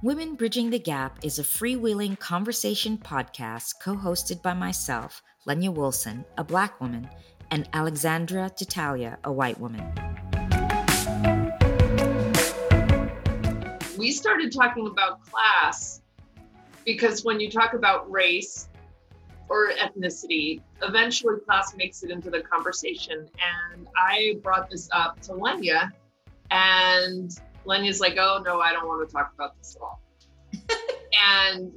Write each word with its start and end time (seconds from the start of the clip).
Women 0.00 0.36
Bridging 0.36 0.70
the 0.70 0.78
Gap 0.78 1.18
is 1.24 1.40
a 1.40 1.42
freewheeling 1.42 2.16
conversation 2.20 2.98
podcast 2.98 3.80
co 3.82 3.96
hosted 3.96 4.40
by 4.42 4.54
myself, 4.54 5.24
Lenya 5.44 5.74
Wilson, 5.74 6.24
a 6.36 6.44
black 6.44 6.80
woman, 6.80 7.08
and 7.50 7.68
Alexandra 7.72 8.48
Titalia, 8.48 9.18
a 9.24 9.32
white 9.32 9.58
woman. 9.58 9.82
We 13.98 14.12
started 14.12 14.52
talking 14.52 14.86
about 14.86 15.20
class 15.26 16.00
because 16.84 17.24
when 17.24 17.40
you 17.40 17.50
talk 17.50 17.74
about 17.74 18.08
race 18.08 18.68
or 19.48 19.72
ethnicity, 19.72 20.60
eventually 20.80 21.40
class 21.40 21.74
makes 21.76 22.04
it 22.04 22.12
into 22.12 22.30
the 22.30 22.42
conversation. 22.42 23.28
And 23.74 23.88
I 23.96 24.36
brought 24.44 24.70
this 24.70 24.88
up 24.92 25.20
to 25.22 25.32
Lenya, 25.32 25.90
and 26.52 27.36
Lenya's 27.68 28.00
like, 28.00 28.16
oh, 28.18 28.42
no, 28.44 28.60
I 28.60 28.72
don't 28.72 28.88
want 28.88 29.06
to 29.06 29.12
talk 29.12 29.32
about 29.34 29.56
this 29.58 29.76
at 29.76 29.82
all. 29.82 30.00
and 31.52 31.72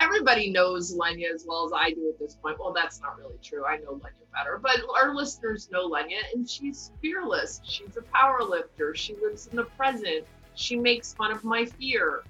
everybody 0.00 0.50
knows 0.50 0.94
Lenya 0.94 1.34
as 1.34 1.44
well 1.46 1.66
as 1.66 1.72
I 1.74 1.90
do 1.90 2.08
at 2.08 2.18
this 2.18 2.36
point. 2.36 2.58
Well, 2.58 2.72
that's 2.72 3.00
not 3.00 3.18
really 3.18 3.38
true. 3.42 3.64
I 3.66 3.78
know 3.78 3.94
Lenya 3.94 4.26
better, 4.32 4.60
but 4.62 4.76
our 4.94 5.14
listeners 5.14 5.68
know 5.72 5.88
Lenya, 5.88 6.18
and 6.32 6.48
she's 6.48 6.92
fearless. 7.02 7.60
She's 7.64 7.96
a 7.96 8.02
power 8.02 8.42
lifter. 8.42 8.94
She 8.94 9.16
lives 9.16 9.48
in 9.48 9.56
the 9.56 9.64
present. 9.64 10.24
She 10.54 10.76
makes 10.76 11.12
fun 11.12 11.32
of 11.32 11.42
my 11.42 11.64
fear 11.64 12.22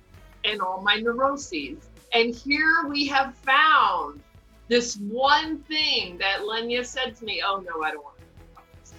and 0.45 0.60
all 0.60 0.80
my 0.80 0.96
neuroses. 0.96 1.88
And 2.15 2.35
here 2.35 2.87
we 2.88 3.07
have 3.09 3.35
found 3.37 4.23
this 4.69 4.96
one 4.96 5.59
thing 5.65 6.19
that 6.19 6.41
Lenya 6.41 6.85
said 6.85 7.15
to 7.16 7.24
me, 7.24 7.43
oh 7.45 7.60
no, 7.60 7.83
I 7.83 7.91
don't 7.91 8.02
want 8.02 8.16
to 8.16 8.24
talk 8.24 8.65
about 8.65 8.65
this. 8.80 8.95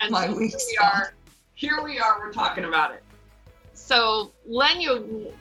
And 0.00 0.10
My 0.10 0.26
so 0.26 0.36
we 0.36 0.78
are. 0.82 1.14
Here 1.58 1.82
we 1.82 1.98
are, 1.98 2.20
we're 2.20 2.32
talking 2.32 2.66
about 2.66 2.92
it. 2.94 3.02
So 3.74 4.30
Lenya, 4.48 5.32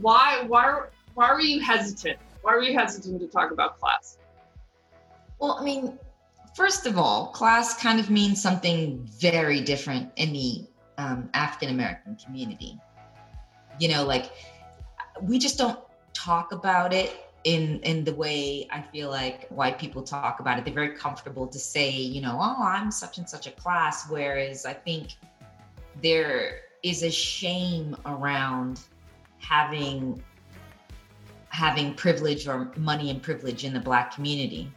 why 0.00 0.44
why 0.46 0.84
why 1.14 1.32
were 1.32 1.40
you 1.40 1.60
hesitant? 1.60 2.20
Why 2.42 2.54
were 2.54 2.62
you 2.62 2.78
hesitant 2.78 3.20
to 3.22 3.26
talk 3.26 3.50
about 3.50 3.80
class? 3.80 4.18
Well, 5.40 5.58
I 5.60 5.64
mean, 5.64 5.98
first 6.54 6.86
of 6.86 6.96
all, 6.96 7.26
class 7.32 7.82
kind 7.82 7.98
of 7.98 8.08
means 8.08 8.40
something 8.40 9.04
very 9.18 9.60
different 9.62 10.12
in 10.14 10.32
the 10.32 10.64
um, 10.96 11.28
African 11.34 11.70
American 11.70 12.14
community. 12.24 12.78
You 13.80 13.88
know, 13.88 14.04
like 14.04 14.30
we 15.22 15.40
just 15.40 15.58
don't 15.58 15.80
talk 16.14 16.52
about 16.52 16.92
it 16.92 17.12
in 17.44 17.80
in 17.80 18.04
the 18.04 18.14
way 18.14 18.68
I 18.70 18.82
feel 18.82 19.10
like 19.10 19.48
white 19.48 19.78
people 19.78 20.02
talk 20.02 20.40
about 20.40 20.58
it. 20.58 20.64
They're 20.64 20.74
very 20.74 20.96
comfortable 20.96 21.46
to 21.48 21.58
say, 21.58 21.90
you 21.90 22.20
know, 22.20 22.38
oh, 22.40 22.62
I'm 22.62 22.90
such 22.90 23.18
and 23.18 23.28
such 23.28 23.46
a 23.46 23.50
class. 23.52 24.08
Whereas 24.08 24.64
I 24.64 24.72
think 24.72 25.16
there 26.02 26.60
is 26.82 27.02
a 27.02 27.10
shame 27.10 27.96
around 28.06 28.80
having 29.38 30.22
having 31.48 31.94
privilege 31.94 32.48
or 32.48 32.72
money 32.76 33.10
and 33.10 33.22
privilege 33.22 33.64
in 33.64 33.74
the 33.74 33.80
black 33.80 34.14
community 34.14 34.72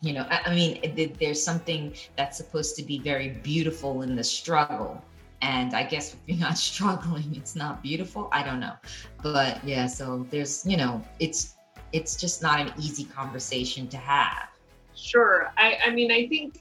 you 0.00 0.12
know 0.12 0.26
i, 0.30 0.54
mean 0.54 1.12
there's 1.20 1.42
something 1.42 1.94
that's 2.16 2.36
supposed 2.36 2.76
to 2.76 2.82
be 2.82 2.98
very 2.98 3.30
beautiful 3.42 4.02
in 4.02 4.16
the 4.16 4.24
struggle 4.24 5.02
and 5.42 5.74
i 5.74 5.82
guess 5.82 6.14
if 6.14 6.20
you're 6.26 6.38
not 6.38 6.56
struggling 6.70 7.34
it's 7.36 7.54
not 7.54 7.82
beautiful 7.82 8.28
i 8.32 8.42
don't 8.42 8.60
know 8.60 8.74
but 9.22 9.62
yeah 9.64 9.86
so 9.86 10.26
there's 10.30 10.64
you 10.66 10.76
know 10.76 11.02
it's 11.20 11.56
it's 11.92 12.16
just 12.16 12.42
not 12.42 12.60
an 12.60 12.72
easy 12.78 13.04
conversation 13.04 13.88
to 13.88 13.96
have 13.96 14.48
Sure. 14.94 15.52
I, 15.56 15.78
I 15.86 15.90
mean, 15.90 16.12
I 16.12 16.28
think 16.28 16.60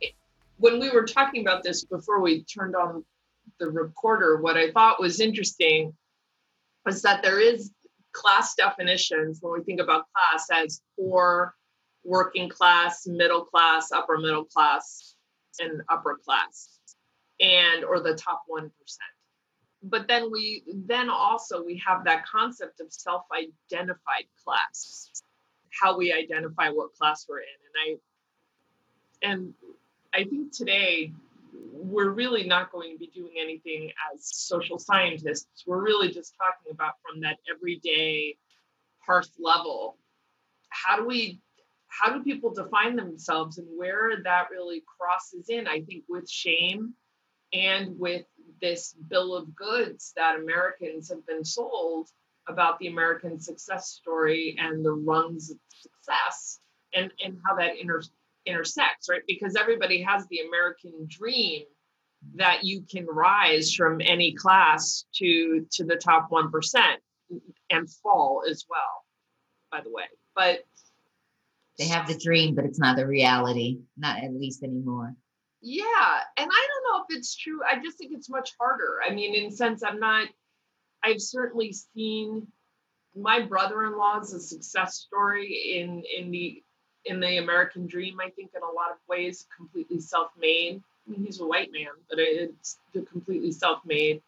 it, 0.00 0.12
when 0.58 0.78
we 0.78 0.90
were 0.90 1.04
talking 1.04 1.42
about 1.42 1.62
this 1.62 1.84
before 1.84 2.20
we 2.20 2.44
turned 2.44 2.76
on 2.76 3.04
the 3.58 3.68
recorder, 3.68 4.40
what 4.40 4.56
I 4.56 4.70
thought 4.70 5.00
was 5.00 5.20
interesting 5.20 5.94
was 6.84 7.02
that 7.02 7.22
there 7.22 7.40
is 7.40 7.72
class 8.12 8.54
definitions 8.54 9.38
when 9.40 9.52
we 9.52 9.64
think 9.64 9.80
about 9.80 10.06
class 10.14 10.46
as 10.52 10.82
poor, 10.98 11.54
working 12.04 12.48
class, 12.48 13.06
middle 13.06 13.44
class, 13.44 13.90
upper 13.92 14.18
middle 14.18 14.44
class, 14.44 15.14
and 15.60 15.82
upper 15.88 16.18
class, 16.24 16.78
and 17.40 17.84
or 17.84 18.00
the 18.00 18.14
top 18.14 18.42
one 18.46 18.70
percent. 18.80 19.10
But 19.82 20.06
then 20.06 20.30
we 20.30 20.62
then 20.86 21.10
also 21.10 21.64
we 21.64 21.82
have 21.84 22.04
that 22.04 22.24
concept 22.26 22.80
of 22.80 22.92
self-identified 22.92 24.26
class 24.44 25.10
how 25.70 25.96
we 25.96 26.12
identify 26.12 26.68
what 26.68 26.94
class 26.94 27.26
we're 27.28 27.38
in. 27.40 27.44
And 27.66 27.98
i 29.24 29.28
and 29.32 29.54
i 30.14 30.24
think 30.28 30.52
today 30.52 31.12
we're 31.72 32.10
really 32.10 32.44
not 32.44 32.70
going 32.70 32.92
to 32.92 32.98
be 32.98 33.10
doing 33.14 33.32
anything 33.38 33.90
as 34.14 34.24
social 34.24 34.78
scientists. 34.78 35.64
We're 35.66 35.82
really 35.82 36.10
just 36.10 36.34
talking 36.36 36.72
about 36.72 36.94
from 37.02 37.20
that 37.22 37.38
everyday 37.50 38.36
hearth 39.04 39.30
level 39.38 39.98
how 40.72 40.96
do 40.96 41.06
we 41.06 41.40
how 41.88 42.12
do 42.12 42.22
people 42.22 42.52
define 42.52 42.96
themselves 42.96 43.58
and 43.58 43.68
where 43.76 44.12
that 44.24 44.48
really 44.50 44.82
crosses 44.98 45.50
in? 45.50 45.68
I 45.68 45.82
think 45.82 46.04
with 46.08 46.28
shame 46.28 46.94
and 47.52 47.98
with 47.98 48.24
this 48.60 48.94
bill 49.08 49.34
of 49.34 49.54
goods 49.54 50.12
that 50.16 50.36
americans 50.36 51.10
have 51.10 51.26
been 51.26 51.44
sold 51.44 52.08
about 52.48 52.78
the 52.78 52.88
American 52.88 53.40
success 53.40 53.88
story 53.88 54.56
and 54.58 54.84
the 54.84 54.92
rungs 54.92 55.50
of 55.50 55.58
success 55.70 56.58
and, 56.94 57.12
and 57.24 57.38
how 57.46 57.56
that 57.56 57.76
inter, 57.80 58.02
intersects, 58.46 59.08
right? 59.08 59.22
Because 59.26 59.56
everybody 59.56 60.02
has 60.02 60.26
the 60.26 60.40
American 60.40 60.92
dream 61.08 61.62
that 62.34 62.64
you 62.64 62.84
can 62.90 63.06
rise 63.06 63.74
from 63.74 64.00
any 64.00 64.32
class 64.34 65.04
to 65.14 65.66
to 65.72 65.84
the 65.84 65.96
top 65.96 66.30
1% 66.30 66.50
and 67.70 67.90
fall 67.90 68.42
as 68.48 68.64
well, 68.68 69.04
by 69.70 69.80
the 69.80 69.90
way. 69.90 70.04
But 70.34 70.60
they 71.78 71.88
have 71.88 72.06
the 72.06 72.18
dream 72.18 72.54
but 72.54 72.66
it's 72.66 72.78
not 72.78 72.96
the 72.96 73.06
reality 73.06 73.78
not 73.96 74.22
at 74.22 74.34
least 74.34 74.62
anymore 74.62 75.16
yeah, 75.62 76.20
and 76.36 76.50
I 76.50 76.68
don't 76.68 76.84
know 76.92 77.04
if 77.08 77.16
it's 77.18 77.34
true. 77.36 77.60
I 77.62 77.80
just 77.82 77.98
think 77.98 78.12
it's 78.12 78.28
much 78.28 78.50
harder. 78.60 78.98
I 79.06 79.12
mean, 79.14 79.34
in 79.34 79.50
sense, 79.50 79.82
I'm 79.82 80.00
not 80.00 80.28
I've 81.02 81.20
certainly 81.20 81.72
seen 81.72 82.46
my 83.14 83.40
brother-in-law 83.40 84.20
is 84.20 84.32
a 84.34 84.40
success 84.40 84.96
story 84.96 85.78
in 85.78 86.02
in 86.16 86.30
the 86.30 86.62
in 87.04 87.20
the 87.20 87.38
American 87.38 87.86
dream. 87.86 88.18
I 88.20 88.30
think 88.30 88.50
in 88.54 88.62
a 88.62 88.66
lot 88.66 88.90
of 88.92 88.98
ways, 89.08 89.46
completely 89.56 90.00
self-made. 90.00 90.82
I 91.06 91.10
mean, 91.10 91.24
he's 91.24 91.40
a 91.40 91.46
white 91.46 91.72
man, 91.72 91.92
but 92.08 92.18
it's 92.18 92.78
completely 93.08 93.52
self-made. 93.52 94.22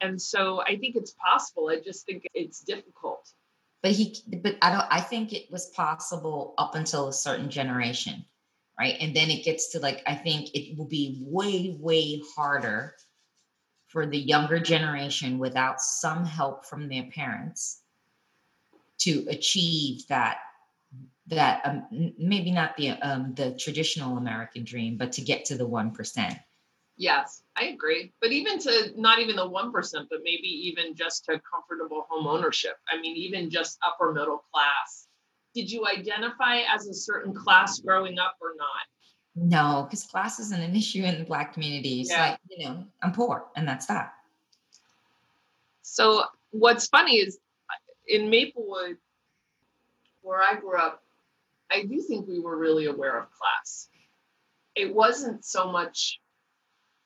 And 0.00 0.20
so 0.20 0.60
I 0.62 0.76
think 0.76 0.96
it's 0.96 1.12
possible. 1.12 1.68
I 1.70 1.80
just 1.80 2.04
think 2.04 2.26
it's 2.34 2.60
difficult. 2.60 3.32
but 3.82 3.92
he 3.92 4.16
but 4.42 4.56
i 4.62 4.70
don't 4.72 4.86
i 4.90 5.00
think 5.00 5.32
it 5.32 5.50
was 5.50 5.66
possible 5.66 6.54
up 6.58 6.74
until 6.74 7.08
a 7.08 7.12
certain 7.12 7.50
generation 7.50 8.24
right 8.78 8.96
and 9.00 9.14
then 9.14 9.30
it 9.30 9.44
gets 9.44 9.72
to 9.72 9.80
like 9.80 10.02
i 10.06 10.14
think 10.14 10.50
it 10.54 10.76
will 10.76 10.86
be 10.86 11.18
way 11.20 11.76
way 11.80 12.20
harder 12.36 12.94
for 13.86 14.06
the 14.06 14.18
younger 14.18 14.58
generation 14.58 15.38
without 15.38 15.80
some 15.80 16.24
help 16.24 16.66
from 16.66 16.88
their 16.88 17.04
parents 17.04 17.80
to 18.98 19.24
achieve 19.28 20.06
that 20.08 20.38
that 21.26 21.62
um, 21.64 22.12
maybe 22.18 22.50
not 22.50 22.76
the 22.76 22.90
um, 22.90 23.34
the 23.34 23.52
traditional 23.58 24.16
american 24.16 24.64
dream 24.64 24.96
but 24.96 25.12
to 25.12 25.22
get 25.22 25.44
to 25.46 25.56
the 25.56 25.66
1% 25.66 26.38
Yes, 26.96 27.42
I 27.56 27.64
agree. 27.66 28.12
But 28.20 28.30
even 28.30 28.58
to 28.60 28.92
not 28.96 29.18
even 29.18 29.36
the 29.36 29.48
1%, 29.48 29.72
but 30.10 30.20
maybe 30.22 30.46
even 30.46 30.94
just 30.94 31.24
to 31.24 31.40
comfortable 31.40 32.06
home 32.08 32.26
ownership. 32.26 32.76
I 32.88 33.00
mean, 33.00 33.16
even 33.16 33.50
just 33.50 33.78
upper 33.84 34.12
middle 34.12 34.44
class. 34.52 35.08
Did 35.54 35.70
you 35.70 35.86
identify 35.86 36.58
as 36.74 36.88
a 36.88 36.94
certain 36.94 37.32
class 37.34 37.78
growing 37.80 38.18
up 38.18 38.36
or 38.40 38.54
not? 38.56 38.86
no 39.36 39.82
because 39.82 40.04
class 40.04 40.38
isn't 40.38 40.60
an 40.62 40.76
issue 40.76 41.02
in 41.02 41.18
the 41.18 41.24
black 41.24 41.52
community 41.54 42.00
it's 42.00 42.10
Yeah. 42.10 42.30
like 42.30 42.38
you 42.48 42.64
know 42.64 42.84
i'm 43.02 43.10
poor 43.12 43.46
and 43.56 43.66
that's 43.66 43.86
that 43.86 44.14
So, 45.82 46.24
what's 46.50 46.86
funny 46.86 47.16
is 47.16 47.38
uh, 47.68 47.74
in 48.06 48.30
Maplewood, 48.30 48.96
where 50.22 50.40
I 50.40 50.54
grew 50.54 50.76
up, 50.78 51.02
I 51.70 51.82
do 51.84 52.00
think 52.00 52.26
we 52.28 52.38
were 52.40 52.56
really 52.56 52.86
aware 52.86 53.18
of 53.18 53.26
class. 53.32 53.88
It 54.74 54.94
wasn't 54.94 55.44
so 55.44 55.70
much, 55.70 56.20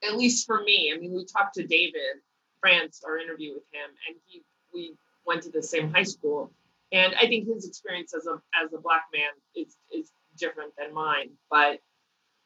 at 0.07 0.17
least 0.17 0.47
for 0.47 0.63
me. 0.63 0.93
I 0.95 0.99
mean, 0.99 1.13
we 1.15 1.25
talked 1.25 1.55
to 1.55 1.67
David 1.67 2.21
France, 2.61 3.03
our 3.07 3.19
interview 3.19 3.55
with 3.55 3.65
him, 3.73 3.91
and 4.07 4.17
he 4.27 4.43
we 4.73 4.95
went 5.27 5.43
to 5.45 5.51
the 5.51 5.63
same 5.63 5.93
high 5.93 6.05
school, 6.05 6.53
and 6.93 7.15
I 7.17 7.27
think 7.27 7.47
his 7.47 7.67
experience 7.67 8.15
as 8.15 8.27
a 8.27 8.41
as 8.63 8.73
a 8.73 8.79
black 8.79 9.05
man 9.13 9.31
is 9.55 9.77
is 9.93 10.11
different 10.39 10.73
than 10.79 10.95
mine. 10.95 11.31
But 11.51 11.81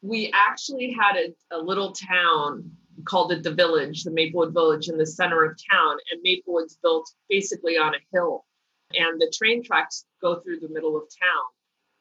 we 0.01 0.31
actually 0.33 0.91
had 0.91 1.15
a, 1.15 1.55
a 1.55 1.59
little 1.59 1.93
town 1.93 2.71
called 3.05 3.31
it 3.31 3.43
the 3.43 3.53
village, 3.53 4.03
the 4.03 4.11
Maplewood 4.11 4.53
Village 4.53 4.89
in 4.89 4.97
the 4.97 5.05
center 5.05 5.43
of 5.43 5.57
town. 5.71 5.97
And 6.11 6.21
Maplewood's 6.23 6.77
built 6.81 7.09
basically 7.29 7.77
on 7.77 7.95
a 7.95 7.99
hill, 8.11 8.45
and 8.93 9.19
the 9.19 9.33
train 9.35 9.63
tracks 9.63 10.05
go 10.21 10.39
through 10.39 10.59
the 10.59 10.69
middle 10.69 10.97
of 10.97 11.03
town. 11.03 11.45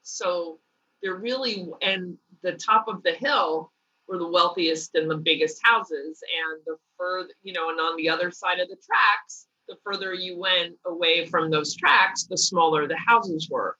So 0.02 0.58
they're 1.02 1.16
really, 1.16 1.68
and 1.80 2.16
the 2.42 2.52
top 2.52 2.86
of 2.88 3.02
the 3.02 3.12
hill 3.12 3.72
were 4.08 4.18
the 4.18 4.28
wealthiest 4.28 4.94
and 4.94 5.10
the 5.10 5.16
biggest 5.16 5.60
houses. 5.62 6.22
And 6.22 6.60
the 6.66 6.76
further, 6.98 7.30
you 7.42 7.52
know, 7.52 7.70
and 7.70 7.78
on 7.80 7.96
the 7.96 8.08
other 8.08 8.30
side 8.30 8.58
of 8.58 8.68
the 8.68 8.76
tracks, 8.76 9.46
the 9.72 9.78
further 9.84 10.12
you 10.12 10.38
went 10.38 10.76
away 10.84 11.26
from 11.26 11.50
those 11.50 11.74
tracks, 11.74 12.24
the 12.24 12.36
smaller 12.36 12.86
the 12.86 12.96
houses 12.96 13.48
were. 13.50 13.76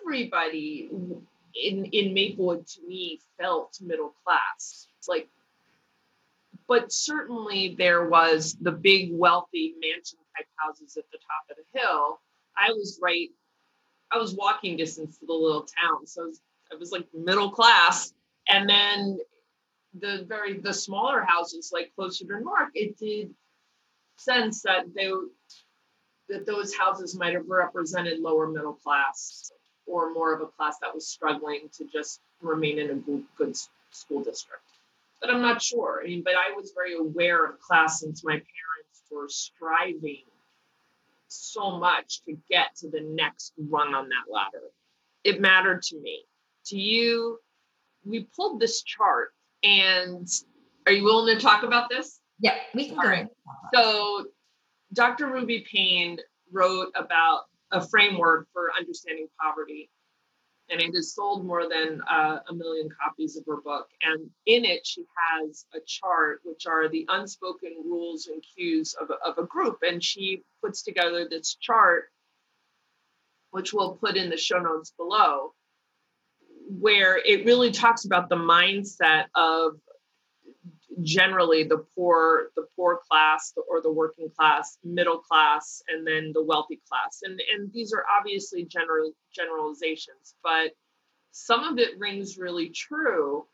Everybody 0.00 0.90
in 1.54 1.86
in 1.86 2.12
Maplewood 2.12 2.66
to 2.66 2.86
me 2.86 3.20
felt 3.38 3.78
middle 3.80 4.14
class. 4.24 4.88
Like 5.08 5.28
but 6.68 6.92
certainly 6.92 7.76
there 7.78 8.08
was 8.08 8.56
the 8.60 8.72
big 8.72 9.10
wealthy 9.12 9.74
mansion 9.80 10.18
type 10.36 10.46
houses 10.56 10.96
at 10.96 11.04
the 11.12 11.18
top 11.18 11.50
of 11.50 11.56
the 11.56 11.78
hill. 11.78 12.20
I 12.58 12.70
was 12.72 12.98
right, 13.00 13.28
I 14.10 14.18
was 14.18 14.34
walking 14.34 14.76
distance 14.76 15.18
to 15.18 15.26
the 15.26 15.32
little 15.32 15.62
town. 15.82 16.06
So 16.06 16.22
I 16.22 16.26
was, 16.26 16.40
I 16.72 16.74
was 16.76 16.90
like 16.90 17.06
middle 17.14 17.50
class. 17.50 18.12
And 18.48 18.68
then 18.68 19.18
the 19.98 20.24
very 20.28 20.58
the 20.58 20.74
smaller 20.74 21.22
houses 21.22 21.70
like 21.72 21.92
closer 21.94 22.26
to 22.26 22.40
North, 22.40 22.70
it 22.74 22.98
did 22.98 23.32
sense 24.16 24.62
that 24.62 24.86
they 24.94 25.10
that 26.28 26.44
those 26.44 26.74
houses 26.74 27.16
might 27.16 27.34
have 27.34 27.48
represented 27.48 28.18
lower 28.20 28.48
middle 28.48 28.72
class 28.72 29.52
or 29.86 30.12
more 30.12 30.34
of 30.34 30.40
a 30.40 30.46
class 30.46 30.78
that 30.80 30.92
was 30.92 31.06
struggling 31.06 31.68
to 31.72 31.84
just 31.84 32.20
remain 32.42 32.80
in 32.80 32.90
a 32.90 32.94
good, 33.38 33.56
school 33.92 34.24
district 34.24 34.62
but 35.20 35.30
I'm 35.30 35.42
not 35.42 35.62
sure. 35.62 36.02
I 36.02 36.08
mean, 36.08 36.22
but 36.22 36.34
I 36.34 36.54
was 36.54 36.72
very 36.74 36.94
aware 36.94 37.44
of 37.44 37.60
class 37.60 38.00
since 38.00 38.24
my 38.24 38.32
parents 38.32 39.02
were 39.10 39.28
striving 39.28 40.24
so 41.28 41.78
much 41.78 42.22
to 42.24 42.36
get 42.48 42.76
to 42.76 42.90
the 42.90 43.00
next 43.00 43.52
rung 43.58 43.94
on 43.94 44.08
that 44.08 44.32
ladder. 44.32 44.66
It 45.24 45.40
mattered 45.40 45.82
to 45.84 46.00
me. 46.00 46.22
To 46.66 46.78
you, 46.78 47.38
we 48.04 48.26
pulled 48.36 48.60
this 48.60 48.82
chart, 48.82 49.32
and 49.62 50.28
are 50.86 50.92
you 50.92 51.04
willing 51.04 51.36
to 51.36 51.42
talk 51.42 51.62
about 51.62 51.88
this? 51.88 52.15
Yeah, 52.38 52.54
we 52.74 52.88
can 52.88 52.98
All 52.98 53.04
go. 53.04 53.08
right. 53.08 53.26
So, 53.74 54.26
Dr. 54.92 55.26
Ruby 55.26 55.66
Payne 55.70 56.18
wrote 56.52 56.92
about 56.94 57.44
a 57.72 57.86
framework 57.86 58.48
for 58.52 58.70
understanding 58.78 59.28
poverty 59.40 59.90
and 60.68 60.80
it 60.80 60.94
has 60.94 61.14
sold 61.14 61.44
more 61.44 61.68
than 61.68 62.00
uh, 62.10 62.38
a 62.48 62.54
million 62.54 62.88
copies 63.00 63.36
of 63.36 63.44
her 63.46 63.60
book. 63.60 63.88
And 64.02 64.30
in 64.46 64.64
it, 64.64 64.86
she 64.86 65.04
has 65.16 65.64
a 65.74 65.78
chart, 65.86 66.40
which 66.44 66.66
are 66.66 66.88
the 66.88 67.06
unspoken 67.08 67.74
rules 67.84 68.26
and 68.26 68.42
cues 68.56 68.94
of 69.00 69.10
of 69.24 69.38
a 69.38 69.46
group. 69.46 69.78
And 69.82 70.02
she 70.02 70.42
puts 70.62 70.82
together 70.82 71.26
this 71.28 71.56
chart, 71.60 72.06
which 73.50 73.72
we'll 73.72 73.96
put 73.96 74.16
in 74.16 74.28
the 74.28 74.36
show 74.36 74.58
notes 74.58 74.92
below, 74.96 75.52
where 76.68 77.16
it 77.16 77.46
really 77.46 77.70
talks 77.70 78.04
about 78.04 78.28
the 78.28 78.36
mindset 78.36 79.26
of 79.36 79.74
generally 81.02 81.64
the 81.64 81.84
poor 81.94 82.50
the 82.56 82.66
poor 82.74 83.00
class 83.08 83.52
or 83.68 83.82
the 83.82 83.92
working 83.92 84.30
class 84.36 84.78
middle 84.84 85.18
class 85.18 85.82
and 85.88 86.06
then 86.06 86.32
the 86.32 86.42
wealthy 86.42 86.80
class. 86.88 87.20
And 87.22 87.40
and 87.54 87.72
these 87.72 87.92
are 87.92 88.04
obviously 88.18 88.64
general 88.64 89.12
generalizations 89.34 90.34
but 90.42 90.72
some 91.36 91.64
of 91.64 91.78
it 91.78 91.98
rings 91.98 92.38
really 92.38 92.70
true. 92.70 93.46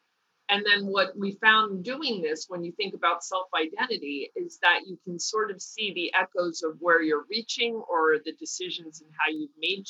And 0.48 0.64
then 0.64 0.86
what 0.86 1.18
we 1.18 1.32
found 1.32 1.82
doing 1.84 2.22
this 2.22 2.46
when 2.48 2.62
you 2.62 2.72
think 2.72 2.94
about 2.94 3.24
self 3.24 3.46
identity 3.58 4.30
is 4.36 4.58
that 4.62 4.82
you 4.86 4.98
can 5.04 5.18
sort 5.18 5.50
of 5.50 5.60
see 5.60 5.92
the 5.92 6.12
echoes 6.14 6.62
of 6.62 6.76
where 6.78 7.02
you're 7.02 7.26
reaching 7.28 7.74
or 7.74 8.18
the 8.24 8.32
decisions 8.38 9.00
and 9.00 9.10
how 9.18 9.32
you've 9.32 9.50
made 9.58 9.86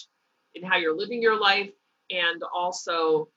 and 0.54 0.64
how 0.64 0.78
you're 0.78 0.96
living 0.96 1.20
your 1.20 1.38
life 1.38 1.70
and 2.10 2.42
also 2.54 3.28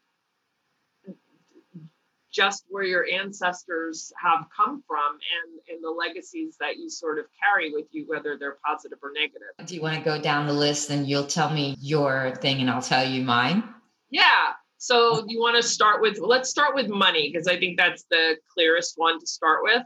just 2.36 2.66
where 2.70 2.84
your 2.84 3.06
ancestors 3.12 4.12
have 4.22 4.46
come 4.56 4.84
from 4.86 5.14
and, 5.14 5.60
and 5.70 5.84
the 5.84 5.90
legacies 5.90 6.58
that 6.60 6.78
you 6.78 6.90
sort 6.90 7.18
of 7.18 7.26
carry 7.42 7.72
with 7.72 7.86
you, 7.92 8.04
whether 8.08 8.38
they're 8.38 8.58
positive 8.66 9.00
or 9.02 9.12
negative. 9.14 9.48
Do 9.66 9.74
you 9.74 9.82
want 9.82 9.96
to 9.98 10.04
go 10.04 10.22
down 10.22 10.46
the 10.46 10.54
list 10.54 10.90
and 10.90 11.08
you'll 11.08 11.28
tell 11.28 11.50
me 11.50 11.78
your 11.80 12.36
thing 12.42 12.60
and 12.60 12.70
I'll 12.70 12.82
tell 12.82 13.08
you 13.08 13.24
mine? 13.24 13.64
Yeah. 14.10 14.52
So 14.78 15.24
you 15.28 15.40
want 15.40 15.56
to 15.56 15.64
start 15.64 16.02
with, 16.02 16.20
let's 16.20 16.50
start 16.50 16.76
with 16.76 16.90
money 16.90 17.32
because 17.32 17.48
I 17.48 17.58
think 17.58 17.78
that's 17.78 18.04
the 18.10 18.36
clearest 18.54 18.94
one 18.98 19.20
to 19.20 19.26
start 19.26 19.62
with. 19.64 19.84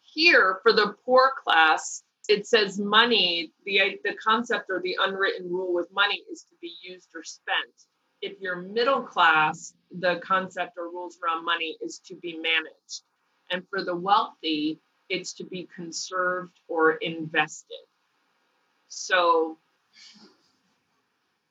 Here 0.00 0.60
for 0.62 0.72
the 0.72 0.94
poor 1.04 1.32
class, 1.44 2.02
it 2.28 2.46
says 2.46 2.78
money, 2.78 3.52
the, 3.66 3.98
the 4.02 4.14
concept 4.14 4.70
or 4.70 4.80
the 4.82 4.96
unwritten 5.02 5.50
rule 5.50 5.74
with 5.74 5.88
money 5.92 6.22
is 6.32 6.42
to 6.44 6.56
be 6.62 6.72
used 6.82 7.08
or 7.14 7.22
spent 7.22 7.74
if 8.20 8.40
you're 8.40 8.62
middle 8.62 9.02
class, 9.02 9.74
the 9.90 10.20
concept 10.24 10.72
or 10.78 10.84
rules 10.84 11.18
around 11.22 11.44
money 11.44 11.76
is 11.82 11.98
to 12.06 12.14
be 12.16 12.36
managed. 12.36 13.02
And 13.50 13.62
for 13.68 13.84
the 13.84 13.94
wealthy, 13.94 14.80
it's 15.08 15.34
to 15.34 15.44
be 15.44 15.68
conserved 15.74 16.58
or 16.68 16.92
invested. 16.92 17.84
So 18.88 19.58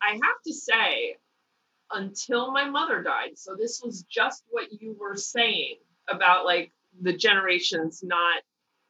I 0.01 0.13
have 0.13 0.41
to 0.45 0.53
say, 0.53 1.17
until 1.91 2.51
my 2.51 2.69
mother 2.69 3.03
died, 3.03 3.37
so 3.37 3.55
this 3.55 3.81
was 3.83 4.03
just 4.03 4.43
what 4.49 4.81
you 4.81 4.95
were 4.99 5.15
saying 5.15 5.75
about 6.07 6.45
like 6.45 6.71
the 7.01 7.13
generations 7.13 8.01
not 8.03 8.41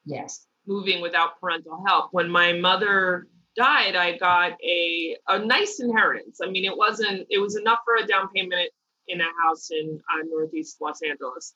yes 0.05 0.47
moving 0.65 1.01
without 1.01 1.39
parental 1.39 1.83
help. 1.85 2.09
When 2.11 2.29
my 2.29 2.53
mother 2.53 3.27
died, 3.55 3.95
I 3.95 4.17
got 4.17 4.53
a 4.63 5.17
a 5.27 5.39
nice 5.39 5.79
inheritance. 5.79 6.39
I 6.43 6.49
mean, 6.49 6.65
it 6.65 6.75
wasn't 6.75 7.27
it 7.29 7.39
was 7.39 7.55
enough 7.55 7.79
for 7.85 7.95
a 7.95 8.07
down 8.07 8.29
payment 8.33 8.69
in 9.07 9.21
a 9.21 9.29
house 9.43 9.69
in 9.71 9.99
uh, 10.13 10.23
Northeast 10.25 10.77
Los 10.81 11.01
Angeles. 11.01 11.53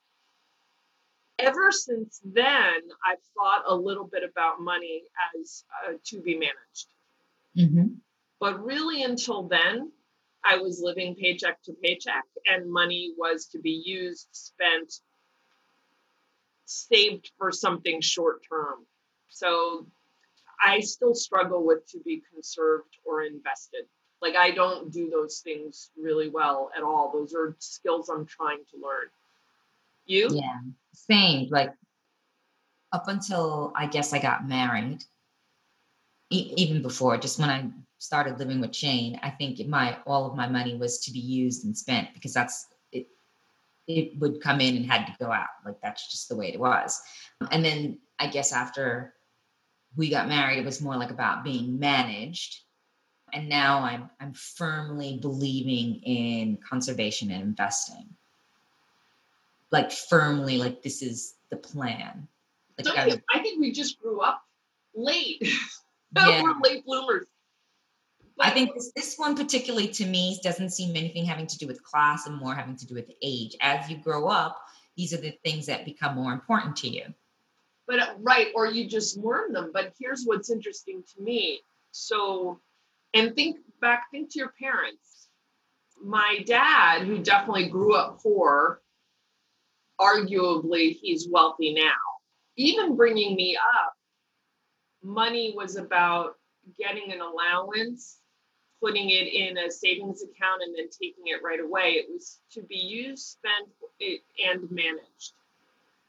Ever 1.40 1.72
since 1.72 2.20
then, 2.24 2.82
I've 3.06 3.22
thought 3.36 3.64
a 3.68 3.76
little 3.76 4.10
bit 4.12 4.24
about 4.24 4.60
money 4.60 5.04
as 5.40 5.64
uh, 5.88 5.94
to 6.06 6.22
be 6.22 6.34
managed. 6.34 6.88
mm-hmm. 7.56 7.94
But 8.40 8.64
really, 8.64 9.04
until 9.04 9.48
then, 9.48 9.92
I 10.44 10.58
was 10.58 10.82
living 10.82 11.16
paycheck 11.16 11.62
to 11.64 11.74
paycheck, 11.74 12.24
and 12.48 12.72
money 12.72 13.14
was 13.18 13.48
to 13.48 13.60
be 13.60 13.84
used, 13.86 14.28
spent, 14.32 14.94
saved 16.66 17.32
for 17.38 17.52
something 17.52 18.02
short 18.02 18.42
term. 18.50 18.86
So 19.30 19.88
I 20.62 20.80
still 20.80 21.14
struggle 21.14 21.66
with 21.66 21.88
to 21.92 22.00
be 22.00 22.22
conserved 22.34 22.98
or 23.06 23.24
invested. 23.24 23.86
Like 24.22 24.36
I 24.36 24.52
don't 24.52 24.92
do 24.92 25.10
those 25.10 25.40
things 25.40 25.92
really 25.98 26.30
well 26.30 26.72
at 26.76 26.84
all. 26.84 27.12
Those 27.14 27.34
are 27.34 27.56
skills 27.60 28.10
I'm 28.10 28.26
trying 28.26 28.64
to 28.72 28.78
learn. 28.78 29.08
You? 30.06 30.30
Yeah, 30.32 30.60
same. 30.94 31.50
Like 31.50 31.74
up 32.92 33.08
until 33.08 33.74
I 33.76 33.86
guess 33.86 34.14
I 34.14 34.20
got 34.20 34.48
married, 34.48 35.04
e- 36.32 36.54
even 36.58 36.82
before, 36.82 37.18
just 37.18 37.40
when 37.40 37.50
I 37.50 37.70
started 38.00 38.40
living 38.40 38.62
with 38.62 38.76
Shane, 38.76 39.20
I 39.22 39.30
think 39.30 39.66
my 39.68 39.98
all 40.08 40.26
of 40.26 40.36
my 40.36 40.48
money 40.48 40.76
was 40.76 41.00
to 41.02 41.12
be 41.12 41.20
used 41.20 41.66
and 41.66 41.78
spent 41.78 42.14
because 42.14 42.34
that's 42.34 42.68
it. 42.92 43.08
It 43.88 44.18
would 44.20 44.42
come 44.42 44.62
in 44.62 44.76
and 44.78 44.86
had 44.86 45.06
to 45.06 45.16
go 45.20 45.32
out. 45.32 45.48
Like 45.66 45.80
that's 45.82 46.10
just 46.10 46.30
the 46.30 46.36
way 46.36 46.48
it 46.54 46.60
was. 46.60 47.00
And 47.52 47.64
then 47.64 48.00
I 48.20 48.28
guess 48.28 48.52
after 48.52 49.14
we 49.98 50.10
got 50.10 50.30
married, 50.30 50.60
it 50.60 50.66
was 50.66 50.82
more 50.82 50.96
like 50.96 51.12
about 51.12 51.44
being 51.44 51.80
managed. 51.80 52.62
And 53.34 53.50
now 53.50 53.80
I'm 53.80 54.10
I'm 54.22 54.32
firmly 54.34 55.18
believing 55.22 55.96
in 56.04 56.58
conservation 56.58 57.30
and 57.32 57.42
investing. 57.44 58.08
Like 59.72 59.92
firmly, 59.92 60.58
like 60.58 60.82
this 60.82 61.02
is 61.02 61.34
the 61.50 61.58
plan. 61.58 62.28
Like 62.78 62.96
I'm- 62.98 63.22
I 63.34 63.40
think 63.40 63.60
we 63.60 63.72
just 63.74 64.00
grew 64.02 64.22
up 64.22 64.42
late. 64.96 65.42
Yeah. 66.16 66.42
We're 66.42 66.56
late 66.64 66.86
bloomers. 66.86 67.28
I 68.40 68.50
think 68.52 68.74
this, 68.74 68.92
this 68.96 69.18
one 69.18 69.36
particularly 69.36 69.90
to 69.90 70.06
me 70.06 70.40
doesn't 70.42 70.70
seem 70.70 70.96
anything 70.96 71.26
having 71.26 71.48
to 71.48 71.58
do 71.58 71.68
with 71.68 71.84
class 71.84 72.28
and 72.28 72.38
more 72.38 72.56
having 72.56 72.78
to 72.78 72.88
do 72.88 72.96
with 72.96 73.12
age. 73.22 73.56
As 73.62 73.90
you 73.90 73.98
grow 73.98 74.28
up, 74.28 74.58
these 74.96 75.14
are 75.14 75.18
the 75.18 75.38
things 75.44 75.66
that 75.66 75.86
become 75.86 76.16
more 76.16 76.32
important 76.32 76.78
to 76.78 76.88
you. 76.88 77.04
But 77.88 78.18
right, 78.20 78.48
or 78.54 78.68
you 78.68 78.88
just 78.88 79.18
learn 79.18 79.54
them. 79.54 79.72
But 79.74 79.94
here's 79.98 80.26
what's 80.26 80.50
interesting 80.50 81.04
to 81.16 81.24
me. 81.24 81.62
So, 81.92 82.60
and 83.14 83.34
think 83.34 83.58
back, 83.80 84.04
think 84.12 84.32
to 84.32 84.40
your 84.40 84.54
parents. 84.60 85.30
My 86.04 86.44
dad, 86.46 87.04
who 87.04 87.20
definitely 87.20 87.70
grew 87.70 87.96
up 87.96 88.22
poor, 88.22 88.82
arguably 90.00 90.98
he's 91.02 91.28
wealthy 91.30 91.74
now. 91.74 91.96
Even 92.56 92.96
bringing 92.96 93.36
me 93.36 93.56
up, 93.56 93.94
money 95.04 95.54
was 95.56 95.76
about 95.76 96.34
getting 96.78 97.12
an 97.12 97.22
allowance, 97.22 98.20
putting 98.82 99.10
it 99.10 99.34
in 99.34 99.58
a 99.58 99.72
savings 99.72 100.22
account, 100.22 100.62
and 100.64 100.76
then 100.78 100.90
taking 100.90 101.24
it 101.26 101.42
right 101.44 101.60
away. 101.60 101.94
It 101.94 102.08
was 102.10 102.40
to 102.52 102.62
be 102.64 102.76
used, 102.76 103.26
spent, 103.26 103.70
and 104.46 104.70
managed 104.70 105.34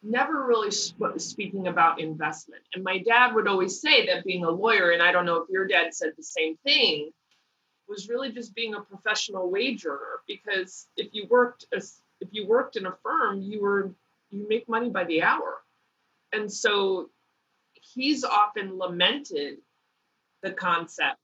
never 0.08 0.46
really 0.46 0.70
sp- 0.72 1.18
speaking 1.18 1.68
about 1.68 2.00
investment. 2.00 2.62
And 2.74 2.82
my 2.82 2.98
dad 2.98 3.34
would 3.34 3.46
always 3.46 3.80
say 3.80 4.06
that 4.06 4.24
being 4.24 4.44
a 4.44 4.50
lawyer, 4.50 4.90
and 4.90 5.02
I 5.02 5.12
don't 5.12 5.26
know 5.26 5.36
if 5.36 5.48
your 5.50 5.66
dad 5.66 5.94
said 5.94 6.12
the 6.16 6.22
same 6.22 6.56
thing, 6.64 7.10
was 7.88 8.08
really 8.08 8.32
just 8.32 8.54
being 8.54 8.74
a 8.74 8.80
professional 8.80 9.50
wage 9.50 9.86
earner. 9.86 10.20
Because 10.26 10.88
if 10.96 11.08
you 11.12 11.26
worked 11.28 11.66
as 11.72 12.00
if 12.20 12.28
you 12.32 12.46
worked 12.46 12.76
in 12.76 12.86
a 12.86 12.92
firm, 13.02 13.42
you 13.42 13.62
were 13.62 13.94
you 14.30 14.46
make 14.48 14.68
money 14.68 14.90
by 14.90 15.04
the 15.04 15.22
hour. 15.22 15.62
And 16.32 16.52
so 16.52 17.10
he's 17.72 18.24
often 18.24 18.78
lamented 18.78 19.58
the 20.42 20.52
concept 20.52 21.18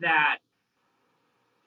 that 0.00 0.38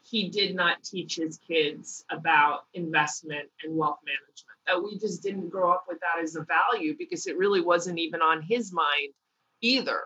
he 0.03 0.29
did 0.29 0.55
not 0.55 0.83
teach 0.83 1.15
his 1.15 1.39
kids 1.47 2.05
about 2.09 2.65
investment 2.73 3.49
and 3.63 3.75
wealth 3.75 3.99
management. 4.05 4.56
That 4.67 4.83
we 4.83 4.99
just 4.99 5.23
didn't 5.23 5.49
grow 5.49 5.71
up 5.71 5.85
with 5.87 5.99
that 6.01 6.21
as 6.21 6.35
a 6.35 6.43
value 6.43 6.95
because 6.97 7.25
it 7.25 7.37
really 7.37 7.61
wasn't 7.61 7.99
even 7.99 8.21
on 8.21 8.41
his 8.41 8.73
mind 8.73 9.13
either. 9.61 10.01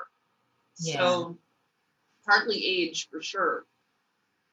Yeah. 0.79 0.97
So 0.97 1.37
partly 2.25 2.63
age 2.63 3.09
for 3.09 3.21
sure. 3.21 3.65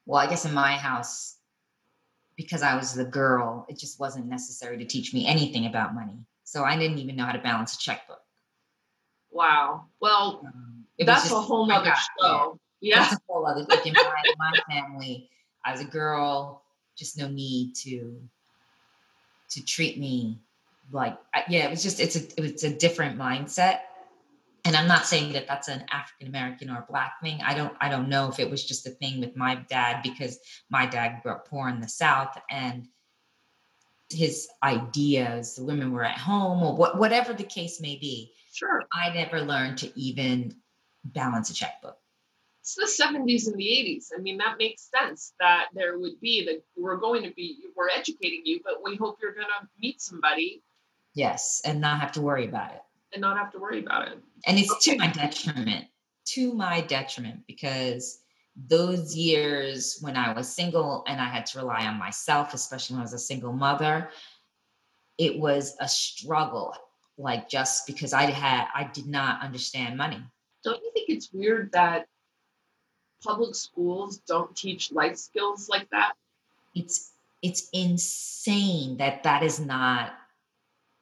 Well, 0.07 0.19
I 0.19 0.27
guess 0.27 0.47
in 0.47 0.55
my 0.55 0.73
house, 0.73 1.37
because 2.37 2.63
I 2.63 2.77
was 2.77 2.95
the 2.95 3.05
girl, 3.05 3.67
it 3.69 3.79
just 3.79 4.01
wasn't 4.01 4.27
necessary 4.27 4.79
to 4.79 4.85
teach 4.85 5.13
me 5.13 5.27
anything 5.27 5.67
about 5.67 5.95
money. 5.95 6.25
So 6.45 6.65
I 6.65 6.79
didn't 6.79 6.99
even 6.99 7.17
know 7.17 7.27
how 7.27 7.33
to 7.33 7.39
balance 7.41 7.75
a 7.75 7.79
checkbook. 7.79 8.21
Wow. 9.31 9.87
Well, 10.01 10.41
um, 10.47 10.85
that's 10.99 11.25
just, 11.25 11.35
a 11.35 11.41
whole 11.41 11.71
other 11.71 11.93
show. 12.21 12.59
Yeah. 12.81 13.01
That's 13.01 13.15
a 13.15 13.19
whole 13.29 13.47
other 13.47 13.65
like 13.65 13.87
in 13.87 13.93
my, 13.93 14.23
my 14.39 14.53
family, 14.71 15.29
I 15.65 15.73
was 15.73 15.83
a 15.83 15.85
girl, 15.85 16.63
just 16.97 17.19
no 17.19 17.29
need 17.29 17.75
to 17.83 18.19
to 19.51 19.65
treat 19.65 19.99
me 19.99 20.41
like 20.91 21.19
yeah, 21.49 21.67
it 21.67 21.71
was 21.71 21.83
just 21.83 22.01
it's 22.01 22.17
a 22.17 22.43
it's 22.43 22.65
a 22.65 22.71
different 22.71 23.19
mindset. 23.19 23.81
And 24.65 24.77
i'm 24.77 24.89
not 24.89 25.07
saying 25.07 25.33
that 25.33 25.47
that's 25.47 25.69
an 25.69 25.85
african 25.91 26.27
american 26.27 26.71
or 26.71 26.85
black 26.89 27.21
thing. 27.23 27.41
I 27.43 27.55
don't 27.55 27.73
i 27.81 27.89
don't 27.89 28.09
know 28.09 28.29
if 28.29 28.39
it 28.39 28.51
was 28.51 28.65
just 28.65 28.87
a 28.87 28.91
thing 28.91 29.21
with 29.21 29.37
my 29.37 29.57
dad 29.69 30.03
because 30.03 30.39
my 30.71 30.85
dad 30.87 31.23
grew 31.23 31.33
up 31.33 31.49
poor 31.49 31.69
in 31.69 31.81
the 31.81 31.89
south 31.89 32.37
and 32.51 32.87
his 34.11 34.49
ideas 34.63 35.57
the 35.57 35.65
women 35.65 35.93
were 35.93 36.05
at 36.05 36.19
home 36.19 36.63
or 36.63 36.75
what, 36.75 36.99
whatever 36.99 37.35
the 37.35 37.45
case 37.45 37.81
may 37.81 37.97
be. 37.97 38.33
Sure. 38.53 38.83
I 38.93 39.11
never 39.11 39.41
learned 39.41 39.79
to 39.79 40.01
even 40.01 40.55
balance 41.05 41.51
a 41.51 41.55
checkbook 41.55 41.98
it's 42.77 42.99
the 42.99 43.05
70s 43.05 43.47
and 43.47 43.57
the 43.57 43.65
80s 43.65 44.09
i 44.17 44.21
mean 44.21 44.39
that 44.39 44.57
makes 44.59 44.91
sense 44.91 45.33
that 45.41 45.67
there 45.75 45.99
would 45.99 46.21
be 46.21 46.45
that 46.45 46.63
we're 46.77 46.97
going 46.97 47.23
to 47.23 47.33
be 47.35 47.59
we're 47.77 47.89
educating 47.89 48.43
you 48.45 48.61
but 48.65 48.75
we 48.85 48.97
hope 48.97 49.19
you're 49.23 49.35
going 49.35 49.47
to 49.61 49.69
meet 49.81 50.01
somebody 50.01 50.63
yes 51.15 51.63
and 51.65 51.81
not 51.81 52.01
have 52.01 52.13
to 52.13 52.21
worry 52.21 52.47
about 52.47 52.73
it 52.73 52.83
and 53.13 53.21
not 53.21 53.37
have 53.37 53.53
to 53.53 53.59
worry 53.59 53.81
about 53.81 54.09
it. 54.09 54.19
And 54.47 54.59
it's 54.59 54.71
okay. 54.73 54.93
to 54.93 54.99
my 54.99 55.09
detriment, 55.09 55.87
to 56.27 56.55
my 56.55 56.81
detriment, 56.83 57.47
because 57.47 58.21
those 58.57 59.15
years 59.15 59.99
when 60.01 60.17
I 60.17 60.33
was 60.33 60.49
single 60.49 61.05
and 61.07 61.21
I 61.21 61.29
had 61.29 61.47
to 61.47 61.59
rely 61.59 61.87
on 61.87 61.99
myself, 61.99 62.55
especially 62.55 62.95
when 62.95 63.01
I 63.01 63.05
was 63.05 63.13
a 63.13 63.19
single 63.19 63.53
mother, 63.53 64.11
it 65.17 65.39
was 65.39 65.77
a 65.81 65.89
struggle. 65.89 66.75
Like 67.17 67.49
just 67.49 67.87
because 67.87 68.13
I 68.13 68.23
had, 68.31 68.67
I 68.75 68.85
did 68.85 69.07
not 69.07 69.43
understand 69.43 69.97
money. 69.97 70.23
Don't 70.65 70.83
you 70.83 70.91
think 70.93 71.09
it's 71.09 71.33
weird 71.33 71.73
that 71.73 72.07
public 73.23 73.55
schools 73.55 74.19
don't 74.27 74.55
teach 74.57 74.93
life 74.93 75.17
skills 75.17 75.69
like 75.69 75.89
that? 75.91 76.13
It's 76.75 77.13
it's 77.43 77.69
insane 77.73 78.97
that 78.97 79.23
that 79.23 79.43
is 79.43 79.61
not 79.61 80.13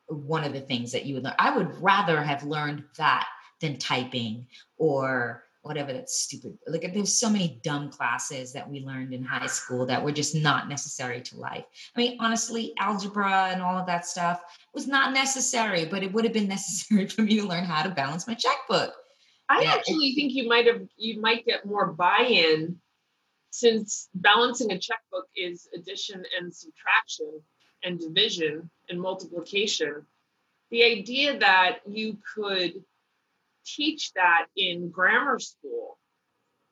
one 0.08 0.44
of 0.44 0.52
the 0.52 0.60
things 0.60 0.92
that 0.92 1.06
you 1.06 1.14
would 1.14 1.24
learn. 1.24 1.34
I 1.38 1.56
would 1.56 1.82
rather 1.82 2.22
have 2.22 2.42
learned 2.44 2.84
that 2.96 3.26
than 3.60 3.78
typing 3.78 4.46
or 4.76 5.44
whatever 5.62 5.92
that's 5.92 6.20
stupid. 6.20 6.56
Like 6.66 6.92
there's 6.94 7.18
so 7.18 7.28
many 7.28 7.60
dumb 7.62 7.90
classes 7.90 8.52
that 8.52 8.68
we 8.68 8.80
learned 8.80 9.12
in 9.12 9.24
high 9.24 9.46
school 9.46 9.84
that 9.86 10.02
were 10.02 10.12
just 10.12 10.34
not 10.34 10.68
necessary 10.68 11.20
to 11.22 11.36
life. 11.38 11.64
I 11.96 12.00
mean, 12.00 12.16
honestly, 12.20 12.72
algebra 12.78 13.50
and 13.50 13.60
all 13.60 13.76
of 13.76 13.86
that 13.86 14.06
stuff 14.06 14.40
was 14.74 14.86
not 14.86 15.12
necessary, 15.12 15.84
but 15.84 16.02
it 16.02 16.12
would 16.12 16.24
have 16.24 16.32
been 16.32 16.48
necessary 16.56 17.08
for 17.08 17.22
me 17.22 17.40
to 17.40 17.46
learn 17.46 17.64
how 17.64 17.82
to 17.82 17.90
balance 17.90 18.26
my 18.26 18.34
checkbook. 18.34 18.94
I 19.48 19.62
yeah, 19.62 19.74
actually 19.74 20.14
think 20.14 20.34
you 20.34 20.48
might 20.48 20.66
have 20.66 20.82
you 20.96 21.20
might 21.20 21.46
get 21.46 21.66
more 21.66 21.86
buy-in 21.86 22.80
since 23.50 24.08
balancing 24.14 24.70
a 24.70 24.78
checkbook 24.78 25.26
is 25.34 25.68
addition 25.74 26.22
and 26.38 26.54
subtraction 26.54 27.40
and 27.82 27.98
division 27.98 28.70
and 28.88 29.00
multiplication, 29.00 30.04
the 30.70 30.84
idea 30.84 31.38
that 31.38 31.78
you 31.88 32.18
could 32.34 32.72
teach 33.64 34.12
that 34.12 34.46
in 34.56 34.90
grammar 34.90 35.38
school 35.38 35.98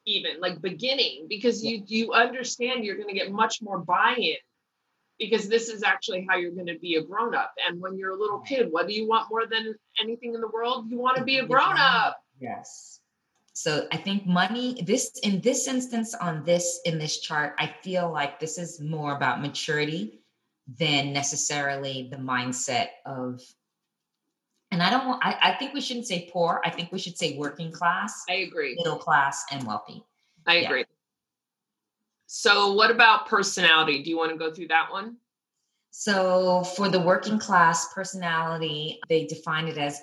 even 0.06 0.38
like 0.40 0.60
beginning 0.60 1.26
because 1.28 1.64
you 1.64 1.82
you 1.86 2.12
understand 2.12 2.84
you're 2.84 2.96
going 2.96 3.08
to 3.08 3.14
get 3.14 3.32
much 3.32 3.60
more 3.60 3.78
buy-in 3.78 4.36
because 5.18 5.48
this 5.48 5.68
is 5.68 5.82
actually 5.82 6.24
how 6.28 6.36
you're 6.36 6.52
going 6.52 6.66
to 6.66 6.78
be 6.78 6.94
a 6.94 7.02
grown 7.02 7.34
up 7.34 7.52
and 7.66 7.80
when 7.80 7.98
you're 7.98 8.12
a 8.12 8.16
little 8.16 8.40
kid 8.40 8.68
what 8.70 8.86
do 8.86 8.94
you 8.94 9.08
want 9.08 9.28
more 9.28 9.46
than 9.46 9.74
anything 10.00 10.34
in 10.34 10.40
the 10.40 10.48
world 10.48 10.88
you 10.88 10.98
want 10.98 11.16
to 11.16 11.24
be 11.24 11.38
a 11.38 11.46
grown 11.46 11.76
up 11.76 12.16
yes 12.40 13.00
so 13.52 13.86
i 13.92 13.96
think 13.96 14.26
money 14.26 14.82
this 14.86 15.12
in 15.22 15.40
this 15.40 15.68
instance 15.68 16.14
on 16.14 16.44
this 16.44 16.80
in 16.84 16.98
this 16.98 17.20
chart 17.20 17.54
i 17.58 17.72
feel 17.82 18.10
like 18.10 18.40
this 18.40 18.58
is 18.58 18.80
more 18.80 19.16
about 19.16 19.40
maturity 19.40 20.20
than 20.78 21.12
necessarily 21.12 22.08
the 22.10 22.16
mindset 22.16 22.88
of 23.06 23.40
and 24.74 24.82
I 24.82 24.90
don't 24.90 25.06
want, 25.06 25.24
I, 25.24 25.36
I 25.40 25.52
think 25.54 25.72
we 25.72 25.80
shouldn't 25.80 26.08
say 26.08 26.28
poor. 26.32 26.60
I 26.64 26.70
think 26.70 26.90
we 26.90 26.98
should 26.98 27.16
say 27.16 27.38
working 27.38 27.70
class. 27.70 28.24
I 28.28 28.34
agree. 28.38 28.74
Middle 28.76 28.96
class 28.96 29.44
and 29.52 29.64
wealthy. 29.64 30.02
I 30.48 30.56
yeah. 30.56 30.66
agree. 30.66 30.84
So 32.26 32.72
what 32.72 32.90
about 32.90 33.28
personality? 33.28 34.02
Do 34.02 34.10
you 34.10 34.16
want 34.16 34.32
to 34.32 34.36
go 34.36 34.52
through 34.52 34.68
that 34.68 34.90
one? 34.90 35.16
So 35.92 36.64
for 36.64 36.88
the 36.88 36.98
working 36.98 37.38
class 37.38 37.94
personality, 37.94 38.98
they 39.08 39.26
define 39.26 39.68
it 39.68 39.78
as 39.78 40.00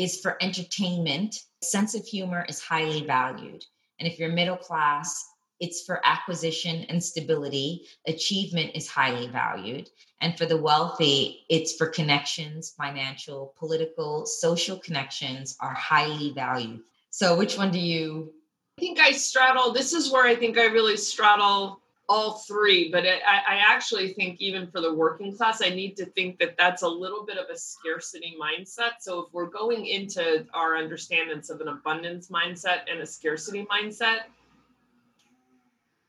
is 0.00 0.20
for 0.20 0.42
entertainment. 0.42 1.36
Sense 1.62 1.94
of 1.94 2.06
humor 2.06 2.46
is 2.48 2.60
highly 2.60 3.04
valued. 3.04 3.64
And 3.98 4.08
if 4.08 4.18
you're 4.18 4.32
middle 4.32 4.56
class, 4.56 5.26
it's 5.60 5.84
for 5.84 6.00
acquisition 6.04 6.86
and 6.88 7.04
stability. 7.04 7.86
Achievement 8.06 8.70
is 8.74 8.88
highly 8.88 9.26
valued. 9.26 9.90
And 10.22 10.36
for 10.38 10.46
the 10.46 10.56
wealthy, 10.56 11.44
it's 11.50 11.76
for 11.76 11.86
connections, 11.86 12.70
financial, 12.70 13.54
political, 13.58 14.24
social 14.24 14.78
connections 14.78 15.56
are 15.60 15.74
highly 15.74 16.32
valued. 16.32 16.80
So, 17.10 17.36
which 17.36 17.58
one 17.58 17.70
do 17.70 17.78
you? 17.78 18.32
I 18.78 18.80
think 18.80 19.00
I 19.00 19.12
straddle, 19.12 19.72
this 19.72 19.92
is 19.92 20.10
where 20.10 20.24
I 20.24 20.34
think 20.34 20.56
I 20.56 20.66
really 20.66 20.96
straddle 20.96 21.82
all 22.10 22.38
three, 22.38 22.90
but 22.90 23.06
I, 23.06 23.18
I 23.48 23.62
actually 23.64 24.12
think 24.14 24.40
even 24.40 24.66
for 24.66 24.80
the 24.80 24.92
working 24.92 25.36
class, 25.36 25.62
I 25.64 25.68
need 25.68 25.96
to 25.98 26.06
think 26.06 26.40
that 26.40 26.56
that's 26.58 26.82
a 26.82 26.88
little 26.88 27.24
bit 27.24 27.38
of 27.38 27.48
a 27.50 27.56
scarcity 27.56 28.36
mindset. 28.38 28.94
So, 28.98 29.20
if 29.20 29.32
we're 29.32 29.46
going 29.46 29.86
into 29.86 30.44
our 30.52 30.76
understandings 30.76 31.50
of 31.50 31.60
an 31.60 31.68
abundance 31.68 32.26
mindset 32.26 32.80
and 32.90 32.98
a 32.98 33.06
scarcity 33.06 33.64
mindset, 33.70 34.22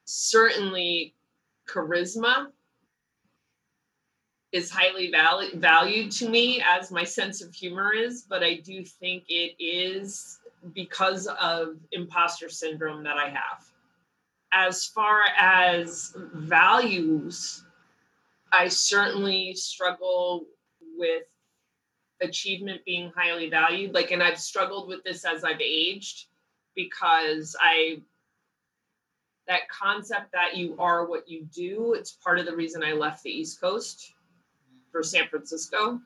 certainly 0.06 1.14
charisma 1.70 2.48
is 4.52 4.72
highly 4.72 5.12
val- 5.12 5.52
valued 5.54 6.12
to 6.14 6.28
me 6.28 6.64
as 6.68 6.90
my 6.90 7.04
sense 7.04 7.44
of 7.44 7.54
humor 7.54 7.94
is, 7.94 8.26
but 8.28 8.42
I 8.44 8.56
do 8.56 8.84
think 8.84 9.26
it 9.30 9.54
is 9.64 10.40
because 10.74 11.28
of 11.28 11.76
imposter 11.92 12.50
syndrome 12.50 13.04
that 13.04 13.18
I 13.18 13.30
have. 13.30 13.71
As 14.54 14.86
far 14.86 15.22
as 15.38 16.14
values, 16.34 17.64
I 18.52 18.68
certainly 18.68 19.54
struggle 19.56 20.46
with 20.98 21.24
achievement 22.22 22.82
being 22.86 23.12
highly 23.16 23.50
valued. 23.50 23.94
Like, 23.94 24.12
and 24.12 24.22
I've 24.22 24.40
struggled 24.40 24.88
with 24.88 25.04
this 25.04 25.26
as 25.26 25.44
I've 25.44 25.62
aged 25.62 26.28
because 26.76 27.56
I 27.60 28.02
that 29.48 29.68
concept 29.70 30.32
that 30.32 30.56
you 30.56 30.76
are 30.80 31.06
what 31.06 31.28
you 31.28 31.46
do 31.54 31.94
it's 31.94 32.12
part 32.12 32.40
of 32.40 32.46
the 32.46 32.56
reason 32.56 32.84
i 32.84 32.94
left 32.94 33.24
the 33.24 33.30
east 33.30 33.60
coast 33.60 34.14
for 34.92 35.04
san 35.04 35.28
francisco. 35.28 36.00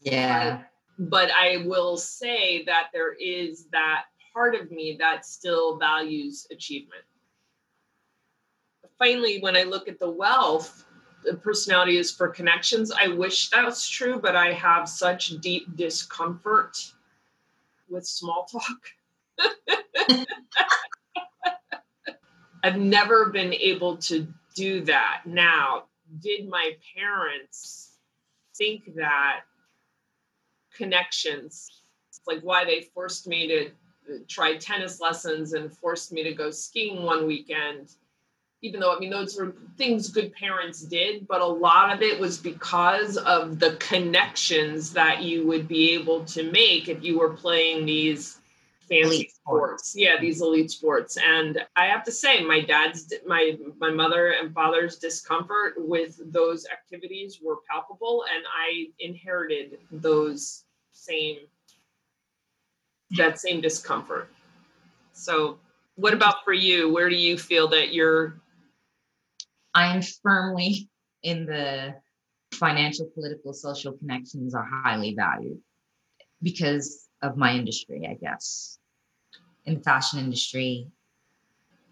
Yeah. 0.00 0.62
But 0.98 1.30
i 1.32 1.64
will 1.66 1.96
say 1.96 2.64
that 2.64 2.88
there 2.92 3.12
is 3.12 3.66
that 3.72 4.04
part 4.32 4.54
of 4.54 4.70
me 4.70 4.96
that 4.98 5.26
still 5.26 5.78
values 5.78 6.46
achievement 6.50 7.02
finally 8.98 9.40
when 9.40 9.56
i 9.56 9.62
look 9.62 9.88
at 9.88 9.98
the 9.98 10.10
wealth 10.10 10.84
the 11.24 11.34
personality 11.34 11.96
is 11.96 12.10
for 12.10 12.28
connections 12.28 12.90
i 12.90 13.08
wish 13.08 13.50
that 13.50 13.64
was 13.64 13.88
true 13.88 14.18
but 14.20 14.36
i 14.36 14.52
have 14.52 14.88
such 14.88 15.28
deep 15.40 15.76
discomfort 15.76 16.92
with 17.88 18.06
small 18.06 18.46
talk 18.46 18.80
I've 22.62 22.76
never 22.76 23.30
been 23.30 23.54
able 23.54 23.96
to 23.98 24.26
do 24.54 24.82
that. 24.84 25.22
Now, 25.24 25.84
did 26.20 26.48
my 26.48 26.72
parents 26.96 27.92
think 28.56 28.94
that 28.96 29.40
connections, 30.76 31.82
like 32.26 32.40
why 32.40 32.64
they 32.64 32.82
forced 32.94 33.26
me 33.26 33.46
to 33.48 33.70
try 34.26 34.56
tennis 34.56 35.00
lessons 35.00 35.52
and 35.52 35.72
forced 35.72 36.12
me 36.12 36.22
to 36.24 36.32
go 36.32 36.50
skiing 36.50 37.04
one 37.04 37.26
weekend, 37.26 37.94
even 38.62 38.80
though 38.80 38.94
I 38.94 38.98
mean 38.98 39.10
those 39.10 39.36
were 39.36 39.54
things 39.76 40.08
good 40.08 40.32
parents 40.32 40.82
did, 40.82 41.28
but 41.28 41.40
a 41.40 41.46
lot 41.46 41.94
of 41.94 42.02
it 42.02 42.18
was 42.18 42.38
because 42.38 43.16
of 43.16 43.58
the 43.58 43.76
connections 43.76 44.92
that 44.92 45.22
you 45.22 45.46
would 45.46 45.68
be 45.68 45.92
able 45.92 46.24
to 46.26 46.50
make 46.50 46.88
if 46.88 47.02
you 47.02 47.18
were 47.18 47.30
playing 47.30 47.86
these 47.86 48.38
fancy 48.88 49.30
sports. 49.32 49.94
Yeah, 49.96 50.20
these 50.20 50.40
elite 50.40 50.70
sports. 50.70 51.16
And 51.22 51.64
I 51.76 51.86
have 51.86 52.04
to 52.04 52.12
say, 52.12 52.42
my 52.44 52.60
dad's, 52.60 53.12
my 53.26 53.56
my 53.78 53.90
mother 53.90 54.32
and 54.32 54.52
father's 54.52 54.96
discomfort 54.96 55.74
with 55.76 56.20
those 56.32 56.66
activities 56.66 57.38
were 57.42 57.58
palpable, 57.70 58.24
and 58.34 58.44
I 58.52 58.86
inherited 58.98 59.78
those 59.90 60.64
same 60.92 61.38
that 63.16 63.38
same 63.38 63.60
discomfort. 63.60 64.28
So, 65.12 65.58
what 65.96 66.12
about 66.12 66.44
for 66.44 66.52
you? 66.52 66.92
Where 66.92 67.08
do 67.08 67.16
you 67.16 67.38
feel 67.38 67.68
that 67.68 67.92
you're 69.74 69.84
I'm 69.84 70.02
firmly 70.22 70.88
in 71.22 71.46
the 71.46 71.94
financial, 72.52 73.06
political, 73.14 73.52
social 73.52 73.92
connections 73.92 74.54
are 74.54 74.66
highly 74.70 75.14
valued 75.14 75.58
because 76.42 77.08
of 77.22 77.36
my 77.36 77.52
industry, 77.52 78.06
I 78.08 78.14
guess. 78.14 78.78
In 79.66 79.74
the 79.74 79.80
fashion 79.80 80.18
industry, 80.18 80.86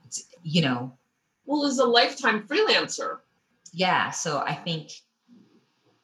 it's, 0.06 0.24
you 0.42 0.62
know. 0.62 0.96
Well, 1.44 1.64
as 1.66 1.78
a 1.78 1.84
lifetime 1.84 2.46
freelancer. 2.46 3.18
Yeah. 3.72 4.10
So 4.10 4.38
I 4.38 4.54
think, 4.54 4.92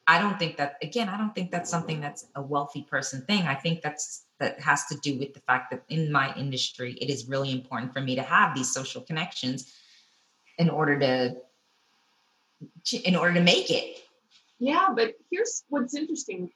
I 0.05 0.19
don't 0.19 0.37
think 0.37 0.57
that, 0.57 0.75
again, 0.81 1.09
I 1.09 1.17
don't 1.17 1.33
think 1.33 1.49
that's 1.49 1.69
something 1.69 1.99
that's 1.99 2.27
a 2.35 2.41
wealthy 2.41 2.83
person 2.83 3.21
thing. 3.25 3.43
I 3.43 3.55
think 3.55 3.81
that's, 3.81 4.25
that 4.39 4.59
has 4.59 4.85
to 4.87 4.97
do 4.97 5.17
with 5.17 5.33
the 5.33 5.39
fact 5.41 5.71
that 5.71 5.83
in 5.89 6.11
my 6.11 6.35
industry, 6.35 6.93
it 6.99 7.09
is 7.09 7.27
really 7.27 7.51
important 7.51 7.93
for 7.93 8.01
me 8.01 8.15
to 8.15 8.21
have 8.21 8.53
these 8.53 8.71
social 8.71 9.01
connections 9.01 9.73
in 10.57 10.69
order 10.69 10.99
to 10.99 11.35
in 13.03 13.15
order 13.15 13.35
to 13.35 13.41
make 13.41 13.69
it. 13.69 13.99
Yeah, 14.59 14.89
but 14.95 15.15
here's 15.31 15.63
what's 15.69 15.95
interesting 15.95 16.49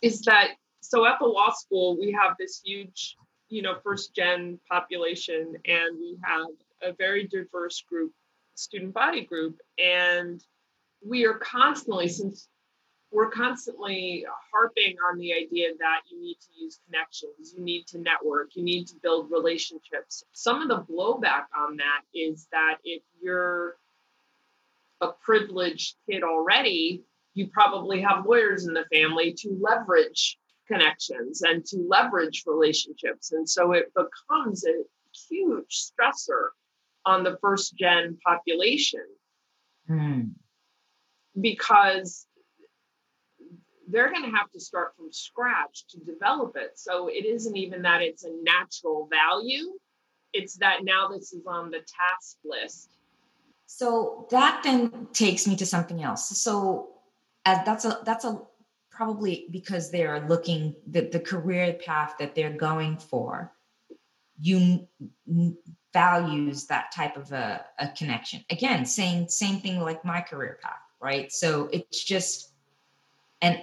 is 0.00 0.22
that 0.22 0.48
so 0.80 1.06
at 1.06 1.18
the 1.20 1.26
law 1.26 1.52
school 1.52 1.96
we 1.98 2.12
have 2.12 2.36
this 2.38 2.60
huge, 2.64 3.16
you 3.48 3.62
know, 3.62 3.76
first 3.84 4.14
gen 4.14 4.58
population 4.68 5.54
and 5.64 5.98
we 5.98 6.18
have 6.24 6.46
a 6.82 6.92
very 6.94 7.28
diverse 7.28 7.82
group, 7.88 8.12
student 8.54 8.92
body 8.92 9.24
group, 9.24 9.58
and 9.78 10.42
we 11.04 11.24
are 11.24 11.34
constantly 11.34 12.08
since 12.08 12.48
we're 13.12 13.30
constantly 13.30 14.24
harping 14.52 14.96
on 15.10 15.18
the 15.18 15.34
idea 15.34 15.68
that 15.78 16.00
you 16.10 16.18
need 16.18 16.36
to 16.40 16.64
use 16.64 16.80
connections, 16.86 17.54
you 17.56 17.62
need 17.62 17.86
to 17.86 17.98
network, 17.98 18.56
you 18.56 18.64
need 18.64 18.86
to 18.86 18.94
build 19.02 19.30
relationships. 19.30 20.24
Some 20.32 20.62
of 20.62 20.68
the 20.68 20.92
blowback 20.92 21.44
on 21.56 21.76
that 21.76 22.00
is 22.14 22.48
that 22.52 22.78
if 22.84 23.02
you're 23.22 23.76
a 25.02 25.12
privileged 25.20 25.96
kid 26.08 26.22
already, 26.22 27.02
you 27.34 27.48
probably 27.48 28.00
have 28.00 28.24
lawyers 28.24 28.66
in 28.66 28.74
the 28.74 28.86
family 28.92 29.34
to 29.38 29.58
leverage 29.60 30.38
connections 30.68 31.42
and 31.42 31.64
to 31.66 31.84
leverage 31.88 32.44
relationships. 32.46 33.32
And 33.32 33.48
so 33.48 33.72
it 33.72 33.92
becomes 33.94 34.64
a 34.64 34.82
huge 35.28 35.90
stressor 35.90 36.48
on 37.04 37.24
the 37.24 37.36
first 37.40 37.76
gen 37.76 38.16
population 38.24 39.04
mm. 39.90 40.30
because 41.38 42.26
they're 43.88 44.12
going 44.12 44.30
to 44.30 44.36
have 44.36 44.50
to 44.52 44.60
start 44.60 44.94
from 44.96 45.12
scratch 45.12 45.84
to 45.90 45.98
develop 45.98 46.56
it. 46.56 46.72
So 46.76 47.08
it 47.08 47.26
isn't 47.26 47.56
even 47.56 47.82
that 47.82 48.00
it's 48.00 48.24
a 48.24 48.30
natural 48.42 49.08
value, 49.10 49.72
it's 50.32 50.56
that 50.58 50.84
now 50.84 51.08
this 51.08 51.32
is 51.32 51.44
on 51.46 51.70
the 51.70 51.78
task 51.78 52.38
list 52.44 52.88
so 53.74 54.26
that 54.30 54.60
then 54.62 55.08
takes 55.14 55.46
me 55.46 55.56
to 55.56 55.64
something 55.64 56.02
else. 56.02 56.28
So 56.38 56.90
as 57.46 57.64
that's 57.64 57.86
a 57.86 58.00
that's 58.04 58.26
a 58.26 58.38
probably 58.90 59.46
because 59.50 59.90
they're 59.90 60.26
looking 60.28 60.74
the, 60.86 61.08
the 61.08 61.18
career 61.18 61.72
path 61.72 62.16
that 62.18 62.34
they're 62.34 62.52
going 62.52 62.98
for 62.98 63.50
you 64.38 64.86
values 65.94 66.66
that 66.66 66.92
type 66.92 67.16
of 67.16 67.32
a, 67.32 67.64
a 67.78 67.88
connection 67.88 68.44
again 68.50 68.84
same 68.84 69.26
same 69.28 69.60
thing 69.60 69.80
like 69.80 70.04
my 70.04 70.20
career 70.20 70.58
path 70.62 70.80
right 71.00 71.32
so 71.32 71.68
it's 71.72 72.04
just 72.04 72.52
and 73.40 73.62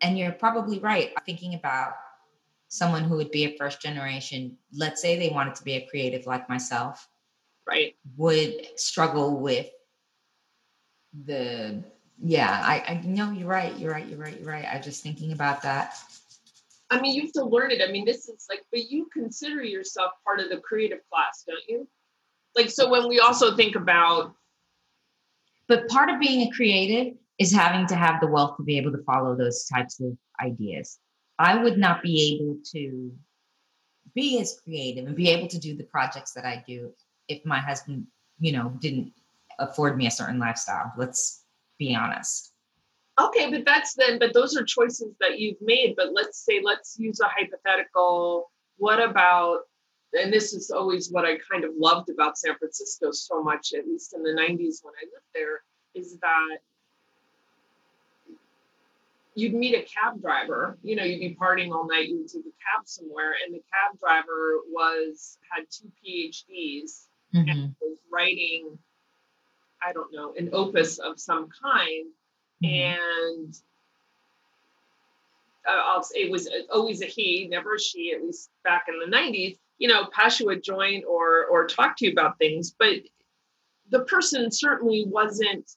and 0.00 0.16
you're 0.16 0.32
probably 0.32 0.78
right 0.78 1.12
thinking 1.26 1.54
about 1.54 1.94
someone 2.68 3.02
who 3.02 3.16
would 3.16 3.30
be 3.32 3.44
a 3.44 3.56
first 3.56 3.80
generation 3.80 4.56
let's 4.72 5.02
say 5.02 5.18
they 5.18 5.30
wanted 5.30 5.54
to 5.54 5.64
be 5.64 5.74
a 5.74 5.86
creative 5.88 6.26
like 6.26 6.48
myself 6.48 7.08
right? 7.66 7.96
Would 8.16 8.78
struggle 8.78 9.40
with 9.40 9.68
the 11.26 11.82
yeah 12.20 12.60
i 12.64 12.82
i 12.88 13.00
know 13.04 13.30
you're 13.30 13.48
right 13.48 13.78
you're 13.78 13.92
right 13.92 14.08
you're 14.08 14.18
right 14.18 14.38
you're 14.38 14.48
right. 14.48 14.64
I 14.64 14.76
was 14.76 14.86
just 14.86 15.02
thinking 15.02 15.32
about 15.32 15.62
that. 15.62 15.96
I 16.90 17.00
mean 17.00 17.14
you 17.14 17.22
have 17.22 17.32
to 17.32 17.44
learn 17.44 17.70
it. 17.70 17.80
I 17.86 17.90
mean 17.90 18.04
this 18.04 18.28
is 18.28 18.46
like 18.48 18.62
but 18.70 18.90
you 18.90 19.08
consider 19.12 19.62
yourself 19.62 20.12
part 20.24 20.40
of 20.40 20.48
the 20.48 20.58
creative 20.58 20.98
class 21.10 21.44
don't 21.46 21.62
you? 21.68 21.88
Like 22.56 22.70
so 22.70 22.90
when 22.90 23.08
we 23.08 23.20
also 23.20 23.56
think 23.56 23.76
about 23.76 24.34
but 25.68 25.88
part 25.88 26.10
of 26.10 26.20
being 26.20 26.48
a 26.48 26.50
creative 26.54 27.14
is 27.38 27.52
having 27.52 27.86
to 27.86 27.96
have 27.96 28.20
the 28.20 28.26
wealth 28.26 28.56
to 28.56 28.62
be 28.62 28.76
able 28.76 28.92
to 28.92 29.02
follow 29.04 29.34
those 29.34 29.64
types 29.64 30.00
of 30.00 30.16
ideas. 30.40 30.98
I 31.38 31.62
would 31.62 31.78
not 31.78 32.02
be 32.02 32.34
able 32.34 32.58
to 32.72 33.12
be 34.14 34.40
as 34.40 34.60
creative 34.62 35.06
and 35.06 35.16
be 35.16 35.30
able 35.30 35.48
to 35.48 35.58
do 35.58 35.76
the 35.76 35.84
projects 35.84 36.32
that 36.32 36.44
i 36.44 36.62
do 36.66 36.92
if 37.28 37.44
my 37.44 37.58
husband, 37.58 38.06
you 38.38 38.52
know, 38.52 38.72
didn't 38.80 39.12
afford 39.58 39.96
me 39.96 40.06
a 40.06 40.10
certain 40.10 40.38
lifestyle. 40.38 40.92
Let's 40.96 41.44
be 41.78 41.94
honest. 41.94 42.52
Okay, 43.20 43.50
but 43.50 43.64
that's 43.64 43.94
then, 43.94 44.18
but 44.18 44.34
those 44.34 44.56
are 44.56 44.64
choices 44.64 45.14
that 45.20 45.38
you've 45.38 45.60
made. 45.60 45.94
But 45.96 46.12
let's 46.12 46.38
say, 46.44 46.60
let's 46.62 46.98
use 46.98 47.20
a 47.20 47.28
hypothetical. 47.28 48.50
What 48.76 49.00
about, 49.00 49.60
and 50.12 50.32
this 50.32 50.52
is 50.52 50.70
always 50.70 51.10
what 51.10 51.24
I 51.24 51.38
kind 51.50 51.64
of 51.64 51.70
loved 51.76 52.10
about 52.10 52.38
San 52.38 52.56
Francisco 52.58 53.12
so 53.12 53.42
much, 53.42 53.72
at 53.72 53.86
least 53.86 54.14
in 54.14 54.22
the 54.22 54.30
90s 54.30 54.82
when 54.82 54.94
I 55.00 55.04
lived 55.04 55.26
there, 55.32 55.62
is 55.94 56.18
that 56.18 56.58
you'd 59.36 59.54
meet 59.54 59.74
a 59.74 59.82
cab 59.82 60.20
driver 60.20 60.78
you 60.82 60.94
know 60.94 61.02
you'd 61.02 61.18
be 61.18 61.36
partying 61.40 61.72
all 61.72 61.86
night 61.86 62.08
you 62.08 62.18
would 62.18 62.28
take 62.28 62.42
a 62.42 62.54
cab 62.62 62.86
somewhere 62.86 63.34
and 63.44 63.54
the 63.54 63.58
cab 63.58 63.98
driver 63.98 64.60
was 64.70 65.38
had 65.50 65.64
two 65.70 65.90
phds 66.04 67.06
mm-hmm. 67.34 67.48
and 67.48 67.74
was 67.80 67.98
writing, 68.12 68.78
I 69.82 69.92
don't 69.92 70.12
know, 70.12 70.34
an 70.36 70.50
opus 70.52 70.98
of 70.98 71.18
some 71.18 71.48
kind. 71.62 72.06
Mm-hmm. 72.62 72.98
And 73.36 73.54
uh, 75.68 75.82
I'll 75.84 76.02
say 76.02 76.20
it 76.20 76.30
was 76.30 76.48
always 76.72 77.02
a 77.02 77.06
he, 77.06 77.48
never 77.50 77.74
a 77.74 77.80
she, 77.80 78.12
at 78.14 78.24
least 78.24 78.50
back 78.62 78.86
in 78.88 78.98
the 78.98 79.16
90s. 79.16 79.58
You 79.78 79.88
know, 79.88 80.06
Pasha 80.06 80.44
would 80.44 80.62
join 80.62 81.02
or 81.04 81.46
or 81.46 81.66
talk 81.66 81.96
to 81.96 82.06
you 82.06 82.12
about 82.12 82.38
things, 82.38 82.74
but 82.78 82.94
the 83.90 84.00
person 84.00 84.50
certainly 84.50 85.04
wasn't. 85.06 85.70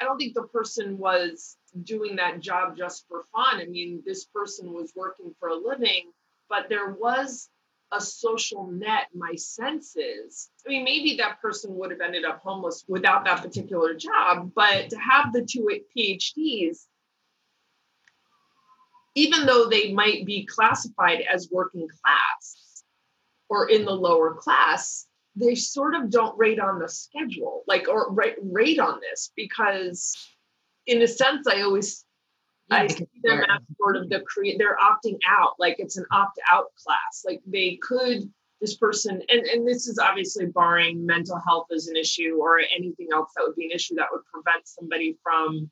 I 0.00 0.04
don't 0.04 0.16
think 0.16 0.34
the 0.34 0.44
person 0.44 0.96
was 0.96 1.56
doing 1.82 2.16
that 2.16 2.40
job 2.40 2.76
just 2.76 3.06
for 3.08 3.24
fun. 3.34 3.60
I 3.60 3.66
mean, 3.66 4.02
this 4.06 4.24
person 4.24 4.72
was 4.72 4.92
working 4.96 5.34
for 5.38 5.48
a 5.48 5.54
living, 5.54 6.12
but 6.48 6.68
there 6.68 6.90
was 6.90 7.50
a 7.92 8.00
social 8.00 8.66
net, 8.70 9.08
my 9.14 9.34
senses. 9.34 10.50
I 10.66 10.70
mean, 10.70 10.84
maybe 10.84 11.16
that 11.16 11.40
person 11.40 11.74
would 11.76 11.90
have 11.90 12.00
ended 12.00 12.24
up 12.24 12.40
homeless 12.42 12.84
without 12.86 13.24
that 13.24 13.42
particular 13.42 13.94
job, 13.94 14.52
but 14.54 14.90
to 14.90 14.96
have 14.98 15.32
the 15.32 15.42
two 15.42 15.68
PhDs, 15.96 16.86
even 19.14 19.46
though 19.46 19.68
they 19.68 19.92
might 19.92 20.26
be 20.26 20.46
classified 20.46 21.22
as 21.32 21.48
working 21.50 21.88
class 21.88 22.82
or 23.48 23.68
in 23.68 23.84
the 23.84 23.92
lower 23.92 24.34
class, 24.34 25.06
they 25.34 25.54
sort 25.54 25.94
of 25.94 26.10
don't 26.10 26.38
rate 26.38 26.60
on 26.60 26.78
the 26.78 26.88
schedule, 26.88 27.62
like, 27.66 27.88
or 27.88 28.12
rate, 28.12 28.36
rate 28.42 28.78
on 28.78 29.00
this 29.00 29.32
because, 29.34 30.14
in 30.86 31.00
a 31.00 31.08
sense, 31.08 31.46
I 31.46 31.62
always 31.62 32.04
I 32.70 32.86
see 32.86 33.06
them 33.22 33.40
as 33.40 33.60
sort 33.76 33.96
of 33.96 34.08
the 34.08 34.20
create. 34.20 34.58
They're 34.58 34.76
opting 34.76 35.18
out, 35.26 35.54
like 35.58 35.76
it's 35.78 35.96
an 35.96 36.06
opt 36.10 36.38
out 36.50 36.66
class. 36.84 37.24
Like 37.24 37.40
they 37.46 37.78
could 37.80 38.30
this 38.60 38.76
person, 38.76 39.22
and 39.28 39.46
and 39.46 39.66
this 39.66 39.86
is 39.86 39.98
obviously 39.98 40.46
barring 40.46 41.06
mental 41.06 41.40
health 41.46 41.68
as 41.74 41.88
an 41.88 41.96
issue 41.96 42.38
or 42.40 42.58
anything 42.58 43.08
else 43.12 43.30
that 43.36 43.44
would 43.46 43.56
be 43.56 43.66
an 43.66 43.72
issue 43.72 43.94
that 43.96 44.08
would 44.12 44.22
prevent 44.32 44.66
somebody 44.66 45.16
from 45.22 45.70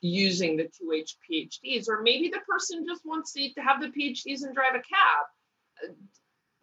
using 0.00 0.56
the 0.56 0.64
two 0.64 0.92
H 0.92 1.16
PhDs, 1.30 1.88
or 1.88 2.02
maybe 2.02 2.28
the 2.28 2.40
person 2.40 2.84
just 2.88 3.02
wants 3.04 3.32
to, 3.34 3.52
to 3.54 3.60
have 3.60 3.80
the 3.80 3.88
PhDs 3.88 4.42
and 4.42 4.54
drive 4.54 4.74
a 4.74 4.78
cab. 4.78 5.94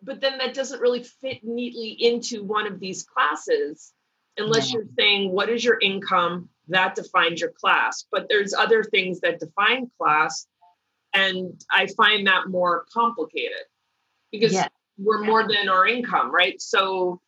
But 0.02 0.22
then 0.22 0.38
that 0.40 0.54
doesn't 0.54 0.82
really 0.82 1.04
fit 1.04 1.44
neatly 1.44 1.90
into 1.92 2.44
one 2.44 2.68
of 2.68 2.80
these 2.80 3.04
classes 3.04 3.94
unless 4.38 4.72
you're 4.72 4.86
saying 4.98 5.32
what 5.32 5.50
is 5.50 5.64
your 5.64 5.78
income 5.80 6.50
that 6.70 6.96
defines 6.96 7.42
your 7.42 7.52
class 7.52 8.06
but 8.12 8.28
there's 8.30 8.54
other 8.54 8.84
things 8.84 9.20
that 9.20 9.40
define 9.40 9.90
class 10.00 10.48
and 11.14 11.62
i 11.72 11.88
find 11.98 12.28
that 12.28 12.48
more 12.48 12.86
complicated 12.94 13.66
because 14.32 14.54
yeah. 14.54 14.68
we're 14.98 15.24
more 15.24 15.48
than 15.48 15.70
our 15.70 15.88
income 15.88 16.32
right 16.32 16.62
so 16.62 17.20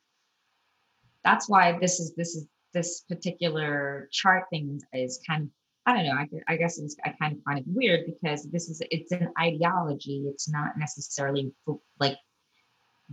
that's 1.24 1.48
why 1.50 1.78
this 1.80 2.00
is 2.00 2.14
this 2.16 2.36
is 2.36 2.48
this 2.74 3.02
particular 3.10 4.08
chart 4.12 4.46
thing 4.50 4.80
is 4.94 5.20
kind 5.28 5.44
of 5.44 5.50
I 5.86 5.94
don't 5.94 6.06
know. 6.06 6.14
I, 6.14 6.54
I 6.54 6.58
guess 6.58 6.78
it's, 6.78 6.96
I 7.04 7.10
kind 7.20 7.36
of 7.36 7.44
find 7.44 7.60
it 7.60 7.66
weird 7.68 8.02
because 8.06 8.44
this 8.52 8.70
is 8.70 8.82
it's 8.92 9.12
an 9.12 9.30
ideology. 9.40 10.26
It's 10.28 10.48
not 10.48 10.78
necessarily 10.78 11.52
like 12.00 12.18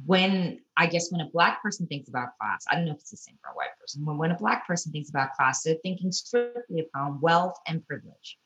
when 0.07 0.61
I 0.77 0.87
guess 0.87 1.11
when 1.11 1.21
a 1.21 1.31
black 1.31 1.63
person 1.63 1.87
thinks 1.87 2.09
about 2.09 2.39
class, 2.39 2.65
I 2.71 2.75
don't 2.75 2.85
know 2.85 2.93
if 2.93 2.99
it's 2.99 3.11
the 3.11 3.17
same 3.17 3.37
for 3.43 3.51
a 3.51 3.55
white 3.55 3.79
person. 3.81 4.05
When 4.05 4.19
when 4.19 4.31
a 4.31 4.39
black 4.39 4.67
person 4.67 4.93
thinks 4.93 5.11
about 5.11 5.35
class, 5.35 5.63
they're 5.63 5.77
thinking 5.83 6.13
strictly 6.13 6.81
upon 6.81 7.21
wealth 7.21 7.57
and 7.67 7.87
privilege, 7.87 8.39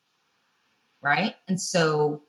right? 1.02 1.34
And 1.48 1.60
so 1.60 2.22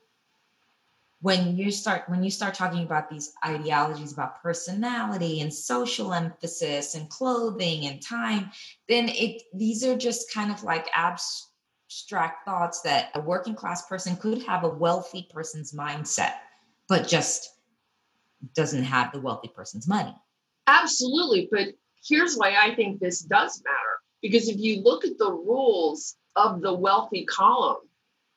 when 1.24 1.56
you 1.56 1.70
start 1.70 2.02
when 2.08 2.22
you 2.22 2.30
start 2.30 2.52
talking 2.52 2.82
about 2.82 3.08
these 3.08 3.32
ideologies 3.46 4.12
about 4.12 4.42
personality 4.42 5.40
and 5.40 5.52
social 5.52 6.12
emphasis 6.12 6.94
and 6.94 7.08
clothing 7.08 7.86
and 7.86 8.02
time 8.02 8.50
then 8.90 9.08
it 9.08 9.40
these 9.54 9.82
are 9.82 9.96
just 9.96 10.30
kind 10.34 10.50
of 10.52 10.62
like 10.64 10.86
abstract 10.92 12.44
thoughts 12.44 12.82
that 12.82 13.10
a 13.14 13.20
working 13.20 13.54
class 13.54 13.86
person 13.86 14.16
could 14.16 14.42
have 14.42 14.64
a 14.64 14.68
wealthy 14.68 15.26
person's 15.32 15.72
mindset 15.72 16.34
but 16.90 17.08
just 17.08 17.53
doesn't 18.54 18.84
have 18.84 19.12
the 19.12 19.20
wealthy 19.20 19.48
person's 19.48 19.88
money. 19.88 20.14
Absolutely 20.66 21.48
but 21.50 21.68
here's 22.06 22.36
why 22.36 22.54
i 22.60 22.74
think 22.74 23.00
this 23.00 23.20
does 23.20 23.62
matter. 23.64 23.78
Because 24.22 24.48
if 24.48 24.56
you 24.58 24.82
look 24.82 25.04
at 25.04 25.18
the 25.18 25.30
rules 25.30 26.16
of 26.36 26.60
the 26.60 26.72
wealthy 26.72 27.24
column 27.24 27.88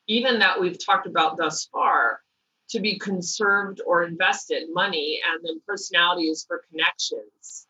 even 0.08 0.39
that 0.39 0.60
we've 0.60 0.84
talked 0.84 1.08
about 1.08 1.38
thus 1.38 1.67
far 1.72 2.22
to 2.70 2.80
be 2.80 3.00
conserved 3.00 3.82
or 3.86 4.04
invested 4.04 4.67
money 4.74 5.22
and 5.26 5.43
then 5.43 5.62
personality 5.65 6.28
is 6.28 6.46
for 6.48 6.63
connections 6.70 7.67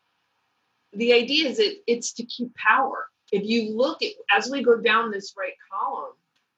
the 0.92 1.12
idea 1.12 1.48
is 1.48 1.58
that 1.58 1.76
it's 1.86 2.12
to 2.14 2.24
keep 2.24 2.54
power. 2.56 3.08
If 3.30 3.44
you 3.44 3.76
look 3.76 4.02
at 4.02 4.12
as 4.34 4.50
we 4.50 4.62
go 4.62 4.80
down 4.80 5.10
this 5.10 5.34
right 5.36 5.52
column 5.70 6.12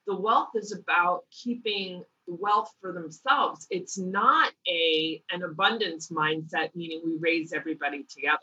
the 0.07 0.15
wealth 0.15 0.49
is 0.55 0.71
about 0.71 1.25
keeping 1.29 2.03
wealth 2.39 2.71
for 2.79 2.93
themselves 2.93 3.67
it's 3.69 3.97
not 3.97 4.51
a 4.67 5.21
an 5.31 5.43
abundance 5.43 6.09
mindset 6.09 6.69
meaning 6.75 7.01
we 7.05 7.17
raise 7.19 7.53
everybody 7.53 8.05
together 8.09 8.37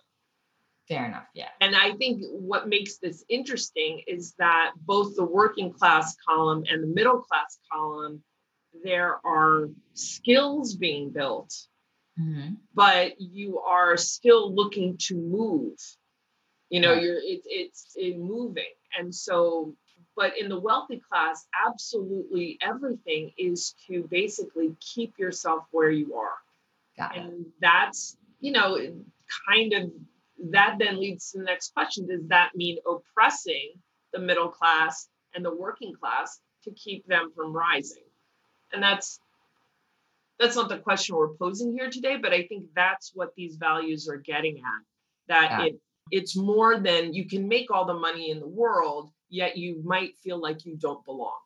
fair 0.88 1.06
enough 1.06 1.26
yeah 1.34 1.48
and 1.60 1.76
i 1.76 1.92
think 1.92 2.22
what 2.30 2.68
makes 2.68 2.98
this 2.98 3.24
interesting 3.28 4.02
is 4.06 4.34
that 4.38 4.72
both 4.76 5.16
the 5.16 5.24
working 5.24 5.72
class 5.72 6.16
column 6.26 6.64
and 6.70 6.82
the 6.82 6.86
middle 6.86 7.20
class 7.20 7.58
column 7.70 8.22
there 8.82 9.18
are 9.24 9.68
skills 9.94 10.74
being 10.74 11.10
built, 11.10 11.54
mm-hmm. 12.18 12.54
but 12.74 13.20
you 13.20 13.60
are 13.60 13.96
still 13.96 14.54
looking 14.54 14.96
to 15.06 15.16
move. 15.16 15.76
You 16.70 16.80
know, 16.80 16.92
you're 16.92 17.16
it, 17.16 17.42
it's 17.44 17.92
it's 17.94 18.18
moving, 18.18 18.64
and 18.98 19.14
so. 19.14 19.74
But 20.18 20.36
in 20.36 20.50
the 20.50 20.60
wealthy 20.60 21.00
class, 21.10 21.46
absolutely 21.66 22.58
everything 22.60 23.32
is 23.38 23.74
to 23.86 24.06
basically 24.10 24.76
keep 24.80 25.18
yourself 25.18 25.64
where 25.70 25.90
you 25.90 26.14
are. 26.16 26.36
Got 26.98 27.16
and 27.16 27.46
it. 27.46 27.46
that's, 27.60 28.16
you 28.40 28.52
know, 28.52 28.76
kind 29.48 29.72
of 29.72 29.90
that 30.50 30.76
then 30.78 31.00
leads 31.00 31.30
to 31.32 31.38
the 31.38 31.44
next 31.44 31.72
question 31.72 32.06
Does 32.06 32.26
that 32.28 32.50
mean 32.54 32.78
oppressing 32.86 33.72
the 34.12 34.18
middle 34.18 34.48
class 34.48 35.08
and 35.34 35.44
the 35.44 35.54
working 35.54 35.94
class 35.94 36.40
to 36.64 36.72
keep 36.72 37.06
them 37.06 37.32
from 37.34 37.52
rising? 37.52 38.02
and 38.72 38.82
that's 38.82 39.20
that's 40.38 40.56
not 40.56 40.68
the 40.68 40.78
question 40.78 41.16
we're 41.16 41.34
posing 41.34 41.72
here 41.72 41.90
today 41.90 42.16
but 42.16 42.32
i 42.32 42.46
think 42.46 42.64
that's 42.74 43.12
what 43.14 43.34
these 43.36 43.56
values 43.56 44.08
are 44.08 44.16
getting 44.16 44.58
at 44.58 44.84
that 45.28 45.50
yeah. 45.50 45.66
it 45.66 45.80
it's 46.10 46.36
more 46.36 46.78
than 46.78 47.12
you 47.12 47.26
can 47.28 47.46
make 47.46 47.70
all 47.70 47.84
the 47.84 47.94
money 47.94 48.30
in 48.30 48.40
the 48.40 48.48
world 48.48 49.10
yet 49.28 49.56
you 49.56 49.82
might 49.84 50.16
feel 50.18 50.40
like 50.40 50.64
you 50.64 50.76
don't 50.76 51.04
belong 51.04 51.38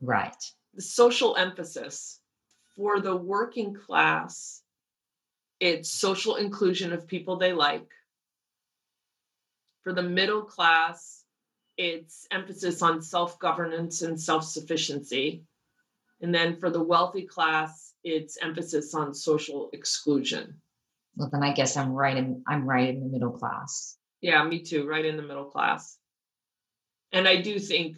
right 0.00 0.44
the 0.74 0.82
social 0.82 1.36
emphasis 1.36 2.20
for 2.76 3.00
the 3.00 3.14
working 3.14 3.74
class 3.74 4.62
it's 5.58 5.90
social 5.90 6.36
inclusion 6.36 6.92
of 6.92 7.06
people 7.06 7.36
they 7.36 7.52
like 7.52 7.88
for 9.82 9.92
the 9.92 10.02
middle 10.02 10.42
class 10.42 11.24
it's 11.76 12.26
emphasis 12.30 12.82
on 12.82 13.00
self-governance 13.00 14.02
and 14.02 14.20
self-sufficiency 14.20 15.44
and 16.20 16.34
then 16.34 16.56
for 16.56 16.70
the 16.70 16.82
wealthy 16.82 17.26
class, 17.26 17.94
it's 18.04 18.38
emphasis 18.42 18.94
on 18.94 19.14
social 19.14 19.70
exclusion. 19.72 20.60
Well, 21.16 21.30
then 21.32 21.42
I 21.42 21.52
guess 21.52 21.76
I'm 21.76 21.92
right 21.92 22.16
in 22.16 22.42
I'm 22.46 22.68
right 22.68 22.88
in 22.88 23.00
the 23.00 23.06
middle 23.06 23.32
class. 23.32 23.96
Yeah, 24.20 24.44
me 24.44 24.60
too, 24.60 24.86
right 24.86 25.04
in 25.04 25.16
the 25.16 25.22
middle 25.22 25.46
class. 25.46 25.96
And 27.12 27.26
I 27.26 27.40
do 27.40 27.58
think 27.58 27.96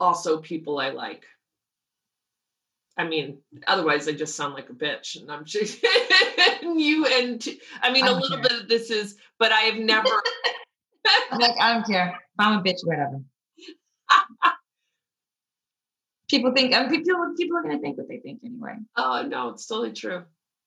also 0.00 0.38
people 0.38 0.78
I 0.78 0.90
like. 0.90 1.24
I 2.96 3.04
mean, 3.06 3.38
otherwise 3.66 4.06
I 4.06 4.12
just 4.12 4.36
sound 4.36 4.54
like 4.54 4.68
a 4.68 4.74
bitch, 4.74 5.20
and 5.20 5.30
I'm 5.30 5.44
just 5.44 5.82
you 6.62 7.06
and 7.06 7.42
I 7.80 7.90
mean 7.90 8.06
a 8.06 8.12
little 8.12 8.38
care. 8.38 8.42
bit 8.42 8.62
of 8.62 8.68
this 8.68 8.90
is, 8.90 9.16
but 9.38 9.50
I 9.52 9.60
have 9.60 9.76
never. 9.76 10.08
I'm 11.30 11.40
like 11.40 11.58
I 11.58 11.72
don't 11.72 11.86
care. 11.86 12.18
I'm 12.38 12.58
a 12.58 12.62
bitch, 12.62 12.78
whatever 12.84 13.20
people 16.32 16.50
think 16.52 16.74
um, 16.74 16.88
people 16.88 17.34
people 17.36 17.58
are 17.58 17.62
going 17.62 17.76
to 17.76 17.82
think 17.82 17.98
what 17.98 18.08
they 18.08 18.16
think 18.16 18.40
anyway. 18.42 18.74
Oh 18.96 19.22
no, 19.28 19.50
it's 19.50 19.66
totally 19.66 19.92
true. 19.92 20.24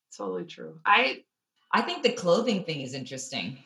It's 0.08 0.18
totally 0.18 0.46
true. 0.46 0.80
I 0.86 1.24
I 1.72 1.82
think 1.82 2.04
the 2.04 2.12
clothing 2.12 2.64
thing 2.64 2.82
is 2.82 2.94
interesting. 2.94 3.58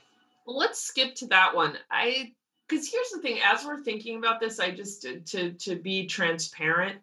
Well, 0.48 0.58
let's 0.58 0.82
skip 0.82 1.14
to 1.16 1.28
that 1.28 1.56
one. 1.56 1.78
I 1.92 2.32
because 2.70 2.90
here's 2.90 3.10
the 3.10 3.20
thing. 3.20 3.40
As 3.44 3.66
we're 3.66 3.82
thinking 3.82 4.18
about 4.18 4.40
this, 4.40 4.60
I 4.60 4.72
just 4.72 5.02
to 5.02 5.52
to 5.52 5.76
be 5.76 6.06
transparent. 6.06 6.98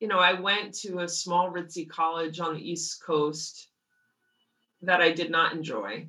You 0.00 0.08
know, 0.08 0.18
I 0.18 0.34
went 0.34 0.74
to 0.80 1.00
a 1.00 1.08
small 1.08 1.50
ritzy 1.50 1.88
college 1.88 2.40
on 2.40 2.54
the 2.54 2.70
East 2.70 3.02
Coast 3.02 3.68
that 4.82 5.00
I 5.00 5.12
did 5.12 5.30
not 5.30 5.54
enjoy, 5.54 6.06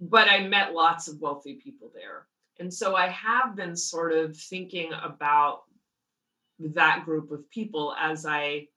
but 0.00 0.28
I 0.28 0.46
met 0.46 0.74
lots 0.74 1.08
of 1.08 1.20
wealthy 1.20 1.54
people 1.54 1.90
there. 1.94 2.26
And 2.60 2.72
so 2.72 2.94
I 2.94 3.08
have 3.08 3.56
been 3.56 3.76
sort 3.76 4.12
of 4.12 4.36
thinking 4.36 4.92
about 4.92 5.62
that 6.58 7.04
group 7.04 7.30
of 7.30 7.48
people 7.50 7.94
as 7.98 8.26
I 8.26 8.68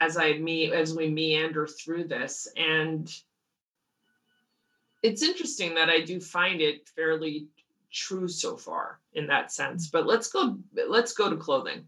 as 0.00 0.16
I 0.16 0.34
me 0.34 0.72
as 0.72 0.94
we 0.94 1.08
meander 1.08 1.66
through 1.66 2.04
this. 2.04 2.48
And 2.56 3.12
it's 5.02 5.22
interesting 5.22 5.74
that 5.74 5.88
I 5.88 6.00
do 6.00 6.20
find 6.20 6.60
it 6.60 6.88
fairly 6.96 7.48
true 7.92 8.28
so 8.28 8.56
far 8.56 9.00
in 9.12 9.26
that 9.28 9.52
sense. 9.52 9.88
Mm. 9.88 9.92
But 9.92 10.06
let's 10.06 10.28
go 10.28 10.58
let's 10.88 11.12
go 11.12 11.30
to 11.30 11.36
clothing. 11.36 11.84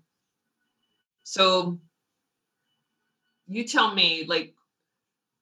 So 1.23 1.79
you 3.47 3.65
tell 3.65 3.95
me 3.95 4.25
like 4.29 4.55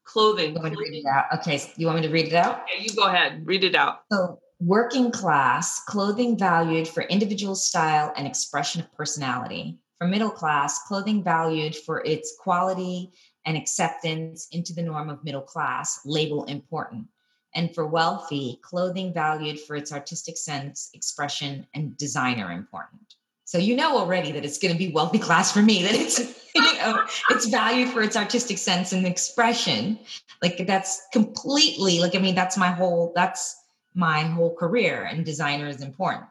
clothing. 0.05 0.55
clothing. 0.55 1.05
Okay, 1.35 1.59
so 1.59 1.69
you 1.77 1.87
want 1.87 2.01
me 2.01 2.07
to 2.07 2.13
read 2.13 2.29
it 2.29 2.35
out? 2.35 2.65
Yeah, 2.73 2.83
you 2.83 2.95
go 2.95 3.05
ahead. 3.05 3.47
Read 3.47 3.65
it 3.65 3.75
out. 3.75 4.01
So 4.11 4.41
Working 4.61 5.13
class, 5.13 5.85
clothing 5.85 6.37
valued 6.37 6.89
for 6.89 7.05
individual 7.05 7.55
style 7.55 8.13
and 8.17 8.27
expression 8.27 8.81
of 8.81 8.93
personality. 8.93 9.79
For 9.99 10.09
middle 10.09 10.31
class, 10.31 10.83
clothing 10.83 11.23
valued 11.23 11.77
for 11.77 12.03
its 12.05 12.35
quality 12.41 13.13
and 13.47 13.57
acceptance 13.57 14.49
into 14.51 14.73
the 14.73 14.83
norm 14.83 15.11
of 15.11 15.23
middle 15.23 15.43
class, 15.43 16.01
label 16.05 16.45
important. 16.47 17.07
And 17.55 17.75
for 17.75 17.87
wealthy, 17.87 18.61
clothing 18.63 19.13
valued 19.13 19.59
for 19.59 19.75
its 19.75 19.93
artistic 19.93 20.37
sense, 20.37 20.91
expression, 20.93 21.67
and 21.75 21.97
design 21.97 22.41
are 22.41 22.53
important. 22.53 23.15
So 23.45 23.57
you 23.57 23.75
know 23.75 23.97
already 23.97 24.31
that 24.33 24.45
it's 24.45 24.59
going 24.59 24.75
to 24.75 24.79
be 24.79 24.93
wealthy 24.93 25.19
class 25.19 25.51
for 25.53 25.63
me. 25.63 25.83
That 25.83 25.95
it's 25.95 26.19
you 26.55 26.63
know 26.75 27.07
it's 27.31 27.47
valued 27.47 27.89
for 27.89 28.03
its 28.03 28.15
artistic 28.15 28.59
sense 28.59 28.93
and 28.93 29.07
expression. 29.07 29.99
Like 30.43 30.67
that's 30.67 31.01
completely 31.15 32.01
like 32.01 32.15
I 32.15 32.19
mean 32.19 32.35
that's 32.35 32.59
my 32.59 32.69
whole 32.69 33.13
that's 33.17 33.57
my 33.95 34.21
whole 34.21 34.55
career 34.55 35.09
and 35.11 35.25
designer 35.25 35.67
is 35.67 35.81
important. 35.81 36.27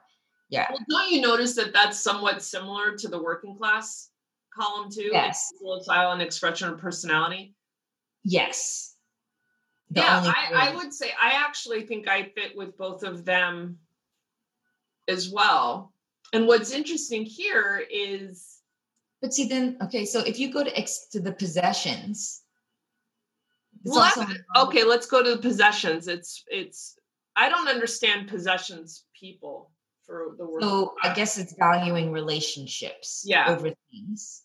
Yeah. 0.49 0.67
Well, 0.69 0.79
don't 0.89 1.11
you 1.11 1.21
notice 1.21 1.55
that 1.55 1.73
that's 1.73 1.99
somewhat 1.99 2.43
similar 2.43 2.95
to 2.97 3.07
the 3.07 3.21
working 3.21 3.57
class 3.57 4.09
column 4.53 4.91
too? 4.91 5.09
Yes. 5.11 5.51
Style 5.81 6.11
and 6.11 6.21
expression 6.21 6.69
of 6.69 6.77
personality. 6.77 7.55
Yes. 8.23 8.86
Yeah, 9.89 10.21
I, 10.25 10.69
I 10.69 10.75
would 10.75 10.93
say 10.93 11.11
I 11.21 11.43
actually 11.45 11.83
think 11.83 12.07
I 12.07 12.23
fit 12.23 12.55
with 12.55 12.77
both 12.77 13.03
of 13.03 13.23
them 13.23 13.79
as 15.07 15.29
well. 15.29 15.93
And 16.33 16.45
what's 16.45 16.71
interesting 16.71 17.23
here 17.23 17.81
is 17.89 18.59
but 19.21 19.33
see 19.33 19.47
then 19.47 19.77
okay 19.81 20.05
so 20.05 20.19
if 20.19 20.39
you 20.39 20.51
go 20.51 20.63
to 20.63 20.77
ex 20.77 21.07
to 21.11 21.19
the 21.19 21.31
possessions 21.31 22.43
well, 23.83 24.11
okay 24.57 24.83
let's 24.83 25.07
go 25.07 25.23
to 25.23 25.35
the 25.35 25.41
possessions 25.41 26.07
it's 26.07 26.43
it's 26.47 26.97
I 27.37 27.49
don't 27.49 27.67
understand 27.67 28.27
possessions 28.27 29.05
people 29.17 29.71
for 30.07 30.35
the 30.37 30.45
word. 30.45 30.63
So 30.63 30.95
I 31.03 31.13
guess 31.13 31.37
it's 31.37 31.53
valuing 31.53 32.11
relationships 32.11 33.23
yeah. 33.25 33.45
over 33.49 33.69
things. 33.91 34.41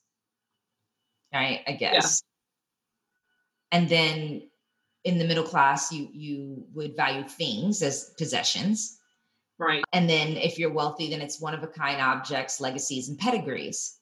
Right, 1.33 1.61
I 1.67 1.73
guess. 1.73 2.23
Yeah. 3.73 3.79
And 3.79 3.89
then 3.89 4.43
in 5.05 5.19
the 5.19 5.25
middle 5.25 5.45
class, 5.45 5.93
you 5.93 6.09
you 6.13 6.65
would 6.75 6.97
value 6.97 7.25
things 7.25 7.83
as 7.83 8.13
possessions. 8.19 8.99
Right. 9.59 9.85
And 9.93 10.09
then 10.09 10.37
if 10.37 10.59
you're 10.59 10.73
wealthy, 10.73 11.11
then 11.11 11.21
it's 11.21 11.41
one 11.41 11.55
of 11.55 11.63
a 11.63 11.69
kind 11.69 12.01
objects, 12.01 12.61
legacies, 12.61 13.09
and 13.09 13.19
pedigrees. 13.19 13.97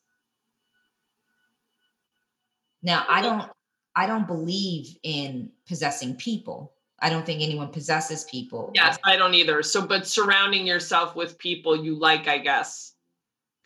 Now, 2.82 3.04
I 3.08 3.22
don't 3.22 3.50
I 3.94 4.06
don't 4.06 4.26
believe 4.26 4.96
in 5.02 5.50
possessing 5.66 6.16
people. 6.16 6.72
I 7.02 7.08
don't 7.08 7.24
think 7.24 7.42
anyone 7.42 7.68
possesses 7.68 8.24
people. 8.24 8.70
Yes, 8.74 8.98
I 9.04 9.16
don't 9.16 9.34
either. 9.34 9.62
So, 9.62 9.86
but 9.86 10.06
surrounding 10.06 10.66
yourself 10.66 11.16
with 11.16 11.38
people 11.38 11.74
you 11.74 11.98
like, 11.98 12.28
I 12.28 12.38
guess, 12.38 12.94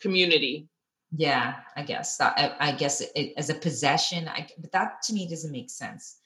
community. 0.01 0.69
Yeah, 1.17 1.55
I 1.77 1.83
guess 1.83 2.21
I, 2.21 2.55
I 2.59 2.73
guess 2.73 3.01
it, 3.01 3.11
it, 3.15 3.35
as 3.37 3.51
a 3.51 3.55
possession, 3.55 4.29
I, 4.29 4.49
but 4.59 4.73
that 4.73 5.03
to 5.05 5.13
me 5.13 5.29
doesn't 5.29 5.53
make 5.53 5.71
sense. 5.71 6.17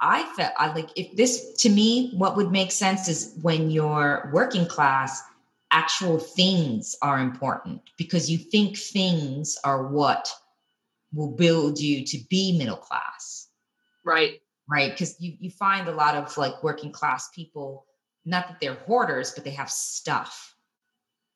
I 0.00 0.24
felt 0.36 0.52
I 0.56 0.72
like 0.72 0.90
if 0.96 1.16
this 1.16 1.54
to 1.58 1.68
me, 1.68 2.12
what 2.16 2.36
would 2.36 2.50
make 2.50 2.72
sense 2.72 3.08
is 3.08 3.34
when 3.42 3.70
you're 3.70 4.30
working 4.32 4.66
class, 4.66 5.22
actual 5.70 6.18
things 6.18 6.96
are 7.02 7.18
important 7.18 7.82
because 7.96 8.30
you 8.30 8.38
think 8.38 8.76
things 8.76 9.58
are 9.64 9.88
what 9.88 10.30
will 11.12 11.30
build 11.30 11.80
you 11.80 12.04
to 12.04 12.18
be 12.30 12.56
middle 12.56 12.76
class. 12.76 13.48
Right 14.04 14.40
right? 14.68 14.92
Because 14.92 15.20
you 15.20 15.34
you 15.40 15.50
find 15.50 15.88
a 15.88 15.94
lot 15.94 16.14
of 16.14 16.36
like 16.36 16.62
working 16.62 16.92
class 16.92 17.30
people, 17.30 17.86
not 18.24 18.48
that 18.48 18.58
they're 18.60 18.74
hoarders, 18.74 19.32
but 19.32 19.44
they 19.44 19.50
have 19.50 19.70
stuff. 19.70 20.54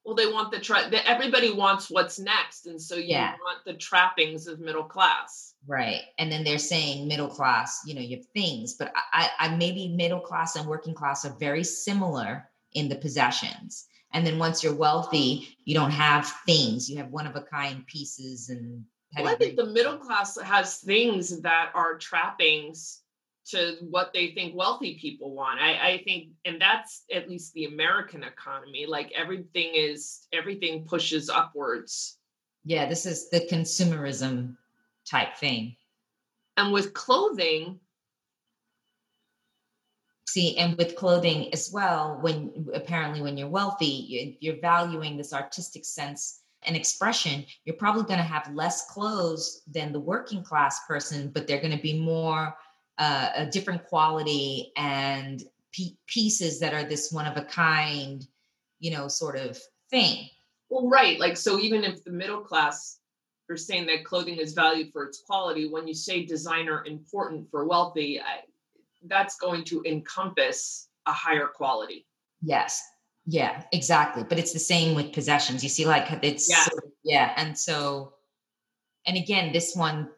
Well, 0.04 0.16
they 0.16 0.26
want 0.26 0.50
the 0.50 0.58
tra- 0.58 0.90
everybody 1.06 1.52
wants 1.52 1.88
what's 1.88 2.18
next, 2.18 2.66
and 2.66 2.80
so 2.80 2.96
you 2.96 3.10
yeah. 3.10 3.34
want 3.40 3.64
the 3.64 3.74
trappings 3.74 4.48
of 4.48 4.58
middle 4.58 4.84
class. 4.84 5.54
Right, 5.66 6.00
and 6.18 6.30
then 6.30 6.42
they're 6.42 6.58
saying 6.58 7.06
middle 7.06 7.28
class. 7.28 7.80
You 7.86 7.94
know, 7.94 8.00
you 8.00 8.16
have 8.16 8.26
things, 8.34 8.74
but 8.74 8.92
I, 9.12 9.30
I 9.38 9.56
maybe 9.56 9.88
middle 9.88 10.20
class 10.20 10.56
and 10.56 10.66
working 10.66 10.94
class 10.94 11.24
are 11.24 11.36
very 11.38 11.62
similar 11.62 12.48
in 12.72 12.88
the 12.88 12.96
possessions. 12.96 13.86
And 14.12 14.26
then 14.26 14.38
once 14.38 14.62
you're 14.62 14.74
wealthy, 14.74 15.56
you 15.64 15.74
don't 15.74 15.90
have 15.90 16.26
things. 16.46 16.90
You 16.90 16.98
have 16.98 17.10
one 17.10 17.26
of 17.26 17.36
a 17.36 17.42
kind 17.42 17.86
pieces 17.86 18.48
and. 18.48 18.84
Well, 19.16 19.28
I 19.28 19.34
think 19.34 19.56
the 19.56 19.66
middle 19.66 19.98
class 19.98 20.40
has 20.40 20.78
things 20.78 21.42
that 21.42 21.70
are 21.74 21.98
trappings 21.98 23.01
to 23.50 23.76
what 23.81 24.12
they 24.12 24.33
think 24.33 24.55
wealthy 24.55 24.98
people 25.00 25.35
want. 25.35 25.61
I, 25.61 25.94
I 25.94 26.02
think, 26.05 26.28
and 26.44 26.61
that's 26.61 27.05
at 27.12 27.28
least 27.28 27.52
the 27.55 27.64
American 27.64 28.22
economy. 28.22 28.87
Like 28.87 29.12
everything 29.16 29.72
is, 29.74 30.26
everything 30.33 30.85
pushes 30.85 31.28
upwards. 31.28 32.18
Yeah, 32.64 32.87
this 32.87 33.07
is 33.07 33.31
the 33.31 33.40
consumerism 33.50 34.57
type 35.05 35.37
thing. 35.37 35.76
And 36.57 36.72
with 36.72 36.94
clothing, 36.94 37.81
see 40.28 40.57
and 40.57 40.76
with 40.78 40.96
clothing 40.96 41.52
as 41.52 41.70
well 41.72 42.18
when 42.22 42.66
apparently 42.74 43.20
when 43.20 43.37
you're 43.37 43.48
wealthy 43.48 44.38
you're 44.40 44.61
valuing 44.61 45.16
this 45.16 45.35
artistic 45.35 45.85
sense 45.85 46.40
and 46.62 46.74
expression 46.74 47.44
you're 47.64 47.76
probably 47.76 48.05
going 48.05 48.18
to 48.18 48.24
have 48.24 48.55
less 48.55 48.87
clothes 48.88 49.62
than 49.70 49.92
the 49.92 50.00
working 50.00 50.42
class 50.42 50.87
person 50.87 51.28
but 51.35 51.46
they're 51.46 51.61
going 51.61 51.76
to 51.76 51.83
be 51.83 52.00
more 52.00 52.55
uh, 52.98 53.31
a 53.35 53.46
different 53.46 53.85
quality 53.85 54.72
and 54.76 55.42
p- 55.72 55.96
pieces 56.07 56.61
that 56.61 56.74
are 56.74 56.85
this 56.85 57.11
one 57.12 57.26
of 57.26 57.37
a 57.37 57.44
kind, 57.44 58.26
you 58.81 58.90
know, 58.90 59.09
sort 59.09 59.37
of 59.37 59.59
thing. 59.90 60.28
Well, 60.68 60.88
right. 60.88 61.18
Like, 61.18 61.37
so 61.37 61.59
even 61.59 61.85
if 61.85 62.05
the 62.05 62.12
middle 62.12 62.40
class 62.40 62.98
are 63.50 63.57
saying 63.57 63.87
that 63.87 64.05
clothing 64.05 64.37
is 64.37 64.55
valued 64.55 64.92
for 64.92 65.05
its 65.05 65.22
quality, 65.26 65.68
when 65.68 65.87
you 65.87 65.94
say 65.94 66.24
designer 66.24 66.85
important 66.87 67.50
for 67.50 67.66
wealthy, 67.66 68.20
I, 68.20 68.40
that's 69.07 69.37
going 69.37 69.64
to 69.64 69.83
encompass 69.85 70.88
a 71.07 71.12
higher 71.12 71.48
quality. 71.48 72.07
Yes. 72.40 72.83
Yeah, 73.26 73.62
exactly. 73.72 74.24
But 74.24 74.38
it's 74.38 74.52
the 74.52 74.59
same 74.59 74.94
with 74.94 75.12
possessions. 75.12 75.62
You 75.62 75.68
see, 75.68 75.85
like 75.87 76.07
it's 76.22 76.48
yeah, 76.48 76.64
sort 76.64 76.85
of, 76.85 76.90
yeah. 77.05 77.33
And 77.37 77.57
so, 77.57 78.14
and 79.07 79.16
again, 79.16 79.52
this 79.52 79.76
one 79.76 80.09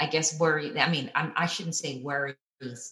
I 0.00 0.06
guess 0.06 0.38
worry. 0.38 0.78
I 0.78 0.90
mean, 0.90 1.10
I'm, 1.14 1.32
I 1.36 1.46
should 1.46 1.66
not 1.66 1.74
say 1.74 2.00
worries 2.02 2.36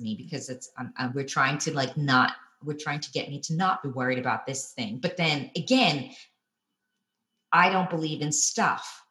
me 0.01 0.15
because 0.17 0.49
it's 0.49 0.71
I'm, 0.77 0.93
I'm, 0.97 1.13
we're 1.13 1.25
trying 1.25 1.59
to 1.59 1.75
like 1.75 1.97
not 1.97 2.33
we're 2.63 2.77
trying 2.77 3.01
to 3.01 3.11
get 3.13 3.29
me 3.29 3.41
to 3.41 3.55
not 3.55 3.83
be 3.83 3.89
worried 3.89 4.19
about 4.19 4.47
this 4.47 4.73
thing. 4.73 4.99
But 4.99 5.17
then 5.17 5.51
again, 5.57 6.11
I 7.53 7.71
don't 7.71 7.89
believe 7.89 8.21
in 8.21 8.33
stuff. 8.33 9.03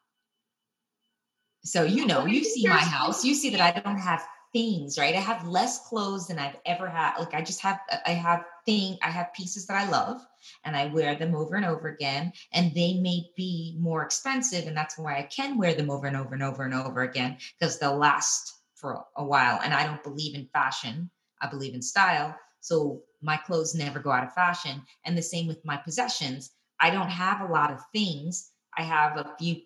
So 1.63 1.83
you 1.83 2.05
know, 2.05 2.25
you 2.25 2.43
see 2.43 2.67
my 2.67 2.77
house, 2.77 3.25
you 3.25 3.33
see 3.33 3.49
that 3.51 3.61
I 3.61 3.79
don't 3.79 3.99
have 3.99 4.25
things, 4.53 4.97
right? 4.97 5.15
I 5.15 5.19
have 5.19 5.47
less 5.47 5.87
clothes 5.87 6.27
than 6.27 6.39
I've 6.39 6.57
ever 6.65 6.87
had. 6.87 7.17
Like 7.17 7.33
I 7.33 7.41
just 7.41 7.61
have 7.61 7.79
I 8.05 8.11
have 8.11 8.43
thing, 8.65 8.97
I 9.03 9.09
have 9.09 9.33
pieces 9.33 9.67
that 9.67 9.77
I 9.77 9.89
love 9.89 10.21
and 10.65 10.75
I 10.75 10.87
wear 10.87 11.15
them 11.15 11.35
over 11.35 11.55
and 11.55 11.65
over 11.65 11.89
again. 11.89 12.31
And 12.53 12.73
they 12.73 12.95
may 12.95 13.29
be 13.35 13.77
more 13.79 14.03
expensive. 14.03 14.67
And 14.67 14.75
that's 14.75 14.97
why 14.97 15.17
I 15.17 15.23
can 15.23 15.57
wear 15.57 15.73
them 15.73 15.89
over 15.89 16.07
and 16.07 16.17
over 16.17 16.33
and 16.33 16.43
over 16.43 16.63
and 16.63 16.73
over 16.73 17.01
again, 17.01 17.37
because 17.59 17.77
they'll 17.79 17.97
last 17.97 18.53
for 18.75 19.03
a 19.17 19.23
while. 19.23 19.59
And 19.63 19.73
I 19.73 19.85
don't 19.85 20.03
believe 20.03 20.35
in 20.35 20.49
fashion. 20.53 21.09
I 21.41 21.49
believe 21.49 21.73
in 21.73 21.81
style. 21.81 22.35
So 22.61 23.01
my 23.21 23.37
clothes 23.37 23.75
never 23.75 23.99
go 23.99 24.11
out 24.11 24.23
of 24.23 24.33
fashion. 24.33 24.81
And 25.05 25.17
the 25.17 25.21
same 25.21 25.47
with 25.47 25.63
my 25.65 25.77
possessions. 25.77 26.51
I 26.79 26.89
don't 26.89 27.09
have 27.09 27.41
a 27.41 27.51
lot 27.51 27.71
of 27.71 27.81
things. 27.93 28.51
I 28.77 28.83
have 28.83 29.17
a 29.17 29.35
few 29.37 29.57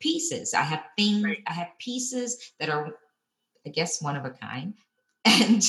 pieces. 0.00 0.54
I 0.54 0.62
have 0.62 0.84
things, 0.96 1.24
right. 1.24 1.42
I 1.46 1.52
have 1.52 1.68
pieces 1.78 2.52
that 2.58 2.70
are 2.70 2.94
I 3.66 3.70
guess 3.70 4.02
one 4.02 4.16
of 4.16 4.24
a 4.24 4.30
kind. 4.30 4.74
And 5.24 5.62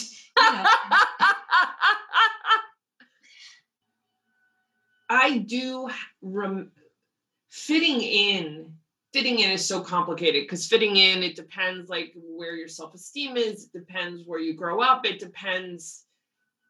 I 5.10 5.39
do 5.39 5.89
rem- 6.21 6.71
fitting 7.49 8.01
in. 8.01 8.73
Fitting 9.12 9.39
in 9.39 9.51
is 9.51 9.67
so 9.67 9.82
complicated 9.82 10.43
because 10.43 10.67
fitting 10.67 10.95
in 10.95 11.21
it 11.21 11.36
depends 11.36 11.89
like 11.89 12.13
where 12.15 12.56
your 12.56 12.69
self 12.69 12.93
esteem 12.93 13.36
is. 13.36 13.65
It 13.65 13.77
depends 13.77 14.23
where 14.25 14.39
you 14.39 14.54
grow 14.54 14.82
up. 14.82 15.06
It 15.06 15.19
depends, 15.19 16.06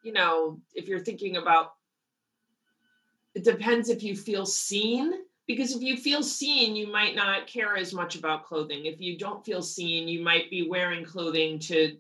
you 0.03 0.11
know, 0.11 0.59
if 0.73 0.87
you're 0.87 0.99
thinking 0.99 1.37
about. 1.37 1.73
It 3.35 3.43
depends 3.43 3.89
if 3.89 4.01
you 4.01 4.15
feel 4.17 4.47
seen 4.47 5.13
because 5.55 5.75
if 5.75 5.81
you 5.81 5.97
feel 5.97 6.23
seen 6.23 6.75
you 6.75 6.87
might 6.87 7.15
not 7.15 7.47
care 7.47 7.75
as 7.75 7.93
much 7.93 8.15
about 8.15 8.45
clothing. 8.45 8.85
If 8.85 8.99
you 8.99 9.17
don't 9.17 9.45
feel 9.45 9.61
seen 9.61 10.07
you 10.07 10.23
might 10.23 10.49
be 10.49 10.67
wearing 10.67 11.05
clothing 11.05 11.59
to 11.59 11.97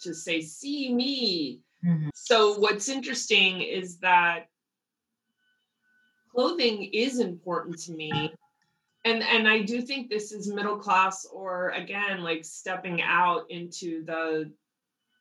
to 0.00 0.14
say 0.14 0.40
see 0.40 0.92
me. 0.92 1.60
Mm-hmm. 1.84 2.08
so 2.14 2.58
what's 2.58 2.88
interesting 2.88 3.60
is 3.60 3.98
that 3.98 4.48
clothing 6.34 6.84
is 6.84 7.20
important 7.20 7.78
to 7.80 7.92
me. 7.92 8.32
And 9.04 9.22
and 9.22 9.46
i 9.46 9.62
do 9.62 9.82
think 9.82 10.08
this 10.08 10.32
is 10.32 10.52
middle 10.52 10.78
class 10.78 11.26
or 11.32 11.70
again 11.70 12.22
like 12.22 12.44
stepping 12.44 13.02
out 13.02 13.44
into 13.50 14.04
the 14.04 14.50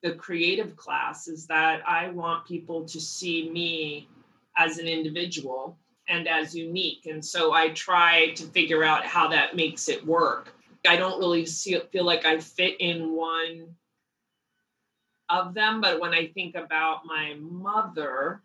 the 0.02 0.16
creative 0.16 0.76
class 0.76 1.28
is 1.28 1.46
that 1.48 1.82
i 1.88 2.10
want 2.10 2.48
people 2.48 2.86
to 2.86 3.00
see 3.00 3.50
me 3.50 4.10
as 4.58 4.78
an 4.78 4.88
individual 4.88 5.78
and 6.08 6.28
as 6.28 6.56
unique. 6.56 7.06
And 7.06 7.24
so 7.24 7.54
I 7.54 7.70
try 7.70 8.32
to 8.36 8.44
figure 8.48 8.84
out 8.84 9.06
how 9.06 9.28
that 9.30 9.56
makes 9.56 9.90
it 9.90 10.06
work. 10.06 10.54
I 10.88 10.98
don't 10.98 11.20
really 11.20 11.46
see, 11.46 11.80
feel 11.92 12.06
like 12.06 12.26
I 12.26 12.40
fit 12.40 12.80
in 12.80 13.14
one 13.16 13.76
of 15.30 15.54
them, 15.54 15.82
but 15.82 16.00
when 16.00 16.14
I 16.14 16.28
think 16.28 16.56
about 16.56 17.06
my 17.06 17.36
mother, 17.40 18.42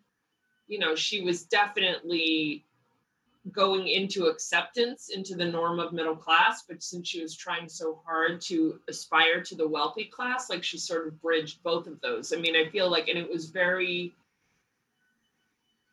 you 0.66 0.78
know, 0.78 0.94
she 0.94 1.20
was 1.20 1.42
definitely 1.42 2.64
going 3.52 3.88
into 3.88 4.26
acceptance 4.26 5.08
into 5.08 5.34
the 5.34 5.44
norm 5.44 5.80
of 5.80 5.92
middle 5.92 6.16
class, 6.16 6.64
but 6.68 6.82
since 6.82 7.08
she 7.08 7.22
was 7.22 7.34
trying 7.34 7.68
so 7.68 8.00
hard 8.06 8.40
to 8.40 8.78
aspire 8.88 9.42
to 9.42 9.54
the 9.54 9.66
wealthy 9.66 10.04
class, 10.04 10.50
like 10.50 10.62
she 10.62 10.78
sort 10.78 11.06
of 11.06 11.20
bridged 11.22 11.62
both 11.62 11.86
of 11.86 12.00
those. 12.00 12.32
I 12.32 12.36
mean, 12.36 12.54
I 12.54 12.68
feel 12.70 12.90
like, 12.90 13.08
and 13.08 13.18
it 13.18 13.28
was 13.28 13.46
very 13.46 14.14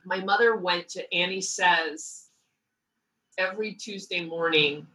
my 0.07 0.23
mother 0.23 0.55
went 0.55 0.87
to 0.87 1.13
Annie 1.13 1.41
Sez 1.41 2.29
every 3.37 3.73
Tuesday 3.73 4.25
morning 4.25 4.87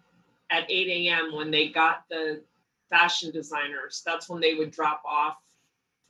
at 0.50 0.70
8 0.70 0.88
a.m. 0.88 1.34
when 1.34 1.50
they 1.50 1.68
got 1.68 2.04
the 2.08 2.40
fashion 2.88 3.30
designers. 3.30 4.02
That's 4.06 4.28
when 4.28 4.40
they 4.40 4.54
would 4.54 4.70
drop 4.70 5.02
off 5.04 5.36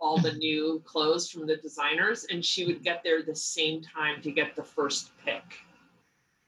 all 0.01 0.19
the 0.19 0.33
new 0.47 0.81
clothes 0.85 1.29
from 1.29 1.49
the 1.49 1.57
designers, 1.57 2.27
and 2.31 2.45
she 2.45 2.65
would 2.65 2.85
get 2.85 3.03
there 3.03 3.23
the 3.23 3.35
same 3.35 3.83
time 3.83 4.23
to 4.23 4.31
get 4.31 4.55
the 4.55 4.63
first 4.63 5.11
pick 5.25 5.43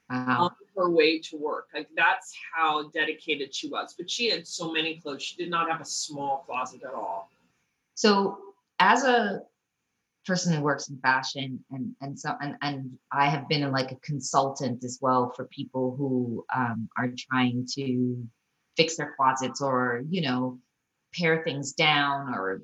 wow. 0.09 0.45
on 0.45 0.51
her 0.77 0.89
way 0.89 1.19
to 1.19 1.37
work. 1.37 1.67
Like 1.73 1.89
that's 1.95 2.33
how 2.53 2.87
dedicated 2.89 3.53
she 3.53 3.67
was. 3.67 3.95
But 3.97 4.09
she 4.09 4.29
had 4.29 4.47
so 4.47 4.71
many 4.71 5.01
clothes; 5.01 5.23
she 5.23 5.35
did 5.35 5.49
not 5.49 5.69
have 5.69 5.81
a 5.81 5.85
small 5.85 6.43
closet 6.45 6.83
at 6.83 6.93
all. 6.93 7.29
So, 7.95 8.39
as 8.79 9.03
a 9.03 9.41
person 10.25 10.53
who 10.53 10.61
works 10.61 10.89
in 10.89 10.97
fashion 10.99 11.63
and 11.71 11.95
and 12.01 12.19
so 12.19 12.33
and, 12.41 12.55
and 12.61 12.91
i 13.11 13.27
have 13.27 13.47
been 13.47 13.71
like 13.71 13.91
a 13.91 13.97
consultant 13.97 14.83
as 14.83 14.97
well 15.01 15.31
for 15.35 15.45
people 15.45 15.95
who 15.97 16.45
um, 16.55 16.89
are 16.97 17.09
trying 17.29 17.67
to 17.71 18.25
fix 18.75 18.97
their 18.97 19.13
closets 19.15 19.61
or 19.61 20.03
you 20.09 20.21
know 20.21 20.59
pare 21.13 21.43
things 21.43 21.73
down 21.73 22.33
or 22.33 22.61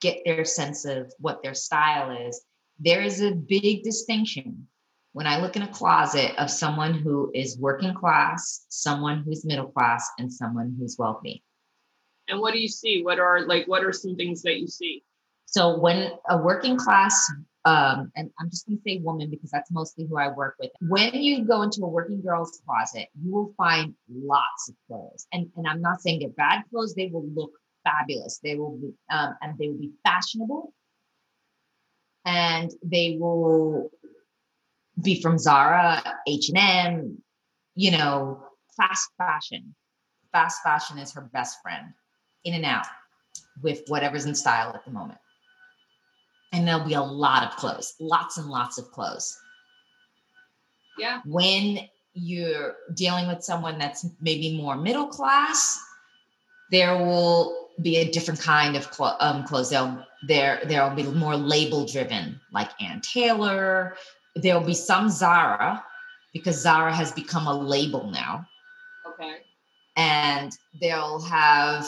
get 0.00 0.22
their 0.24 0.44
sense 0.44 0.84
of 0.84 1.12
what 1.18 1.42
their 1.42 1.54
style 1.54 2.10
is, 2.28 2.44
there 2.78 3.02
is 3.02 3.20
a 3.22 3.32
big 3.32 3.82
distinction 3.82 4.66
when 5.12 5.26
I 5.26 5.40
look 5.40 5.56
in 5.56 5.62
a 5.62 5.72
closet 5.72 6.32
of 6.36 6.50
someone 6.50 6.92
who 6.92 7.30
is 7.34 7.58
working 7.58 7.94
class, 7.94 8.66
someone 8.68 9.22
who's 9.24 9.46
middle 9.46 9.68
class, 9.68 10.06
and 10.18 10.30
someone 10.30 10.76
who's 10.78 10.96
wealthy. 10.98 11.42
And 12.28 12.38
what 12.40 12.52
do 12.52 12.60
you 12.60 12.68
see? 12.68 13.02
What 13.02 13.18
are 13.18 13.46
like 13.46 13.66
what 13.66 13.84
are 13.84 13.92
some 13.92 14.16
things 14.16 14.42
that 14.42 14.58
you 14.58 14.66
see? 14.66 15.04
So 15.46 15.78
when 15.78 16.12
a 16.28 16.36
working 16.36 16.76
class 16.76 17.30
um, 17.66 18.12
and 18.14 18.30
I'm 18.38 18.48
just 18.48 18.64
going 18.64 18.78
to 18.78 18.82
say 18.86 19.00
woman 19.02 19.28
because 19.28 19.50
that's 19.50 19.72
mostly 19.72 20.06
who 20.06 20.16
I 20.16 20.28
work 20.28 20.54
with. 20.60 20.70
When 20.80 21.12
you 21.14 21.44
go 21.44 21.62
into 21.62 21.82
a 21.82 21.88
working 21.88 22.22
girl's 22.22 22.60
closet, 22.64 23.08
you 23.20 23.32
will 23.34 23.52
find 23.56 23.92
lots 24.08 24.68
of 24.68 24.76
clothes. 24.86 25.26
And, 25.32 25.50
and 25.56 25.66
I'm 25.66 25.80
not 25.80 26.00
saying 26.00 26.20
they're 26.20 26.28
bad 26.28 26.62
clothes, 26.70 26.94
they 26.94 27.10
will 27.12 27.26
look 27.34 27.50
fabulous. 27.82 28.38
They 28.40 28.54
will 28.54 28.78
be, 28.78 28.92
um, 29.10 29.34
and 29.42 29.58
they 29.58 29.66
will 29.66 29.78
be 29.78 29.90
fashionable. 30.04 30.72
And 32.24 32.70
they 32.84 33.16
will 33.18 33.90
be 35.02 35.20
from 35.20 35.36
Zara, 35.36 36.02
H&M, 36.28 37.18
you 37.74 37.90
know, 37.90 38.44
fast 38.76 39.10
fashion. 39.18 39.74
Fast 40.30 40.62
fashion 40.62 40.98
is 40.98 41.12
her 41.14 41.28
best 41.32 41.58
friend, 41.62 41.86
in 42.44 42.54
and 42.54 42.64
out 42.64 42.86
with 43.60 43.82
whatever's 43.88 44.24
in 44.24 44.36
style 44.36 44.72
at 44.72 44.84
the 44.84 44.92
moment 44.92 45.18
and 46.52 46.66
there'll 46.66 46.86
be 46.86 46.94
a 46.94 47.02
lot 47.02 47.44
of 47.44 47.56
clothes, 47.56 47.94
lots 48.00 48.38
and 48.38 48.48
lots 48.48 48.78
of 48.78 48.90
clothes. 48.90 49.36
Yeah. 50.98 51.20
When 51.24 51.80
you're 52.14 52.76
dealing 52.94 53.28
with 53.28 53.44
someone 53.44 53.78
that's 53.78 54.06
maybe 54.20 54.56
more 54.56 54.76
middle 54.76 55.06
class, 55.06 55.78
there 56.70 56.96
will 56.96 57.68
be 57.82 57.98
a 57.98 58.10
different 58.10 58.40
kind 58.40 58.76
of 58.76 58.90
clo- 58.90 59.16
um, 59.20 59.44
clothes. 59.44 59.70
There'll, 59.70 60.02
there 60.26 60.60
there'll 60.64 60.94
be 60.94 61.02
more 61.04 61.36
label 61.36 61.86
driven, 61.86 62.40
like 62.52 62.70
Ann 62.80 63.00
Taylor. 63.02 63.96
There'll 64.34 64.64
be 64.64 64.74
some 64.74 65.10
Zara 65.10 65.84
because 66.32 66.60
Zara 66.60 66.94
has 66.94 67.12
become 67.12 67.46
a 67.46 67.54
label 67.54 68.10
now. 68.10 68.46
Okay. 69.06 69.36
And 69.96 70.52
they'll 70.80 71.20
have 71.20 71.86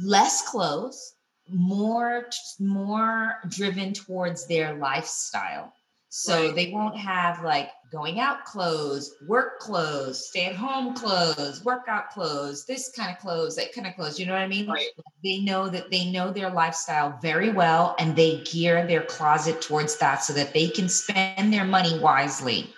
less 0.00 0.48
clothes 0.48 1.14
more 1.50 2.26
more 2.58 3.36
driven 3.48 3.92
towards 3.92 4.46
their 4.46 4.74
lifestyle 4.74 5.72
so 6.10 6.46
right. 6.46 6.54
they 6.54 6.70
won't 6.72 6.96
have 6.96 7.42
like 7.44 7.70
going 7.92 8.18
out 8.18 8.44
clothes 8.44 9.14
work 9.26 9.58
clothes 9.60 10.28
stay 10.28 10.46
at 10.46 10.54
home 10.54 10.94
clothes 10.94 11.62
workout 11.64 12.10
clothes 12.10 12.64
this 12.64 12.90
kind 12.96 13.10
of 13.10 13.18
clothes 13.18 13.56
that 13.56 13.72
kind 13.72 13.86
of 13.86 13.94
clothes 13.94 14.18
you 14.18 14.26
know 14.26 14.32
what 14.32 14.42
i 14.42 14.48
mean 14.48 14.68
right. 14.68 14.88
they 15.22 15.38
know 15.40 15.68
that 15.68 15.90
they 15.90 16.10
know 16.10 16.32
their 16.32 16.50
lifestyle 16.50 17.18
very 17.20 17.50
well 17.50 17.94
and 17.98 18.16
they 18.16 18.40
gear 18.44 18.86
their 18.86 19.02
closet 19.02 19.60
towards 19.60 19.98
that 19.98 20.22
so 20.22 20.32
that 20.32 20.54
they 20.54 20.68
can 20.68 20.88
spend 20.88 21.52
their 21.52 21.64
money 21.64 21.98
wisely 21.98 22.72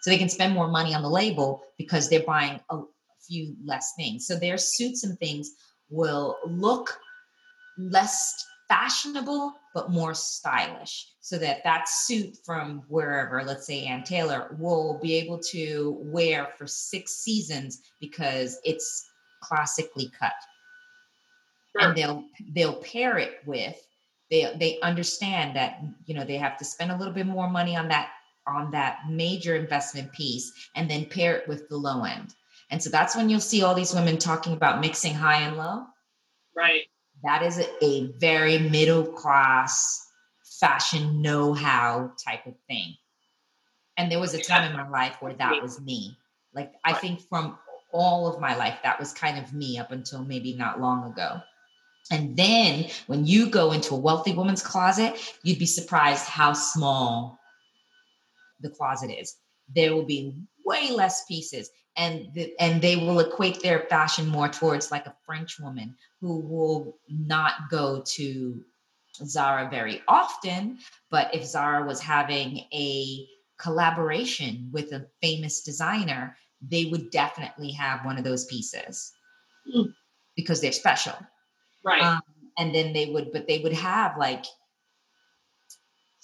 so 0.00 0.10
they 0.10 0.18
can 0.18 0.28
spend 0.28 0.52
more 0.52 0.68
money 0.68 0.94
on 0.94 1.02
the 1.02 1.08
label 1.08 1.62
because 1.78 2.08
they're 2.08 2.24
buying 2.24 2.60
a 2.70 2.80
few 3.26 3.54
less 3.64 3.92
things 3.96 4.26
so 4.26 4.36
their 4.36 4.58
suits 4.58 5.04
and 5.04 5.18
things 5.18 5.52
will 5.90 6.36
look 6.46 6.98
less 7.78 8.46
fashionable 8.68 9.52
but 9.74 9.90
more 9.90 10.14
stylish 10.14 11.06
so 11.20 11.36
that 11.36 11.62
that 11.64 11.88
suit 11.88 12.36
from 12.44 12.82
wherever 12.88 13.42
let's 13.44 13.66
say 13.66 13.84
ann 13.84 14.02
taylor 14.02 14.56
will 14.58 14.98
be 15.02 15.14
able 15.14 15.38
to 15.38 15.98
wear 16.00 16.48
for 16.56 16.66
six 16.66 17.16
seasons 17.16 17.82
because 18.00 18.58
it's 18.64 19.06
classically 19.44 20.10
cut. 20.18 20.32
Sure. 21.72 21.88
and 21.88 21.96
they'll 21.96 22.24
they'll 22.54 22.82
pair 22.82 23.18
it 23.18 23.38
with 23.46 23.76
they 24.30 24.54
they 24.58 24.78
understand 24.80 25.56
that 25.56 25.80
you 26.06 26.14
know 26.14 26.24
they 26.24 26.36
have 26.36 26.56
to 26.58 26.64
spend 26.64 26.92
a 26.92 26.96
little 26.96 27.12
bit 27.12 27.26
more 27.26 27.50
money 27.50 27.76
on 27.76 27.88
that 27.88 28.10
on 28.46 28.70
that 28.70 29.00
major 29.10 29.56
investment 29.56 30.12
piece 30.12 30.52
and 30.76 30.88
then 30.88 31.06
pair 31.06 31.36
it 31.36 31.48
with 31.48 31.68
the 31.68 31.76
low 31.76 32.04
end. 32.04 32.34
And 32.70 32.82
so 32.82 32.90
that's 32.90 33.16
when 33.16 33.30
you'll 33.30 33.40
see 33.40 33.62
all 33.62 33.74
these 33.74 33.94
women 33.94 34.18
talking 34.18 34.52
about 34.52 34.80
mixing 34.80 35.14
high 35.14 35.40
and 35.42 35.56
low. 35.56 35.84
Right 36.54 36.82
that 37.24 37.42
is 37.42 37.60
a 37.82 38.06
very 38.18 38.58
middle 38.58 39.04
class 39.04 40.06
fashion 40.60 41.20
know-how 41.20 42.12
type 42.24 42.46
of 42.46 42.54
thing. 42.68 42.94
And 43.96 44.10
there 44.10 44.20
was 44.20 44.34
a 44.34 44.42
time 44.42 44.70
in 44.70 44.76
my 44.76 44.88
life 44.88 45.16
where 45.20 45.34
that 45.34 45.60
was 45.62 45.80
me. 45.80 46.16
Like 46.54 46.72
i 46.84 46.92
think 46.92 47.20
from 47.28 47.58
all 47.92 48.26
of 48.32 48.40
my 48.40 48.54
life 48.56 48.78
that 48.82 48.98
was 48.98 49.12
kind 49.12 49.38
of 49.38 49.52
me 49.52 49.78
up 49.78 49.90
until 49.90 50.24
maybe 50.24 50.54
not 50.54 50.80
long 50.80 51.10
ago. 51.10 51.40
And 52.10 52.36
then 52.36 52.86
when 53.06 53.26
you 53.26 53.48
go 53.48 53.72
into 53.72 53.94
a 53.94 53.98
wealthy 53.98 54.34
woman's 54.34 54.62
closet 54.62 55.16
you'd 55.42 55.58
be 55.58 55.66
surprised 55.66 56.26
how 56.26 56.52
small 56.52 57.38
the 58.60 58.70
closet 58.70 59.10
is. 59.10 59.36
There 59.74 59.94
will 59.94 60.04
be 60.04 60.34
way 60.64 60.90
less 60.90 61.24
pieces 61.24 61.70
and 61.96 62.28
the, 62.34 62.52
and 62.58 62.82
they 62.82 62.96
will 62.96 63.20
equate 63.20 63.62
their 63.62 63.80
fashion 63.80 64.26
more 64.28 64.48
towards 64.48 64.90
like 64.90 65.06
a 65.06 65.14
French 65.24 65.58
woman 65.60 65.96
who 66.20 66.40
will 66.40 66.98
not 67.08 67.70
go 67.70 68.02
to 68.14 68.64
Zara 69.16 69.68
very 69.70 70.02
often, 70.08 70.78
but 71.10 71.34
if 71.34 71.44
Zara 71.44 71.86
was 71.86 72.00
having 72.00 72.58
a 72.72 73.26
collaboration 73.58 74.70
with 74.72 74.92
a 74.92 75.06
famous 75.22 75.62
designer, 75.62 76.36
they 76.60 76.86
would 76.86 77.10
definitely 77.10 77.70
have 77.72 78.04
one 78.04 78.18
of 78.18 78.24
those 78.24 78.46
pieces 78.46 79.12
mm. 79.74 79.92
because 80.36 80.60
they're 80.60 80.72
special. 80.72 81.14
Right. 81.84 82.02
Um, 82.02 82.22
and 82.58 82.74
then 82.74 82.92
they 82.92 83.06
would, 83.06 83.32
but 83.32 83.46
they 83.46 83.58
would 83.58 83.72
have 83.72 84.16
like 84.18 84.44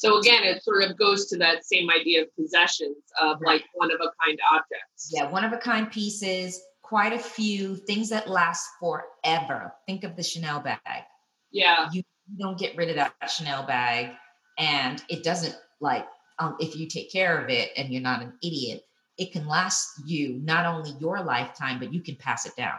so 0.01 0.17
again, 0.17 0.45
it 0.45 0.65
sort 0.65 0.83
of 0.83 0.97
goes 0.97 1.27
to 1.27 1.37
that 1.37 1.67
same 1.67 1.91
idea 1.91 2.23
of 2.23 2.35
possessions 2.35 2.97
of 3.21 3.39
like 3.43 3.63
one 3.75 3.93
of 3.93 4.01
a 4.01 4.09
kind 4.25 4.39
objects. 4.51 5.13
Yeah, 5.13 5.29
one 5.29 5.45
of 5.45 5.53
a 5.53 5.59
kind 5.59 5.93
pieces, 5.93 6.59
quite 6.81 7.13
a 7.13 7.19
few 7.19 7.77
things 7.77 8.09
that 8.09 8.27
last 8.27 8.67
forever. 8.81 9.75
Think 9.87 10.05
of 10.05 10.17
the 10.17 10.23
Chanel 10.23 10.61
bag. 10.61 11.03
Yeah. 11.51 11.91
You 11.93 12.03
don't 12.39 12.59
get 12.59 12.79
rid 12.79 12.89
of 12.89 12.97
that 12.97 13.13
Chanel 13.29 13.67
bag 13.67 14.13
and 14.57 15.05
it 15.11 15.23
doesn't 15.23 15.55
like 15.83 16.07
um, 16.39 16.57
if 16.61 16.77
you 16.77 16.89
take 16.89 17.13
care 17.13 17.39
of 17.39 17.51
it 17.51 17.69
and 17.77 17.93
you're 17.93 18.01
not 18.01 18.23
an 18.23 18.33
idiot, 18.43 18.81
it 19.19 19.33
can 19.33 19.47
last 19.47 19.87
you 20.07 20.41
not 20.43 20.65
only 20.65 20.93
your 20.99 21.23
lifetime, 21.23 21.79
but 21.79 21.93
you 21.93 22.01
can 22.01 22.17
pass 22.17 22.47
it 22.47 22.57
down. 22.57 22.79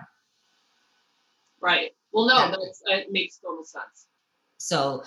Right. 1.61 1.91
Well, 2.11 2.25
no, 2.25 2.37
yeah. 2.47 2.55
that 2.87 3.11
makes 3.11 3.37
total 3.37 3.63
sense. 3.63 4.07
So 4.57 5.03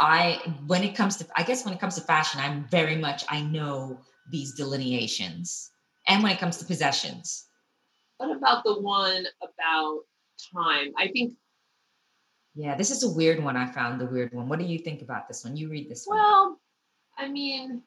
I 0.00 0.40
when 0.66 0.84
it 0.84 0.94
comes 0.94 1.16
to 1.16 1.26
I 1.34 1.42
guess 1.42 1.64
when 1.64 1.74
it 1.74 1.80
comes 1.80 1.96
to 1.96 2.00
fashion, 2.00 2.40
I'm 2.40 2.64
very 2.68 2.96
much 2.96 3.24
I 3.28 3.40
know 3.40 4.00
these 4.30 4.54
delineations. 4.54 5.70
And 6.06 6.22
when 6.22 6.32
it 6.32 6.38
comes 6.38 6.56
to 6.58 6.64
possessions. 6.64 7.46
What 8.18 8.36
about 8.36 8.64
the 8.64 8.80
one 8.80 9.26
about 9.42 10.00
time? 10.54 10.92
I 10.96 11.08
think 11.08 11.34
Yeah, 12.54 12.76
this 12.76 12.90
is 12.90 13.02
a 13.02 13.10
weird 13.10 13.42
one. 13.42 13.56
I 13.56 13.66
found 13.66 14.00
the 14.00 14.06
weird 14.06 14.32
one. 14.32 14.48
What 14.48 14.58
do 14.58 14.64
you 14.64 14.78
think 14.78 15.02
about 15.02 15.28
this 15.28 15.44
one? 15.44 15.56
You 15.56 15.68
read 15.68 15.90
this 15.90 16.06
well, 16.08 16.18
one. 16.18 16.26
Well, 16.26 16.60
I 17.18 17.28
mean, 17.28 17.82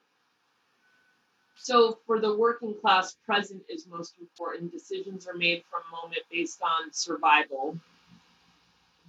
so 1.55 1.99
for 2.05 2.19
the 2.19 2.37
working 2.37 2.75
class, 2.81 3.15
present 3.25 3.61
is 3.69 3.87
most 3.87 4.15
important. 4.19 4.71
Decisions 4.71 5.27
are 5.27 5.35
made 5.35 5.63
from 5.69 5.81
moment 5.91 6.23
based 6.31 6.61
on 6.61 6.91
survival 6.91 7.79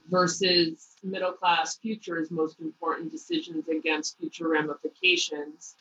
versus 0.09 0.97
middle 1.03 1.33
class 1.33 1.77
future 1.77 2.19
is 2.19 2.31
most 2.31 2.61
important 2.61 3.11
decisions 3.11 3.69
against 3.69 4.19
future 4.19 4.49
ramifications. 4.49 5.77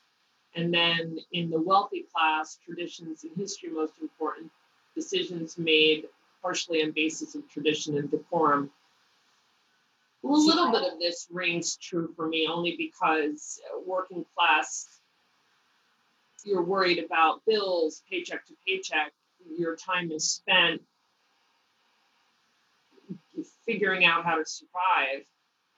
And 0.56 0.74
then 0.74 1.18
in 1.32 1.50
the 1.50 1.60
wealthy 1.60 2.06
class, 2.14 2.58
traditions 2.66 3.24
and 3.24 3.32
history 3.38 3.70
most 3.70 3.94
important, 4.02 4.52
decisions 4.96 5.58
made 5.58 6.06
partially 6.42 6.84
on 6.84 6.92
basis 6.92 7.36
of 7.36 7.48
tradition 7.50 7.98
and 7.98 8.10
decorum. 8.10 8.69
A 10.24 10.28
little 10.28 10.72
bit 10.72 10.84
of 10.84 11.00
this 11.00 11.28
rings 11.32 11.78
true 11.78 12.13
for 12.15 12.28
me 12.28 12.48
only 12.48 12.76
because 12.78 13.60
working 13.86 14.26
class, 14.36 15.00
you're 16.44 16.63
worried 16.63 17.04
about 17.04 17.44
bills, 17.46 18.04
paycheck 18.10 18.46
to 18.48 18.54
paycheck. 18.67 19.13
Your 19.58 19.76
time 19.76 20.12
is 20.12 20.30
spent 20.30 20.82
figuring 23.66 24.06
out 24.06 24.26
how 24.26 24.36
to 24.36 24.46
survive. 24.46 25.26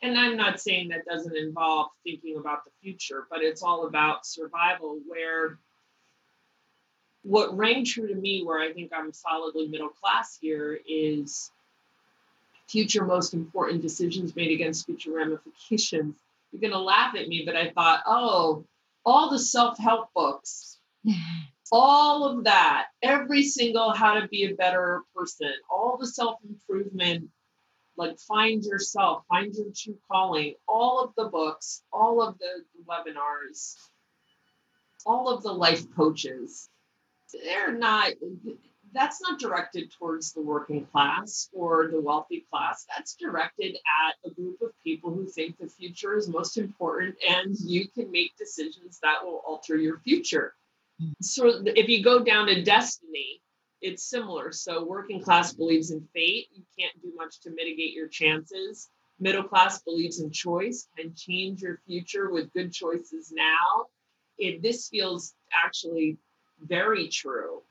And 0.02 0.18
I'm 0.18 0.36
not 0.36 0.60
saying 0.60 0.90
that 0.90 1.06
doesn't 1.06 1.36
involve 1.36 1.88
thinking 2.04 2.38
about 2.38 2.66
the 2.66 2.72
future, 2.82 3.26
but 3.30 3.42
it's 3.42 3.64
all 3.64 3.88
about 3.88 4.26
survival. 4.26 5.00
Where 5.08 5.58
what 7.24 7.58
rang 7.58 7.86
true 7.86 8.08
to 8.10 8.16
me, 8.16 8.44
where 8.44 8.60
I 8.60 8.74
think 8.74 8.92
I'm 8.94 9.14
solidly 9.14 9.68
middle 9.68 9.90
class 9.90 10.38
here, 10.42 10.78
is 10.88 11.52
future 12.68 13.06
most 13.06 13.34
important 13.34 13.82
decisions 13.82 14.36
made 14.36 14.52
against 14.52 14.86
future 14.86 15.14
ramifications. 15.14 16.16
You're 16.52 16.62
going 16.62 16.74
to 16.74 16.80
laugh 16.80 17.16
at 17.16 17.28
me, 17.28 17.44
but 17.46 17.56
I 17.56 17.70
thought, 17.72 18.02
oh, 18.06 18.66
all 19.06 19.30
the 19.30 19.40
self 19.40 19.78
help 19.78 20.10
books, 20.14 20.80
all 21.72 22.26
of 22.26 22.44
that, 22.44 22.88
every 23.02 23.44
single 23.44 23.92
how 23.92 24.20
to 24.20 24.28
be 24.28 24.46
a 24.46 24.56
better 24.56 25.02
person, 25.16 25.52
all 25.72 25.98
the 25.98 26.08
self 26.08 26.40
improvement 26.48 27.30
like 27.98 28.20
find 28.20 28.64
yourself, 28.64 29.24
find 29.30 29.54
your 29.56 29.68
true 29.76 29.98
calling, 30.10 30.56
all 30.68 31.04
of 31.04 31.14
the 31.16 31.26
books, 31.26 31.84
all 31.91 32.22
of 32.22 32.38
the 32.39 32.64
webinars, 32.89 33.76
all 35.06 35.30
of 35.30 35.44
the 35.44 35.52
life 35.52 35.86
coaches, 35.96 36.70
they're 37.44 37.74
not 37.74 38.12
that's 38.94 39.22
not 39.22 39.39
directed 39.39 39.91
towards 39.91 40.34
the 40.34 40.41
working 40.41 40.86
class 40.86 41.50
or 41.52 41.88
the 41.88 42.00
wealthy 42.00 42.46
class. 42.52 42.86
That's 42.96 43.16
directed 43.16 43.76
at 43.76 44.30
a 44.30 44.34
group 44.34 44.62
of 44.62 44.72
people 44.84 45.12
who 45.12 45.26
think 45.26 45.58
the 45.58 45.68
future 45.68 46.16
is 46.16 46.30
most 46.30 46.58
important 46.58 47.16
and 47.28 47.56
you 47.60 47.88
can 47.88 48.12
make 48.12 48.38
decisions 48.38 49.00
that 49.02 49.24
will 49.24 49.41
alter 49.48 49.78
your 49.78 49.98
future. 50.00 50.54
Mm-hmm. 51.02 51.12
So 51.22 51.64
if 51.66 51.89
you 51.89 52.04
go 52.04 52.24
down 52.24 52.48
to 52.48 52.62
destiny, 52.62 53.41
it's 53.84 54.04
similar. 54.04 54.52
So 54.52 54.84
working 54.84 55.22
class 55.22 55.54
believes 55.54 55.92
in 55.92 56.08
fate. 56.14 56.48
You 56.54 56.64
can't 56.80 57.00
do 57.02 57.14
much 57.16 57.42
to 57.42 57.52
mitigate 57.52 57.94
your 57.94 58.08
chances. 58.08 58.90
Middle 59.20 59.44
class 59.44 59.84
believes 59.84 60.20
in 60.20 60.32
choice 60.32 60.88
and 60.98 61.16
change 61.16 61.62
your 61.62 61.80
future 61.86 62.32
with 62.32 62.52
good 62.54 62.74
choices 62.74 63.32
now. 63.32 63.88
If 64.40 64.62
this 64.64 64.88
feels 64.88 65.36
actually 65.54 66.18
very 66.60 67.10
true 67.10 67.62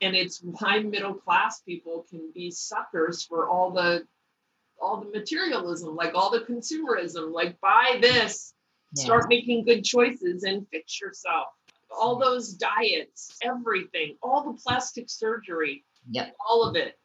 and 0.00 0.14
it's 0.14 0.40
why 0.42 0.80
middle 0.80 1.14
class 1.14 1.60
people 1.60 2.06
can 2.08 2.30
be 2.34 2.50
suckers 2.50 3.24
for 3.24 3.48
all 3.48 3.70
the 3.70 4.06
all 4.80 5.00
the 5.00 5.10
materialism 5.10 5.94
like 5.94 6.14
all 6.14 6.30
the 6.30 6.40
consumerism 6.40 7.32
like 7.32 7.60
buy 7.60 7.98
this 8.00 8.54
yeah. 8.96 9.04
start 9.04 9.28
making 9.28 9.64
good 9.64 9.84
choices 9.84 10.42
and 10.44 10.66
fix 10.70 11.00
yourself 11.00 11.48
all 11.90 12.14
mm-hmm. 12.14 12.24
those 12.24 12.54
diets 12.54 13.36
everything 13.42 14.16
all 14.22 14.52
the 14.52 14.58
plastic 14.62 15.08
surgery 15.08 15.84
yep. 16.10 16.34
all 16.48 16.64
of 16.64 16.76
it. 16.76 16.98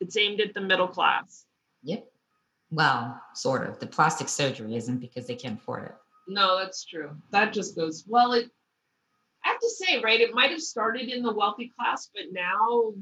It's 0.00 0.16
aimed 0.16 0.40
at 0.40 0.54
the 0.54 0.60
middle 0.60 0.88
class. 0.88 1.44
Yep. 1.82 2.06
Well 2.70 3.20
sort 3.34 3.68
of. 3.68 3.78
The 3.80 3.86
plastic 3.86 4.28
surgery 4.28 4.76
isn't 4.76 4.98
because 4.98 5.26
they 5.26 5.34
can't 5.34 5.58
afford 5.58 5.86
it. 5.86 5.94
No 6.26 6.58
that's 6.58 6.84
true. 6.84 7.10
That 7.30 7.52
just 7.52 7.76
goes 7.76 8.04
well 8.06 8.32
it 8.32 8.50
I 9.44 9.50
have 9.50 9.60
to 9.60 9.70
say, 9.70 10.00
right, 10.00 10.20
it 10.20 10.34
might 10.34 10.50
have 10.50 10.60
started 10.60 11.08
in 11.08 11.22
the 11.22 11.32
wealthy 11.32 11.72
class, 11.76 12.10
but 12.14 12.24
now 12.32 12.92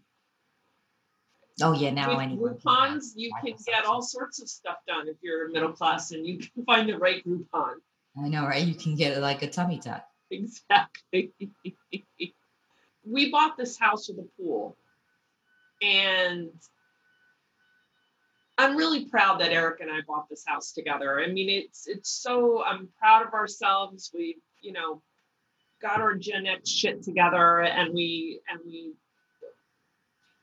Oh 1.63 1.73
yeah, 1.73 1.91
now 1.91 2.19
with 2.19 2.63
Groupons, 2.63 3.13
you 3.17 3.33
can 3.43 3.55
get 3.67 3.87
all 3.87 4.03
sorts 4.03 4.43
of 4.43 4.49
stuff 4.49 4.77
done 4.87 5.09
if 5.09 5.17
you're 5.23 5.49
middle 5.51 5.73
class 5.73 6.13
and 6.13 6.27
you 6.27 6.39
can 6.39 6.65
find 6.67 6.89
the 6.89 6.99
right 6.99 7.25
Groupon. 7.27 7.77
I 8.23 8.29
know, 8.29 8.45
right? 8.45 8.65
You 8.65 8.75
can 8.75 8.95
get 8.95 9.19
like 9.21 9.43
a 9.43 9.49
tummy 9.49 9.79
tuck. 9.79 10.07
Exactly. 10.31 11.33
we 13.05 13.31
bought 13.31 13.57
this 13.57 13.79
house 13.79 14.09
with 14.09 14.19
a 14.19 14.29
pool, 14.37 14.77
and 15.81 16.51
I'm 18.59 18.77
really 18.77 19.05
proud 19.05 19.41
that 19.41 19.53
Eric 19.53 19.81
and 19.81 19.91
I 19.91 20.01
bought 20.07 20.29
this 20.29 20.45
house 20.45 20.73
together. 20.73 21.21
I 21.21 21.29
mean, 21.29 21.49
it's 21.49 21.87
it's 21.87 22.11
so 22.11 22.65
I'm 22.65 22.89
proud 22.99 23.25
of 23.27 23.35
ourselves. 23.35 24.11
We, 24.13 24.39
you 24.63 24.73
know, 24.73 25.01
got 25.81 26.01
our 26.01 26.15
Gen 26.15 26.47
X 26.47 26.71
shit 26.71 27.03
together 27.03 27.61
and 27.61 27.95
we 27.95 28.41
and 28.49 28.61
we 28.65 28.95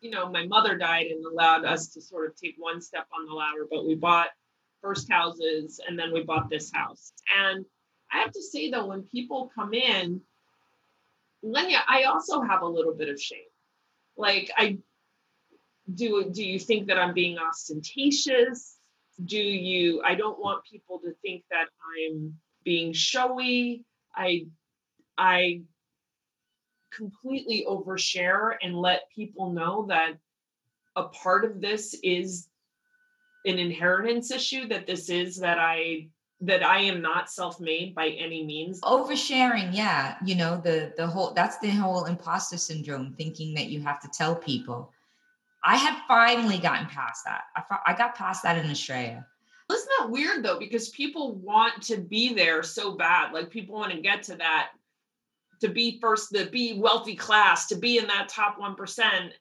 you 0.02 0.12
know 0.12 0.30
my 0.30 0.46
mother 0.46 0.78
died 0.78 1.08
and 1.08 1.26
allowed 1.26 1.66
us 1.66 1.88
to 1.94 2.02
sort 2.02 2.30
of 2.30 2.36
take 2.36 2.56
one 2.58 2.82
step 2.82 3.08
on 3.18 3.26
the 3.26 3.34
ladder 3.34 3.68
but 3.70 3.86
we 3.86 3.96
bought 3.96 4.28
first 4.82 5.12
houses 5.12 5.80
and 5.88 5.98
then 5.98 6.14
we 6.14 6.24
bought 6.24 6.50
this 6.50 6.72
house 6.72 7.14
and 7.40 7.66
i 8.14 8.20
have 8.20 8.32
to 8.32 8.42
say 8.42 8.70
though 8.70 8.86
when 8.88 9.04
people 9.04 9.52
come 9.54 9.74
in 9.74 10.22
lenya 11.44 11.80
i 11.88 12.04
also 12.04 12.42
have 12.42 12.62
a 12.62 12.68
little 12.68 12.94
bit 12.94 13.10
of 13.10 13.20
shame. 13.20 13.40
Like 14.16 14.52
i 14.58 14.78
do 15.94 16.30
do 16.32 16.44
you 16.44 16.60
think 16.60 16.88
that 16.88 16.98
i'm 16.98 17.14
being 17.14 17.38
ostentatious? 17.38 18.78
Do 19.24 19.38
you 19.38 20.02
i 20.06 20.16
don't 20.16 20.40
want 20.40 20.64
people 20.66 21.00
to 21.00 21.14
think 21.22 21.44
that 21.52 21.68
i'm 21.98 22.36
being 22.64 22.94
showy. 22.94 23.84
I 24.16 24.48
I 25.18 25.62
completely 26.92 27.66
overshare 27.68 28.56
and 28.62 28.76
let 28.76 29.10
people 29.16 29.52
know 29.52 29.88
that 29.90 30.14
a 30.96 31.04
part 31.04 31.44
of 31.44 31.60
this 31.60 31.96
is 32.04 32.48
an 33.46 33.60
inheritance 33.60 34.32
issue 34.32 34.68
that 34.68 34.88
this 34.88 35.10
is 35.10 35.38
that 35.40 35.58
I 35.60 36.08
that 36.46 36.64
I 36.64 36.80
am 36.80 37.02
not 37.02 37.30
self-made 37.30 37.96
by 37.96 38.10
any 38.10 38.44
means. 38.44 38.82
Oversharing, 38.82 39.70
yeah, 39.74 40.18
you 40.26 40.36
know, 40.36 40.60
the 40.64 40.94
the 40.98 41.08
whole 41.08 41.34
that's 41.34 41.58
the 41.60 41.70
whole 41.70 42.06
imposter 42.06 42.58
syndrome 42.58 43.14
thinking 43.18 43.54
that 43.56 43.68
you 43.68 43.82
have 43.82 44.00
to 44.02 44.10
tell 44.10 44.36
people. 44.36 44.92
I 45.64 45.78
have 45.78 46.02
finally 46.08 46.58
gotten 46.58 46.88
past 46.88 47.24
that. 47.26 47.44
I 47.56 47.78
I 47.88 47.98
got 47.98 48.16
past 48.16 48.44
that 48.44 48.64
in 48.64 48.70
Australia. 48.70 49.26
Isn't 49.72 49.90
that 50.00 50.10
weird 50.10 50.44
though? 50.44 50.60
Because 50.60 50.90
people 50.90 51.36
want 51.36 51.82
to 51.84 51.98
be 51.98 52.34
there 52.34 52.62
so 52.64 52.92
bad. 52.92 53.34
Like 53.34 53.50
people 53.50 53.76
want 53.76 53.94
to 53.94 54.02
get 54.02 54.24
to 54.24 54.36
that 54.36 54.72
to 55.64 55.70
be 55.70 55.98
first, 56.02 56.36
to 56.36 56.46
be 56.48 56.78
wealthy 56.78 57.16
class, 57.16 57.68
to 57.68 57.76
be 57.78 57.98
in 57.98 58.06
that 58.08 58.28
top 58.28 58.60
1%, 58.60 59.32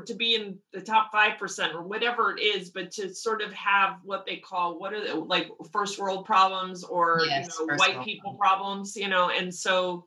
or 0.00 0.04
to 0.04 0.14
be 0.14 0.34
in 0.34 0.58
the 0.72 0.80
top 0.80 1.12
5%, 1.12 1.74
or 1.74 1.82
whatever 1.82 2.36
it 2.36 2.40
is, 2.40 2.70
but 2.70 2.90
to 2.92 3.14
sort 3.14 3.42
of 3.42 3.52
have 3.52 3.96
what 4.04 4.26
they 4.26 4.36
call, 4.36 4.78
what 4.78 4.92
are 4.92 5.04
they, 5.04 5.12
like 5.12 5.48
first 5.72 5.98
world 5.98 6.24
problems 6.24 6.84
or 6.84 7.22
yes, 7.26 7.56
you 7.58 7.66
know, 7.66 7.74
white 7.76 8.02
people 8.02 8.34
problems, 8.34 8.96
you 8.96 9.08
know, 9.08 9.30
and 9.30 9.54
so, 9.54 10.06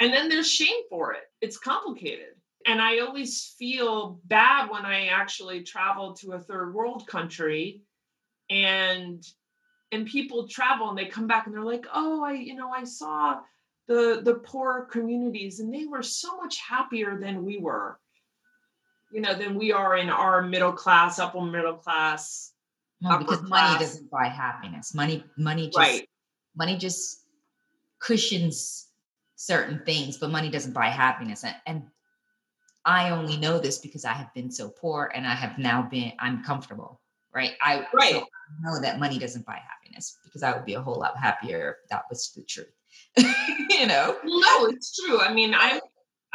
and 0.00 0.12
then 0.12 0.28
there's 0.28 0.50
shame 0.50 0.82
for 0.88 1.12
it. 1.12 1.22
It's 1.40 1.58
complicated. 1.58 2.34
And 2.66 2.80
I 2.80 2.98
always 2.98 3.54
feel 3.58 4.20
bad 4.24 4.70
when 4.70 4.84
I 4.84 5.06
actually 5.06 5.62
travel 5.62 6.14
to 6.14 6.32
a 6.32 6.40
third 6.40 6.74
world 6.74 7.06
country 7.06 7.82
and 8.50 9.24
and 9.92 10.04
people 10.04 10.48
travel 10.48 10.88
and 10.88 10.98
they 10.98 11.06
come 11.06 11.28
back 11.28 11.46
and 11.46 11.54
they're 11.54 11.62
like, 11.62 11.86
oh, 11.94 12.24
I, 12.24 12.32
you 12.32 12.56
know, 12.56 12.70
I 12.70 12.82
saw 12.82 13.38
the 13.86 14.20
the 14.24 14.34
poor 14.34 14.86
communities 14.90 15.60
and 15.60 15.72
they 15.72 15.86
were 15.86 16.02
so 16.02 16.36
much 16.38 16.58
happier 16.58 17.20
than 17.20 17.44
we 17.44 17.58
were 17.58 18.00
you 19.12 19.20
know 19.20 19.34
than 19.34 19.54
we 19.54 19.72
are 19.72 19.96
in 19.96 20.10
our 20.10 20.42
middle 20.42 20.72
class 20.72 21.18
upper 21.18 21.40
middle 21.40 21.74
class 21.74 22.52
no, 23.00 23.18
because 23.18 23.38
class. 23.38 23.50
money 23.50 23.84
doesn't 23.84 24.10
buy 24.10 24.26
happiness. 24.26 24.94
Money 24.94 25.22
money 25.36 25.66
just 25.66 25.78
right. 25.78 26.08
money 26.56 26.76
just 26.76 27.24
cushions 27.98 28.88
certain 29.34 29.82
things 29.84 30.16
but 30.16 30.30
money 30.30 30.50
doesn't 30.50 30.72
buy 30.72 30.88
happiness. 30.88 31.44
And, 31.44 31.56
and 31.66 31.82
i 32.84 33.10
only 33.10 33.36
know 33.36 33.58
this 33.58 33.78
because 33.78 34.04
i 34.04 34.12
have 34.12 34.32
been 34.32 34.50
so 34.50 34.68
poor 34.68 35.10
and 35.14 35.26
i 35.26 35.34
have 35.34 35.58
now 35.58 35.82
been 35.82 36.12
i'm 36.18 36.42
comfortable 36.44 37.00
right? 37.34 37.52
I 37.60 37.86
right. 37.92 38.14
So 38.14 38.20
I 38.20 38.22
know 38.62 38.80
that 38.80 38.98
money 38.98 39.18
doesn't 39.18 39.44
buy 39.44 39.60
happiness 39.68 40.16
because 40.24 40.42
i 40.42 40.52
would 40.52 40.64
be 40.64 40.74
a 40.74 40.80
whole 40.80 40.98
lot 40.98 41.18
happier 41.18 41.76
if 41.82 41.88
that 41.90 42.04
was 42.08 42.32
the 42.34 42.42
truth 42.44 42.72
you 43.70 43.86
know? 43.86 44.16
No 44.24 44.66
it's 44.66 44.98
true. 44.98 45.20
I 45.20 45.32
mean 45.34 45.52
i 45.54 45.80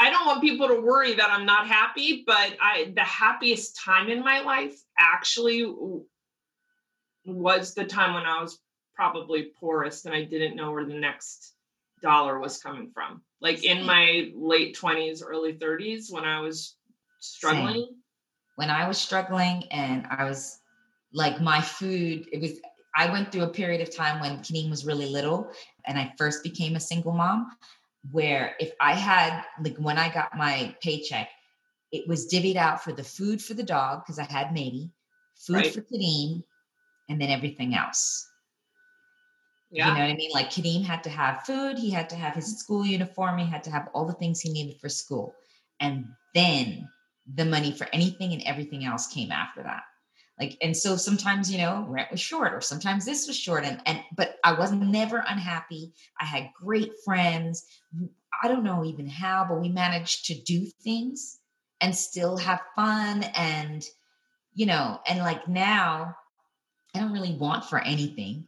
i 0.02 0.10
don't 0.10 0.26
want 0.26 0.42
people 0.42 0.68
to 0.68 0.82
worry 0.82 1.14
that 1.14 1.30
i'm 1.30 1.46
not 1.46 1.68
happy 1.68 2.24
but 2.26 2.56
i 2.62 2.92
the 2.96 3.02
happiest 3.02 3.78
time 3.78 4.10
in 4.10 4.24
my 4.24 4.42
life 4.42 4.82
actually 4.98 5.66
was 7.26 7.74
the 7.74 7.86
time 7.86 8.14
when 8.14 8.26
i 8.26 8.42
was 8.42 8.60
probably 8.96 9.52
poorest 9.60 10.06
and 10.06 10.16
i 10.16 10.24
didn't 10.24 10.56
know 10.56 10.72
where 10.72 10.86
the 10.86 10.94
next 10.94 11.54
dollar 12.02 12.40
was 12.40 12.58
coming 12.58 12.90
from. 12.94 13.22
Like 13.40 13.64
in 13.64 13.86
my 13.86 14.32
late 14.36 14.78
20s 14.78 15.22
early 15.26 15.54
30s 15.54 16.12
when 16.12 16.26
i 16.26 16.40
was 16.40 16.76
struggling. 17.20 17.86
Same. 17.86 17.96
when 18.56 18.70
i 18.70 18.88
was 18.88 18.98
struggling 18.98 19.64
and 19.72 20.08
i 20.10 20.24
was 20.24 20.60
like 21.14 21.40
my 21.42 21.62
food 21.62 22.28
it 22.32 22.42
was 22.42 22.54
I 22.94 23.10
went 23.10 23.32
through 23.32 23.44
a 23.44 23.48
period 23.48 23.80
of 23.80 23.96
time 23.96 24.20
when 24.20 24.40
Kadeem 24.40 24.70
was 24.70 24.86
really 24.86 25.06
little 25.06 25.50
and 25.86 25.98
I 25.98 26.14
first 26.18 26.44
became 26.44 26.76
a 26.76 26.80
single 26.80 27.14
mom 27.14 27.52
where 28.10 28.56
if 28.60 28.72
I 28.80 28.94
had 28.94 29.44
like 29.64 29.78
when 29.78 29.98
I 29.98 30.12
got 30.12 30.36
my 30.36 30.76
paycheck, 30.82 31.30
it 31.92 32.08
was 32.08 32.32
divvied 32.32 32.56
out 32.56 32.84
for 32.84 32.94
the 32.94 33.04
food 33.04 33.42
for 33.42 33.54
the 33.54 33.64
dog 33.64 34.02
because 34.04 34.18
I 34.18 34.24
had 34.24 34.48
Mady, 34.48 34.92
food 35.36 35.56
right. 35.58 35.74
for 35.74 35.82
Kadeem, 35.82 36.44
and 37.10 37.22
then 37.22 37.30
everything 37.30 37.76
else. 37.76 38.28
Yeah. 39.70 39.88
You 39.88 39.94
know 39.94 40.00
what 40.00 40.10
I 40.10 40.16
mean? 40.16 40.32
Like 40.34 40.50
Kadeem 40.50 40.84
had 40.84 41.04
to 41.04 41.10
have 41.10 41.44
food, 41.44 41.78
he 41.78 41.92
had 41.92 42.10
to 42.10 42.16
have 42.16 42.34
his 42.34 42.58
school 42.58 42.86
uniform, 42.86 43.38
he 43.38 43.46
had 43.46 43.64
to 43.66 43.72
have 43.72 43.90
all 43.94 44.06
the 44.06 44.14
things 44.14 44.42
he 44.42 44.52
needed 44.52 44.80
for 44.82 44.90
school. 44.90 45.36
And 45.80 46.06
then 46.34 46.90
the 47.36 47.46
money 47.46 47.72
for 47.72 47.88
anything 47.94 48.34
and 48.34 48.42
everything 48.44 48.84
else 48.84 49.08
came 49.08 49.32
after 49.32 49.64
that 49.64 49.84
like 50.42 50.58
and 50.62 50.76
so 50.76 50.96
sometimes 50.98 51.52
you 51.52 51.60
know 51.60 51.86
rent 51.88 52.10
was 52.10 52.20
short 52.20 52.52
or 52.54 52.62
sometimes 52.62 53.06
this 53.06 53.28
was 53.28 53.38
short 53.38 53.64
and 53.64 53.80
and 53.86 54.02
but 54.16 54.38
i 54.44 54.54
was 54.54 54.72
never 54.72 55.24
unhappy. 55.28 55.94
I 56.20 56.26
had 56.26 56.50
great 56.60 56.92
friends. 57.06 57.64
I 58.44 58.48
don't 58.48 58.64
know 58.64 58.84
even 58.84 59.08
how 59.08 59.46
but 59.48 59.62
we 59.62 59.70
managed 59.70 60.26
to 60.26 60.42
do 60.42 60.66
things 60.84 61.40
and 61.80 61.96
still 61.96 62.38
have 62.38 62.60
fun 62.76 63.24
and 63.36 63.86
you 64.54 64.66
know 64.66 65.00
and 65.08 65.20
like 65.20 65.48
now 65.48 66.16
i 66.96 67.00
don't 67.00 67.14
really 67.14 67.36
want 67.36 67.66
for 67.66 67.80
anything. 67.80 68.48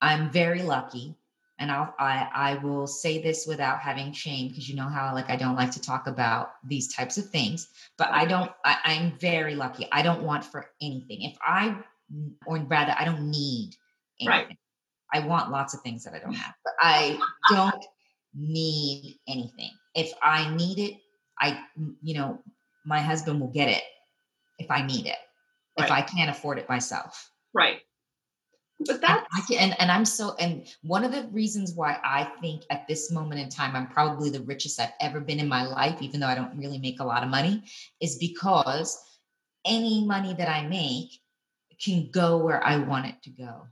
I'm 0.00 0.30
very 0.30 0.62
lucky 0.62 1.16
and 1.62 1.70
I'll, 1.70 1.94
I 1.96 2.28
I 2.34 2.54
will 2.56 2.88
say 2.88 3.22
this 3.22 3.46
without 3.46 3.78
having 3.78 4.12
shame 4.12 4.48
because 4.48 4.68
you 4.68 4.74
know 4.74 4.88
how 4.88 5.14
like 5.14 5.30
I 5.30 5.36
don't 5.36 5.54
like 5.54 5.70
to 5.70 5.80
talk 5.80 6.08
about 6.08 6.54
these 6.64 6.92
types 6.92 7.18
of 7.18 7.30
things, 7.30 7.68
but 7.96 8.08
I 8.10 8.24
don't. 8.24 8.50
I, 8.64 8.78
I'm 8.84 9.12
very 9.20 9.54
lucky. 9.54 9.86
I 9.92 10.02
don't 10.02 10.24
want 10.24 10.44
for 10.44 10.66
anything. 10.82 11.22
If 11.22 11.38
I, 11.40 11.76
or 12.46 12.58
rather, 12.58 12.96
I 12.98 13.04
don't 13.04 13.30
need 13.30 13.76
anything. 14.20 14.48
Right. 14.48 14.58
I 15.14 15.20
want 15.20 15.52
lots 15.52 15.72
of 15.72 15.82
things 15.82 16.02
that 16.02 16.14
I 16.14 16.18
don't 16.18 16.34
have, 16.34 16.54
but 16.64 16.74
I 16.80 17.16
don't 17.48 17.84
need 18.34 19.20
anything. 19.28 19.70
If 19.94 20.12
I 20.20 20.52
need 20.56 20.80
it, 20.80 20.96
I 21.38 21.60
you 22.02 22.14
know 22.14 22.42
my 22.84 23.00
husband 23.00 23.40
will 23.40 23.52
get 23.52 23.68
it 23.68 23.84
if 24.58 24.68
I 24.68 24.84
need 24.84 25.06
it. 25.06 25.18
If 25.78 25.90
I 25.90 26.02
can't 26.02 26.28
afford 26.28 26.58
it 26.58 26.68
myself. 26.68 27.30
Right. 27.54 27.80
But 28.86 29.00
that's 29.00 29.26
I 29.34 29.40
can, 29.48 29.58
and, 29.58 29.80
and 29.80 29.90
I'm 29.90 30.04
so 30.04 30.34
and 30.38 30.66
one 30.82 31.04
of 31.04 31.12
the 31.12 31.28
reasons 31.32 31.74
why 31.74 31.98
I 32.04 32.24
think 32.40 32.62
at 32.70 32.86
this 32.88 33.10
moment 33.10 33.40
in 33.40 33.48
time 33.48 33.76
I'm 33.76 33.88
probably 33.88 34.30
the 34.30 34.42
richest 34.42 34.80
I've 34.80 34.92
ever 35.00 35.20
been 35.20 35.40
in 35.40 35.48
my 35.48 35.64
life, 35.66 36.00
even 36.02 36.20
though 36.20 36.26
I 36.26 36.34
don't 36.34 36.56
really 36.56 36.78
make 36.78 37.00
a 37.00 37.04
lot 37.04 37.22
of 37.22 37.28
money, 37.30 37.64
is 38.00 38.16
because 38.18 38.98
any 39.64 40.04
money 40.06 40.34
that 40.34 40.48
I 40.48 40.66
make 40.66 41.10
can 41.82 42.10
go 42.10 42.38
where 42.38 42.64
I 42.64 42.76
want 42.78 43.06
it 43.06 43.22
to 43.24 43.30
go. 43.30 43.66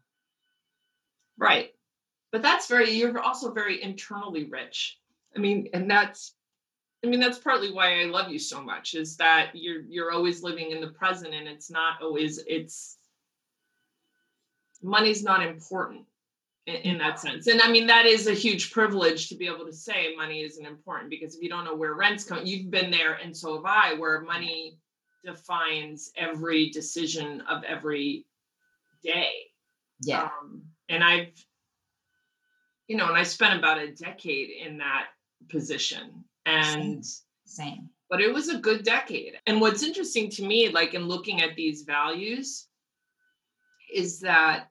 right. 1.38 1.70
But 2.32 2.42
that's 2.42 2.68
very 2.68 2.90
you're 2.92 3.18
also 3.20 3.52
very 3.52 3.82
internally 3.82 4.44
rich. 4.44 4.98
I 5.36 5.40
mean, 5.40 5.68
and 5.74 5.90
that's 5.90 6.34
I 7.04 7.08
mean 7.08 7.20
that's 7.20 7.38
partly 7.38 7.72
why 7.72 8.00
I 8.00 8.04
love 8.04 8.30
you 8.30 8.38
so 8.38 8.62
much 8.62 8.94
is 8.94 9.16
that 9.16 9.50
you're 9.54 9.82
you're 9.82 10.12
always 10.12 10.42
living 10.42 10.70
in 10.70 10.80
the 10.80 10.88
present 10.90 11.34
and 11.34 11.48
it's 11.48 11.70
not 11.70 12.02
always 12.02 12.38
it's 12.46 12.98
money's 14.82 15.22
not 15.22 15.44
important 15.44 16.04
in, 16.66 16.74
in 16.76 16.98
that 16.98 17.20
sense. 17.20 17.46
And 17.46 17.60
I 17.60 17.70
mean 17.70 17.86
that 17.86 18.06
is 18.06 18.26
a 18.26 18.34
huge 18.34 18.72
privilege 18.72 19.28
to 19.28 19.36
be 19.36 19.46
able 19.46 19.66
to 19.66 19.72
say 19.72 20.14
money 20.16 20.42
isn't 20.42 20.66
important 20.66 21.10
because 21.10 21.34
if 21.34 21.42
you 21.42 21.48
don't 21.48 21.64
know 21.64 21.76
where 21.76 21.94
rent's 21.94 22.24
coming, 22.24 22.46
you've 22.46 22.70
been 22.70 22.90
there 22.90 23.14
and 23.14 23.36
so 23.36 23.56
have 23.56 23.64
I, 23.64 23.94
where 23.94 24.20
money 24.22 24.78
defines 25.24 26.12
every 26.16 26.70
decision 26.70 27.42
of 27.42 27.62
every 27.64 28.26
day. 29.02 29.30
Yeah. 30.02 30.24
Um, 30.24 30.62
and 30.88 31.04
I've, 31.04 31.32
you 32.88 32.96
know, 32.96 33.08
and 33.08 33.16
I 33.16 33.22
spent 33.22 33.58
about 33.58 33.78
a 33.78 33.92
decade 33.92 34.50
in 34.50 34.78
that 34.78 35.06
position. 35.48 36.24
And, 36.46 37.04
Same. 37.44 37.90
but 38.08 38.20
it 38.20 38.32
was 38.32 38.48
a 38.48 38.58
good 38.58 38.82
decade. 38.82 39.34
And 39.46 39.60
what's 39.60 39.82
interesting 39.82 40.30
to 40.30 40.46
me, 40.46 40.70
like 40.70 40.94
in 40.94 41.06
looking 41.06 41.42
at 41.42 41.54
these 41.54 41.82
values, 41.82 42.66
is 43.92 44.20
that 44.20 44.66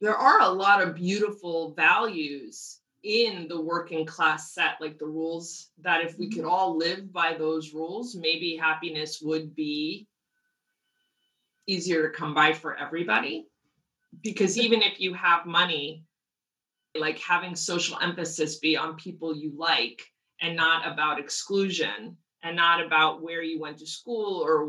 there 0.00 0.16
are 0.16 0.40
a 0.40 0.48
lot 0.48 0.82
of 0.82 0.94
beautiful 0.94 1.74
values 1.74 2.78
in 3.02 3.46
the 3.48 3.60
working 3.60 4.04
class 4.04 4.52
set, 4.52 4.80
like 4.80 4.98
the 4.98 5.06
rules 5.06 5.70
that 5.82 6.04
if 6.04 6.18
we 6.18 6.28
could 6.28 6.42
mm-hmm. 6.42 6.50
all 6.50 6.76
live 6.76 7.12
by 7.12 7.34
those 7.34 7.72
rules, 7.72 8.14
maybe 8.14 8.56
happiness 8.56 9.20
would 9.22 9.54
be 9.54 10.06
easier 11.66 12.08
to 12.08 12.16
come 12.16 12.34
by 12.34 12.52
for 12.52 12.76
everybody. 12.76 13.46
Because 14.22 14.58
even 14.58 14.82
if 14.82 15.00
you 15.00 15.14
have 15.14 15.46
money, 15.46 16.04
like 16.96 17.18
having 17.18 17.54
social 17.54 17.98
emphasis 18.00 18.58
be 18.58 18.76
on 18.76 18.96
people 18.96 19.36
you 19.36 19.52
like 19.56 20.02
and 20.40 20.56
not 20.56 20.90
about 20.90 21.20
exclusion 21.20 22.16
and 22.42 22.56
not 22.56 22.84
about 22.84 23.22
where 23.22 23.42
you 23.42 23.60
went 23.60 23.78
to 23.78 23.86
school 23.86 24.42
or 24.44 24.66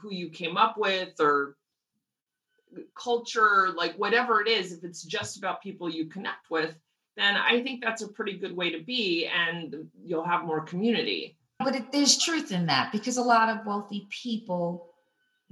who 0.00 0.12
you 0.12 0.30
came 0.30 0.56
up 0.56 0.76
with 0.78 1.12
or 1.18 1.56
culture, 2.94 3.70
like 3.76 3.94
whatever 3.96 4.40
it 4.40 4.48
is, 4.48 4.72
if 4.72 4.84
it's 4.84 5.02
just 5.02 5.36
about 5.36 5.62
people 5.62 5.88
you 5.88 6.06
connect 6.06 6.50
with, 6.50 6.74
then 7.16 7.36
I 7.36 7.62
think 7.62 7.82
that's 7.82 8.02
a 8.02 8.08
pretty 8.08 8.36
good 8.36 8.54
way 8.56 8.70
to 8.70 8.82
be 8.82 9.26
and 9.26 9.88
you'll 10.02 10.24
have 10.24 10.44
more 10.44 10.60
community. 10.60 11.36
But 11.58 11.74
it, 11.74 11.92
there's 11.92 12.18
truth 12.18 12.52
in 12.52 12.66
that 12.66 12.92
because 12.92 13.16
a 13.16 13.22
lot 13.22 13.48
of 13.48 13.64
wealthy 13.66 14.06
people, 14.10 14.88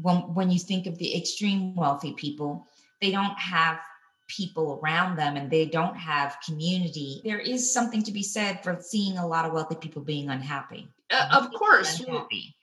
when 0.00 0.16
when 0.34 0.50
you 0.50 0.58
think 0.58 0.86
of 0.86 0.98
the 0.98 1.16
extreme 1.16 1.74
wealthy 1.74 2.12
people, 2.12 2.66
they 3.00 3.10
don't 3.10 3.38
have 3.38 3.80
people 4.26 4.80
around 4.82 5.16
them 5.16 5.36
and 5.36 5.50
they 5.50 5.66
don't 5.66 5.96
have 5.96 6.36
community. 6.44 7.20
There 7.24 7.38
is 7.38 7.72
something 7.72 8.02
to 8.04 8.12
be 8.12 8.22
said 8.22 8.62
for 8.62 8.78
seeing 8.80 9.18
a 9.18 9.26
lot 9.26 9.44
of 9.44 9.52
wealthy 9.52 9.76
people 9.76 10.02
being 10.02 10.28
unhappy. 10.28 10.88
Uh, 11.10 11.28
of 11.32 11.52
course, 11.52 12.00
Unhappy. 12.00 12.54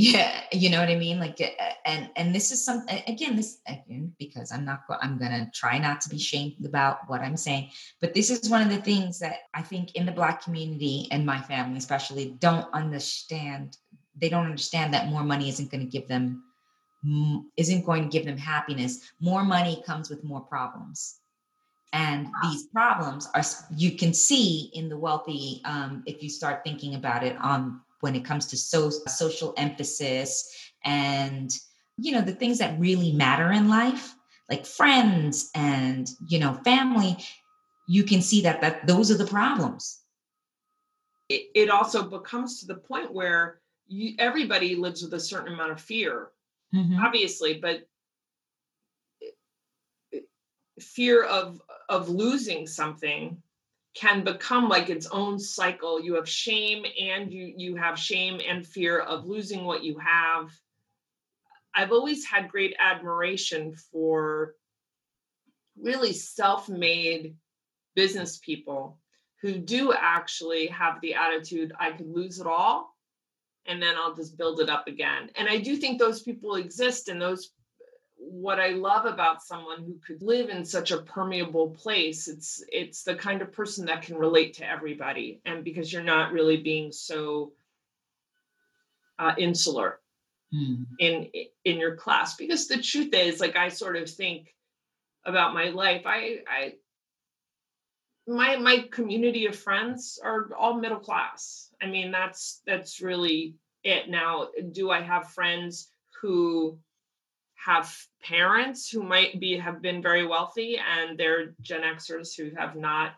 Yeah, 0.00 0.42
you 0.52 0.70
know 0.70 0.78
what 0.78 0.90
I 0.90 0.94
mean. 0.94 1.18
Like, 1.18 1.40
uh, 1.40 1.72
and 1.84 2.08
and 2.14 2.32
this 2.32 2.52
is 2.52 2.64
some 2.64 2.86
again. 3.08 3.34
This 3.34 3.58
again 3.66 4.14
because 4.16 4.52
I'm 4.52 4.64
not. 4.64 4.82
I'm 5.02 5.18
gonna 5.18 5.50
try 5.52 5.76
not 5.76 6.00
to 6.02 6.08
be 6.08 6.20
shamed 6.20 6.64
about 6.64 6.98
what 7.08 7.20
I'm 7.20 7.36
saying. 7.36 7.70
But 8.00 8.14
this 8.14 8.30
is 8.30 8.48
one 8.48 8.62
of 8.62 8.68
the 8.68 8.80
things 8.80 9.18
that 9.18 9.38
I 9.54 9.62
think 9.62 9.96
in 9.96 10.06
the 10.06 10.12
Black 10.12 10.40
community 10.40 11.08
and 11.10 11.26
my 11.26 11.40
family 11.40 11.78
especially 11.78 12.36
don't 12.38 12.72
understand. 12.72 13.76
They 14.16 14.28
don't 14.28 14.44
understand 14.46 14.94
that 14.94 15.08
more 15.08 15.24
money 15.24 15.48
isn't 15.48 15.68
going 15.68 15.84
to 15.84 15.90
give 15.90 16.06
them 16.06 16.44
isn't 17.56 17.84
going 17.84 18.04
to 18.04 18.08
give 18.08 18.24
them 18.24 18.38
happiness. 18.38 19.00
More 19.20 19.42
money 19.42 19.82
comes 19.84 20.10
with 20.10 20.22
more 20.22 20.42
problems. 20.42 21.16
And 21.92 22.28
these 22.44 22.68
problems 22.68 23.28
are 23.34 23.42
you 23.76 23.96
can 23.96 24.14
see 24.14 24.70
in 24.74 24.88
the 24.88 24.96
wealthy 24.96 25.60
um, 25.64 26.04
if 26.06 26.22
you 26.22 26.30
start 26.30 26.62
thinking 26.62 26.94
about 26.94 27.24
it 27.24 27.36
on 27.38 27.80
when 28.00 28.14
it 28.14 28.24
comes 28.24 28.46
to 28.46 28.56
so, 28.56 28.90
social 28.90 29.54
emphasis 29.56 30.70
and 30.84 31.50
you 31.96 32.12
know 32.12 32.20
the 32.20 32.34
things 32.34 32.58
that 32.58 32.78
really 32.78 33.12
matter 33.12 33.50
in 33.52 33.68
life 33.68 34.14
like 34.48 34.64
friends 34.64 35.50
and 35.54 36.08
you 36.26 36.38
know 36.38 36.54
family 36.64 37.16
you 37.88 38.04
can 38.04 38.22
see 38.22 38.42
that 38.42 38.60
that 38.60 38.86
those 38.86 39.10
are 39.10 39.16
the 39.16 39.26
problems 39.26 40.00
it, 41.28 41.50
it 41.54 41.70
also 41.70 42.08
becomes 42.08 42.60
to 42.60 42.66
the 42.66 42.76
point 42.76 43.12
where 43.12 43.60
you, 43.86 44.14
everybody 44.18 44.76
lives 44.76 45.02
with 45.02 45.12
a 45.14 45.20
certain 45.20 45.52
amount 45.54 45.72
of 45.72 45.80
fear 45.80 46.28
Mhm. 46.74 47.02
obviously 47.02 47.58
but 47.60 47.88
fear 50.80 51.24
of 51.24 51.60
of 51.88 52.08
losing 52.08 52.66
something 52.66 53.42
can 53.98 54.22
become 54.22 54.68
like 54.68 54.90
its 54.90 55.06
own 55.08 55.38
cycle 55.38 56.00
you 56.00 56.14
have 56.14 56.28
shame 56.28 56.84
and 57.00 57.32
you 57.32 57.52
you 57.56 57.74
have 57.74 57.98
shame 57.98 58.40
and 58.46 58.66
fear 58.66 58.98
of 58.98 59.26
losing 59.26 59.64
what 59.64 59.82
you 59.82 59.98
have 59.98 60.50
i've 61.74 61.90
always 61.90 62.24
had 62.24 62.48
great 62.48 62.76
admiration 62.78 63.74
for 63.90 64.54
really 65.76 66.12
self-made 66.12 67.34
business 67.96 68.38
people 68.38 68.98
who 69.42 69.58
do 69.58 69.92
actually 69.92 70.68
have 70.68 71.00
the 71.00 71.14
attitude 71.14 71.72
i 71.80 71.90
could 71.90 72.08
lose 72.08 72.38
it 72.38 72.46
all 72.46 72.94
and 73.68 73.82
then 73.82 73.96
I'll 73.96 74.14
just 74.14 74.38
build 74.38 74.60
it 74.60 74.70
up 74.70 74.88
again. 74.88 75.30
And 75.36 75.46
I 75.46 75.58
do 75.58 75.76
think 75.76 75.98
those 75.98 76.22
people 76.22 76.54
exist 76.54 77.08
and 77.08 77.20
those 77.20 77.50
what 78.30 78.60
I 78.60 78.70
love 78.70 79.06
about 79.06 79.42
someone 79.42 79.84
who 79.84 79.98
could 80.06 80.22
live 80.22 80.48
in 80.50 80.64
such 80.64 80.90
a 80.90 81.02
permeable 81.02 81.70
place, 81.70 82.28
it's 82.28 82.62
it's 82.70 83.02
the 83.02 83.14
kind 83.14 83.42
of 83.42 83.52
person 83.52 83.86
that 83.86 84.02
can 84.02 84.16
relate 84.16 84.54
to 84.54 84.68
everybody. 84.68 85.40
And 85.44 85.64
because 85.64 85.92
you're 85.92 86.02
not 86.02 86.32
really 86.32 86.58
being 86.58 86.92
so 86.92 87.52
uh, 89.18 89.34
insular 89.38 90.00
Hmm. 90.50 90.84
in 90.98 91.28
in 91.64 91.78
your 91.78 91.96
class. 91.96 92.36
Because 92.36 92.68
the 92.68 92.80
truth 92.80 93.12
is, 93.12 93.38
like 93.40 93.56
I 93.56 93.68
sort 93.68 93.96
of 93.96 94.08
think 94.08 94.54
about 95.24 95.52
my 95.52 95.68
life, 95.68 96.02
I 96.06 96.38
I 96.48 96.74
my 98.26 98.56
my 98.56 98.88
community 98.90 99.46
of 99.46 99.56
friends 99.56 100.18
are 100.22 100.54
all 100.54 100.74
middle 100.80 101.00
class. 101.00 101.68
I 101.82 101.86
mean, 101.86 102.10
that's 102.10 102.62
that's 102.66 103.02
really 103.02 103.56
it. 103.84 104.08
Now, 104.08 104.48
do 104.72 104.90
I 104.90 105.02
have 105.02 105.32
friends 105.32 105.90
who 106.22 106.78
have 107.64 107.94
parents 108.22 108.88
who 108.88 109.02
might 109.02 109.40
be 109.40 109.58
have 109.58 109.82
been 109.82 110.00
very 110.00 110.26
wealthy 110.26 110.78
and 110.78 111.18
they're 111.18 111.54
Gen 111.60 111.82
Xers 111.82 112.36
who 112.36 112.54
have 112.56 112.76
not 112.76 113.14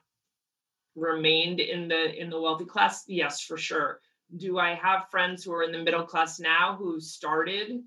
remained 0.97 1.61
in 1.61 1.89
the 1.89 2.19
in 2.19 2.31
the 2.31 2.41
wealthy 2.41 2.65
class? 2.65 3.05
Yes, 3.07 3.43
for 3.43 3.57
sure. 3.59 4.01
Do 4.37 4.59
I 4.59 4.75
have 4.75 5.11
friends 5.11 5.45
who 5.45 5.53
are 5.53 5.63
in 5.63 5.73
the 5.73 5.83
middle 5.83 6.05
class 6.05 6.41
now 6.41 6.77
who 6.77 7.01
started 7.01 7.83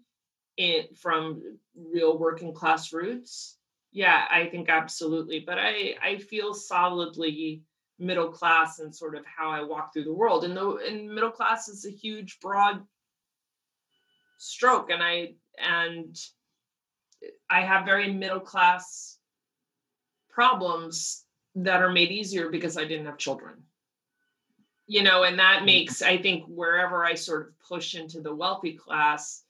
it 0.57 0.97
from 0.97 1.41
real 1.75 2.17
working 2.17 2.53
class 2.53 2.93
roots? 2.93 3.57
Yeah, 3.91 4.25
I 4.29 4.45
think 4.47 4.69
absolutely. 4.69 5.39
But 5.39 5.57
I 5.59 5.95
I 6.01 6.17
feel 6.17 6.53
solidly 6.53 7.63
middle 7.99 8.29
class 8.29 8.79
and 8.79 8.95
sort 8.95 9.15
of 9.15 9.25
how 9.25 9.49
I 9.49 9.63
walk 9.63 9.93
through 9.93 10.05
the 10.05 10.13
world. 10.13 10.43
And 10.43 10.55
the 10.55 10.75
and 10.87 11.13
middle 11.13 11.31
class 11.31 11.67
is 11.67 11.85
a 11.85 11.91
huge 11.91 12.39
broad 12.39 12.85
stroke 14.37 14.89
and 14.89 15.01
I 15.01 15.33
and 15.57 16.15
I 17.49 17.61
have 17.61 17.85
very 17.85 18.11
middle 18.11 18.39
class 18.39 19.17
problems 20.29 21.23
that 21.55 21.81
are 21.81 21.91
made 21.91 22.11
easier 22.11 22.49
because 22.49 22.77
I 22.77 22.85
didn't 22.85 23.05
have 23.05 23.17
children. 23.17 23.63
You 24.87 25.03
know, 25.03 25.23
and 25.23 25.39
that 25.39 25.57
mm-hmm. 25.57 25.65
makes 25.65 26.01
I 26.01 26.17
think 26.17 26.45
wherever 26.47 27.05
I 27.05 27.13
sort 27.13 27.47
of 27.47 27.59
push 27.67 27.95
into 27.95 28.21
the 28.21 28.35
wealthy 28.35 28.73
class 28.73 29.43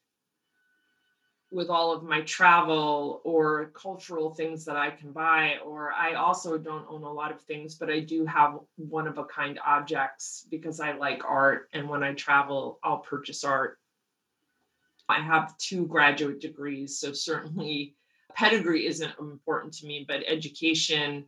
with 1.54 1.70
all 1.70 1.94
of 1.94 2.04
my 2.04 2.22
travel 2.22 3.22
or 3.24 3.72
cultural 3.76 4.34
things 4.34 4.66
that 4.66 4.76
I 4.76 4.90
can 4.90 5.12
buy, 5.12 5.58
or 5.64 5.92
I 5.94 6.16
also 6.16 6.58
don't 6.58 6.88
own 6.90 7.04
a 7.04 7.12
lot 7.12 7.32
of 7.32 7.42
things, 7.42 7.76
but 7.76 7.92
I 7.92 8.00
do 8.00 8.26
have 8.26 8.58
one 8.76 9.08
of 9.08 9.20
a 9.20 9.26
kind 9.26 9.60
objects 9.64 10.48
because 10.50 10.80
I 10.80 10.94
like 10.94 11.22
art. 11.24 11.70
And 11.72 11.88
when 11.88 12.04
I 12.04 12.14
travel, 12.14 12.80
I'll 12.84 12.98
purchase 12.98 13.44
art. 13.44 13.78
I 15.10 15.22
have 15.22 15.58
two 15.58 15.86
graduate 15.86 16.40
degrees, 16.40 17.00
so 17.00 17.14
certainly 17.14 17.96
pedigree 18.36 18.88
isn't 18.88 19.20
important 19.20 19.74
to 19.76 19.86
me, 19.86 20.06
but 20.08 20.24
education 20.28 21.26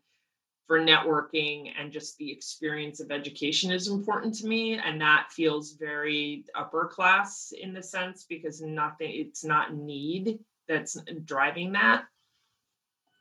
for 0.67 0.79
networking 0.79 1.71
and 1.79 1.91
just 1.91 2.17
the 2.17 2.31
experience 2.31 2.99
of 2.99 3.11
education 3.11 3.71
is 3.71 3.87
important 3.87 4.33
to 4.33 4.47
me 4.47 4.79
and 4.79 4.99
that 4.99 5.27
feels 5.31 5.73
very 5.73 6.43
upper 6.55 6.87
class 6.87 7.53
in 7.61 7.71
the 7.71 7.83
sense 7.83 8.25
because 8.27 8.61
nothing 8.61 9.11
it's 9.13 9.43
not 9.43 9.75
need 9.75 10.39
that's 10.67 10.97
driving 11.23 11.73
that. 11.73 12.05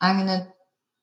I'm 0.00 0.16
going 0.16 0.40
to 0.40 0.46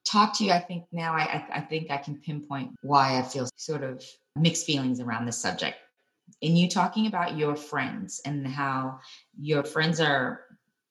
talk 0.04 0.36
to 0.38 0.44
you 0.44 0.52
i 0.52 0.60
think 0.60 0.84
now 0.92 1.14
I, 1.14 1.46
I 1.54 1.62
think 1.62 1.92
i 1.92 1.98
can 1.98 2.18
pinpoint 2.18 2.72
why 2.82 3.20
i 3.20 3.22
feel 3.22 3.48
sort 3.56 3.84
of 3.84 4.04
mixed 4.36 4.66
feelings 4.66 5.00
around 5.00 5.26
this 5.26 5.38
subject 5.38 5.78
in 6.42 6.56
you 6.56 6.70
talking 6.70 7.08
about 7.08 7.38
your 7.38 7.56
friends 7.56 8.22
and 8.26 8.48
how 8.48 9.00
your 9.40 9.64
friends 9.64 10.00
are 10.00 10.42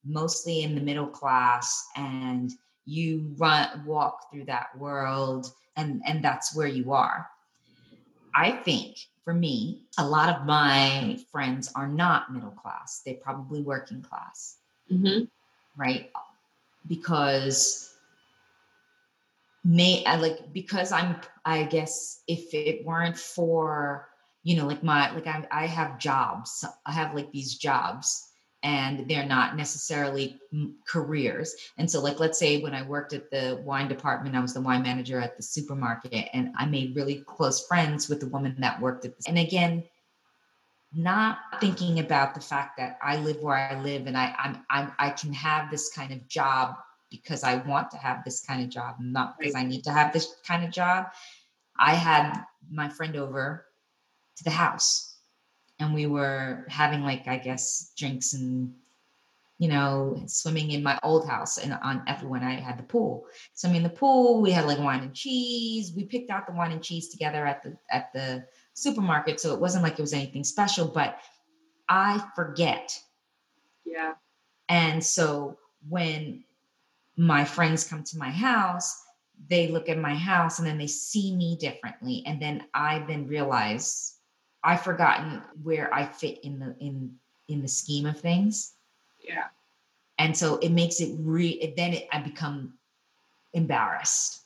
mostly 0.05 0.63
in 0.63 0.75
the 0.75 0.81
middle 0.81 1.07
class 1.07 1.87
and 1.97 2.53
you 2.87 3.33
run 3.37 3.85
walk 3.85 4.31
through 4.31 4.45
that 4.45 4.77
world 4.79 5.53
and 5.77 6.03
and 6.07 6.23
that's 6.25 6.55
where 6.55 6.69
you 6.69 6.93
are. 6.93 7.29
I 8.35 8.53
think 8.53 8.97
for 9.25 9.35
me 9.35 9.83
a 9.99 10.07
lot 10.07 10.29
of 10.35 10.47
my 10.47 11.19
friends 11.31 11.71
are 11.75 11.89
not 11.89 12.33
middle 12.33 12.51
class. 12.51 13.03
They're 13.05 13.15
probably 13.15 13.63
working 13.63 14.03
class. 14.03 14.57
Mm-hmm. 14.91 15.25
right? 15.77 16.11
Because 16.89 17.91
may 19.65 20.05
I 20.05 20.17
like 20.17 20.53
because 20.53 20.91
i'm 20.93 21.17
i 21.45 21.65
guess 21.65 22.23
if 22.27 22.55
it 22.55 22.85
weren't 22.85 23.19
for 23.19 24.09
you 24.43 24.57
know 24.57 24.67
like 24.67 24.83
my 24.83 25.13
like 25.13 25.27
i, 25.27 25.47
I 25.51 25.67
have 25.67 25.99
jobs 25.99 26.65
i 26.87 26.93
have 26.93 27.15
like 27.15 27.31
these 27.33 27.55
jobs 27.57 28.31
and 28.63 29.09
they're 29.09 29.27
not 29.27 29.57
necessarily 29.57 30.39
careers. 30.87 31.55
And 31.79 31.91
so, 31.91 32.01
like, 32.01 32.21
let's 32.21 32.39
say 32.39 32.61
when 32.61 32.75
I 32.75 32.83
worked 32.83 33.13
at 33.13 33.31
the 33.31 33.61
wine 33.65 33.89
department, 33.89 34.37
I 34.37 34.41
was 34.41 34.53
the 34.53 34.61
wine 34.61 34.83
manager 34.83 35.19
at 35.19 35.37
the 35.37 35.43
supermarket, 35.43 36.29
and 36.35 36.53
I 36.59 36.67
made 36.67 36.95
really 36.95 37.25
close 37.27 37.67
friends 37.67 38.09
with 38.09 38.21
the 38.21 38.29
woman 38.29 38.55
that 38.59 38.81
worked 38.81 39.05
at 39.07 39.17
this. 39.17 39.27
And 39.27 39.39
again, 39.39 39.85
not 40.93 41.39
thinking 41.61 42.01
about 42.01 42.35
the 42.35 42.41
fact 42.41 42.77
that 42.79 42.99
I 43.03 43.17
live 43.17 43.41
where 43.41 43.57
I 43.57 43.81
live 43.81 44.07
and 44.07 44.17
I 44.17 44.35
I'm, 44.39 44.65
I'm 44.69 44.93
I 44.99 45.11
can 45.11 45.33
have 45.33 45.71
this 45.71 45.91
kind 45.93 46.13
of 46.13 46.27
job 46.29 46.75
because 47.11 47.45
I 47.45 47.57
want 47.57 47.93
to 47.93 47.97
have 47.97 48.25
this 48.25 48.45
kind 48.45 48.63
of 48.63 48.69
job, 48.71 48.97
not 48.99 49.39
because 49.39 49.55
I 49.55 49.63
need 49.63 49.85
to 49.85 49.93
have 49.93 50.13
this 50.13 50.35
kind 50.47 50.65
of 50.65 50.71
job. 50.71 51.07
I 51.79 51.95
had 51.95 52.45
my 52.71 52.89
friend 52.89 53.17
over 53.17 53.67
to 54.37 54.45
the 54.45 54.51
house 54.51 55.11
and 55.81 55.95
we 55.95 56.07
were 56.07 56.67
having 56.69 57.03
like 57.03 57.27
I 57.27 57.39
guess 57.39 57.93
drinks 57.97 58.35
and 58.35 58.73
you 59.59 59.69
know 59.69 60.23
swimming 60.27 60.71
in 60.71 60.83
my 60.83 60.99
old 61.03 61.29
house 61.29 61.59
and 61.59 61.73
on 61.83 62.05
when 62.23 62.45
I 62.45 62.61
had 62.61 62.79
the 62.79 62.85
pool. 62.85 63.27
So 63.55 63.69
I 63.69 63.73
mean 63.73 63.83
the 63.83 63.89
pool 63.89 64.41
we 64.41 64.53
had 64.53 64.67
like 64.67 64.79
wine 64.79 65.01
and 65.01 65.15
cheese. 65.15 65.93
We 65.97 66.05
picked 66.05 66.31
out 66.31 66.47
the 66.47 66.53
wine 66.53 66.73
and 66.73 66.83
cheese 66.83 67.09
together 67.09 67.45
at 67.47 67.63
the 67.63 67.77
at 67.91 68.13
the 68.13 68.45
supermarket, 68.75 69.41
so 69.41 69.53
it 69.55 69.61
wasn't 69.61 69.83
like 69.83 69.99
it 69.99 70.03
was 70.03 70.13
anything 70.13 70.45
special. 70.45 70.87
But 70.87 71.19
I 71.89 72.23
forget. 72.37 72.99
Yeah. 73.85 74.15
And 74.69 75.03
so 75.03 75.59
when 75.89 76.45
my 77.17 77.45
friends 77.45 77.89
come 77.89 78.05
to 78.05 78.19
my 78.19 78.31
house, 78.31 79.03
they 79.49 79.67
look 79.67 79.89
at 79.89 79.99
my 79.99 80.15
house 80.15 80.59
and 80.59 80.69
then 80.69 80.79
they 80.79 80.87
see 80.87 81.35
me 81.35 81.57
differently, 81.57 82.23
and 82.27 82.41
then 82.41 82.65
I 82.75 83.05
then 83.09 83.27
realize 83.27 84.20
I've 84.63 84.83
forgotten 84.83 85.43
where 85.63 85.93
I 85.93 86.07
fit 86.07 86.45
in 86.45 86.59
the 86.59 86.77
in 86.81 87.15
in 87.49 87.63
the 87.63 87.69
scheme 87.69 88.07
of 88.07 88.21
things. 88.21 88.75
Yeah. 89.21 89.47
And 90.19 90.37
so 90.37 90.59
it 90.59 90.71
makes 90.71 91.01
it 91.01 91.17
re 91.19 91.73
then 91.77 91.95
it, 91.95 92.09
I 92.13 92.21
become 92.21 92.75
embarrassed. 93.53 94.43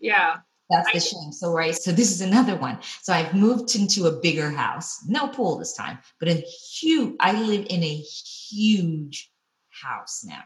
Yeah. 0.00 0.38
That's 0.70 0.90
the 0.90 0.96
I, 0.96 1.00
shame. 1.00 1.32
So 1.32 1.52
right. 1.52 1.74
So 1.74 1.92
this 1.92 2.10
is 2.10 2.20
another 2.20 2.56
one. 2.56 2.78
So 3.02 3.12
I've 3.12 3.34
moved 3.34 3.76
into 3.76 4.06
a 4.06 4.20
bigger 4.20 4.50
house. 4.50 5.04
No 5.06 5.28
pool 5.28 5.58
this 5.58 5.74
time, 5.74 5.98
but 6.18 6.28
a 6.28 6.34
huge 6.34 7.14
I 7.20 7.32
live 7.32 7.66
in 7.68 7.82
a 7.82 7.94
huge 7.96 9.30
house 9.70 10.24
now. 10.24 10.42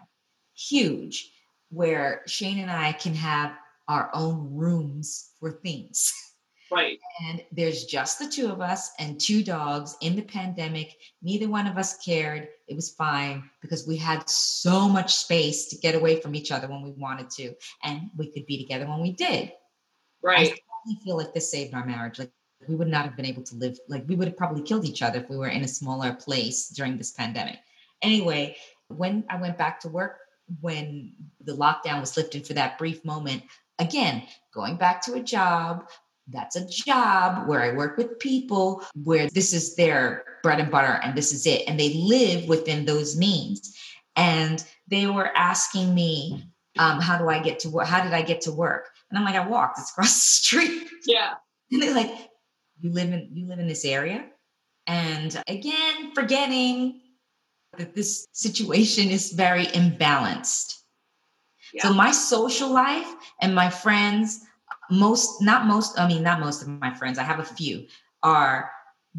Huge 0.55 1.31
where 1.71 2.23
Shane 2.27 2.59
and 2.59 2.71
I 2.71 2.93
can 2.93 3.15
have 3.15 3.53
our 3.89 4.11
own 4.15 4.55
rooms 4.55 5.31
for 5.39 5.53
things. 5.53 6.13
Right. 6.71 6.99
And 7.29 7.43
there's 7.53 7.85
just 7.85 8.19
the 8.19 8.29
two 8.29 8.51
of 8.51 8.61
us 8.61 8.91
and 8.99 9.21
two 9.21 9.45
dogs 9.45 9.97
in 10.01 10.17
the 10.17 10.23
pandemic. 10.23 10.97
Neither 11.23 11.49
one 11.49 11.67
of 11.67 11.79
us 11.79 11.97
cared. 11.99 12.49
It 12.67 12.75
was 12.75 12.91
fine 12.91 13.49
because 13.63 13.87
we 13.87 13.97
had 13.97 14.29
so 14.29 14.89
much 14.89 15.15
space 15.15 15.67
to 15.67 15.77
get 15.77 15.95
away 15.95 16.21
from 16.21 16.35
each 16.35 16.51
other 16.51 16.67
when 16.67 16.83
we 16.83 16.91
wanted 16.91 17.31
to. 17.31 17.55
And 17.85 18.11
we 18.17 18.33
could 18.33 18.47
be 18.47 18.59
together 18.59 18.87
when 18.87 19.01
we 19.01 19.13
did. 19.13 19.53
Right. 20.23 20.53
I 20.89 21.05
feel 21.05 21.17
like 21.17 21.35
this 21.35 21.51
saved 21.51 21.75
our 21.75 21.87
marriage. 21.87 22.19
Like 22.19 22.33
we 22.67 22.75
would 22.75 22.89
not 22.89 23.05
have 23.05 23.17
been 23.17 23.27
able 23.27 23.43
to 23.45 23.55
live, 23.57 23.79
like 23.89 24.05
we 24.09 24.17
would 24.17 24.29
have 24.29 24.37
probably 24.37 24.63
killed 24.63 24.85
each 24.85 25.03
other 25.03 25.21
if 25.21 25.31
we 25.31 25.37
were 25.37 25.49
in 25.49 25.63
a 25.63 25.69
smaller 25.69 26.15
place 26.15 26.69
during 26.69 26.97
this 26.97 27.13
pandemic. 27.13 27.59
Anyway, 28.03 28.57
when 28.89 29.25
I 29.29 29.41
went 29.41 29.59
back 29.59 29.81
to 29.81 29.89
work, 29.89 30.19
when 30.61 31.13
the 31.41 31.57
lockdown 31.57 32.01
was 32.01 32.17
lifted 32.17 32.47
for 32.47 32.55
that 32.55 32.79
brief 32.79 33.05
moment, 33.05 33.43
again, 33.79 34.23
going 34.55 34.77
back 34.77 35.03
to 35.03 35.15
a 35.15 35.23
job, 35.23 35.89
that's 36.29 36.57
a 36.57 36.67
job 36.67 37.49
where 37.49 37.63
I 37.63 37.73
work 37.73 37.97
with 37.97 38.19
people 38.19 38.83
where 39.05 39.29
this 39.31 39.53
is 39.53 39.77
their 39.77 40.25
bread 40.43 40.61
and 40.61 40.71
butter 40.71 41.01
and 41.03 41.17
this 41.17 41.33
is 41.33 41.47
it. 41.47 41.63
And 41.69 41.79
they 41.79 41.95
live 41.95 42.49
within 42.49 42.85
those 42.85 43.17
means. 43.17 43.77
And 44.17 44.65
they 44.89 45.07
were 45.07 45.31
asking 45.37 45.95
me, 45.95 46.45
um, 46.79 47.01
how 47.01 47.19
do 47.19 47.29
I 47.29 47.39
get 47.39 47.61
to 47.61 47.71
work? 47.71 47.87
How 47.87 48.03
did 48.03 48.13
I 48.13 48.23
get 48.23 48.41
to 48.43 48.53
work? 48.53 48.89
And 49.11 49.19
I'm 49.19 49.25
like, 49.25 49.35
I 49.35 49.47
walked. 49.47 49.79
It's 49.79 49.91
across 49.91 50.15
the 50.15 50.21
street. 50.21 50.83
Yeah. 51.09 51.35
And 51.71 51.81
they're 51.81 51.95
like, 51.95 52.11
you 52.81 52.91
live 52.91 53.13
in 53.13 53.31
you 53.33 53.47
live 53.47 53.61
in 53.61 53.69
this 53.69 53.85
area? 53.85 54.25
And 54.89 55.41
again, 55.47 56.13
forgetting 56.17 57.01
that 57.79 57.95
this 57.95 58.27
situation 58.33 59.11
is 59.11 59.31
very 59.31 59.67
imbalanced. 59.67 60.81
Yeah. 61.73 61.85
So 61.85 61.95
my 61.95 62.11
social 62.11 62.73
life 62.73 63.07
and 63.41 63.55
my 63.55 63.71
friends 63.71 64.46
most 64.91 65.43
not 65.43 65.67
most 65.67 65.99
i 65.99 66.07
mean 66.07 66.23
not 66.23 66.41
most 66.41 66.63
of 66.63 66.69
my 66.69 66.93
friends 66.95 67.19
i 67.19 67.23
have 67.23 67.41
a 67.41 67.45
few 67.45 67.87
are 68.23 68.71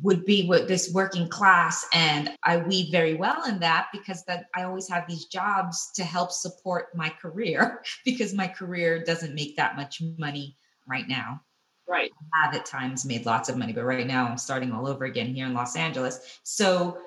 would 0.03 0.25
be 0.25 0.47
with 0.47 0.67
this 0.67 0.91
working 0.93 1.27
class 1.27 1.85
and 1.93 2.31
i 2.43 2.57
weave 2.57 2.91
very 2.91 3.15
well 3.15 3.43
in 3.45 3.59
that 3.59 3.87
because 3.91 4.23
that 4.25 4.45
i 4.55 4.63
always 4.63 4.87
have 4.87 5.07
these 5.07 5.25
jobs 5.25 5.91
to 5.95 6.03
help 6.03 6.31
support 6.31 6.87
my 6.95 7.09
career 7.09 7.81
because 8.05 8.33
my 8.33 8.47
career 8.47 9.03
doesn't 9.03 9.35
make 9.35 9.55
that 9.55 9.75
much 9.75 10.01
money 10.17 10.55
right 10.87 11.07
now. 11.07 11.41
Right. 11.89 12.11
I 12.33 12.45
have 12.45 12.55
at 12.55 12.65
times 12.65 13.05
made 13.05 13.25
lots 13.25 13.49
of 13.49 13.57
money 13.57 13.73
but 13.73 13.85
right 13.85 14.05
now 14.05 14.27
i'm 14.27 14.37
starting 14.37 14.71
all 14.71 14.87
over 14.87 15.05
again 15.05 15.33
here 15.33 15.45
in 15.45 15.53
los 15.53 15.75
angeles. 15.75 16.39
So 16.43 16.97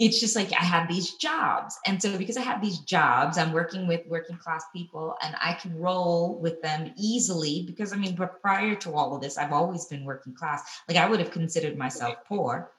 it's 0.00 0.18
just 0.18 0.34
like 0.34 0.50
I 0.52 0.64
have 0.64 0.88
these 0.88 1.12
jobs. 1.16 1.78
And 1.84 2.00
so 2.00 2.16
because 2.16 2.38
I 2.38 2.40
have 2.40 2.62
these 2.62 2.78
jobs, 2.78 3.36
I'm 3.36 3.52
working 3.52 3.86
with 3.86 4.06
working 4.06 4.38
class 4.38 4.64
people 4.74 5.14
and 5.22 5.36
I 5.38 5.52
can 5.52 5.78
roll 5.78 6.40
with 6.40 6.62
them 6.62 6.90
easily 6.96 7.64
because 7.66 7.92
I 7.92 7.96
mean, 7.96 8.14
but 8.14 8.40
prior 8.40 8.74
to 8.76 8.94
all 8.94 9.14
of 9.14 9.20
this, 9.20 9.36
I've 9.36 9.52
always 9.52 9.84
been 9.84 10.06
working 10.06 10.34
class. 10.34 10.80
Like 10.88 10.96
I 10.96 11.06
would 11.06 11.20
have 11.20 11.30
considered 11.30 11.76
myself 11.76 12.16
poor. 12.26 12.72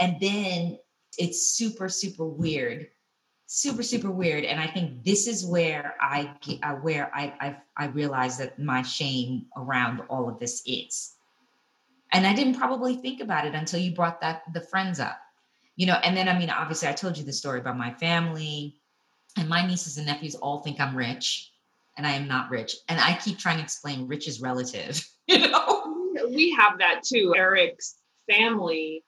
And 0.00 0.16
then 0.20 0.78
it's 1.18 1.52
super, 1.52 1.88
super 1.88 2.26
weird. 2.26 2.88
Super, 3.46 3.84
super 3.84 4.10
weird. 4.10 4.42
And 4.42 4.58
I 4.58 4.66
think 4.66 5.04
this 5.04 5.28
is 5.28 5.46
where 5.46 5.94
I 6.00 6.34
uh, 6.64 6.74
where 6.74 7.14
I 7.14 7.32
I 7.40 7.56
I 7.76 7.86
realize 7.86 8.38
that 8.38 8.58
my 8.58 8.82
shame 8.82 9.46
around 9.56 10.02
all 10.08 10.28
of 10.28 10.40
this 10.40 10.64
is. 10.66 11.14
And 12.10 12.26
I 12.26 12.34
didn't 12.34 12.56
probably 12.56 12.96
think 12.96 13.20
about 13.20 13.46
it 13.46 13.54
until 13.54 13.78
you 13.78 13.94
brought 13.94 14.20
that 14.22 14.42
the 14.52 14.60
friends 14.60 14.98
up 14.98 15.16
you 15.76 15.86
know, 15.86 15.94
and 16.02 16.16
then 16.16 16.28
I 16.28 16.38
mean, 16.38 16.50
obviously, 16.50 16.88
I 16.88 16.92
told 16.92 17.16
you 17.16 17.24
the 17.24 17.32
story 17.32 17.60
about 17.60 17.76
my 17.76 17.92
family, 17.94 18.76
and 19.36 19.48
my 19.48 19.66
nieces 19.66 19.98
and 19.98 20.06
nephews 20.06 20.34
all 20.34 20.60
think 20.60 20.80
I'm 20.80 20.96
rich, 20.96 21.52
and 21.96 22.06
I 22.06 22.12
am 22.12 22.26
not 22.26 22.50
rich. 22.50 22.76
And 22.88 22.98
I 22.98 23.18
keep 23.22 23.38
trying 23.38 23.58
to 23.58 23.62
explain 23.62 24.08
rich 24.08 24.26
is 24.26 24.40
relative, 24.40 25.06
you 25.26 25.38
know. 25.38 25.84
We 26.28 26.50
have 26.52 26.78
that 26.78 27.02
too. 27.04 27.34
Eric's 27.36 27.96
family, 28.28 29.04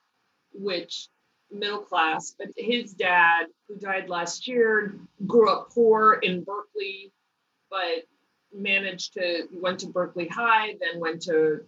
which 0.52 1.08
middle 1.50 1.80
class, 1.80 2.34
but 2.38 2.48
his 2.56 2.92
dad, 2.92 3.46
who 3.66 3.76
died 3.76 4.08
last 4.08 4.46
year, 4.46 4.94
grew 5.26 5.50
up 5.50 5.70
poor 5.70 6.14
in 6.22 6.44
Berkeley, 6.44 7.12
but 7.70 8.04
managed 8.52 9.14
to 9.14 9.48
went 9.52 9.80
to 9.80 9.86
Berkeley 9.86 10.28
High, 10.28 10.74
then 10.80 11.00
went 11.00 11.22
to 11.22 11.60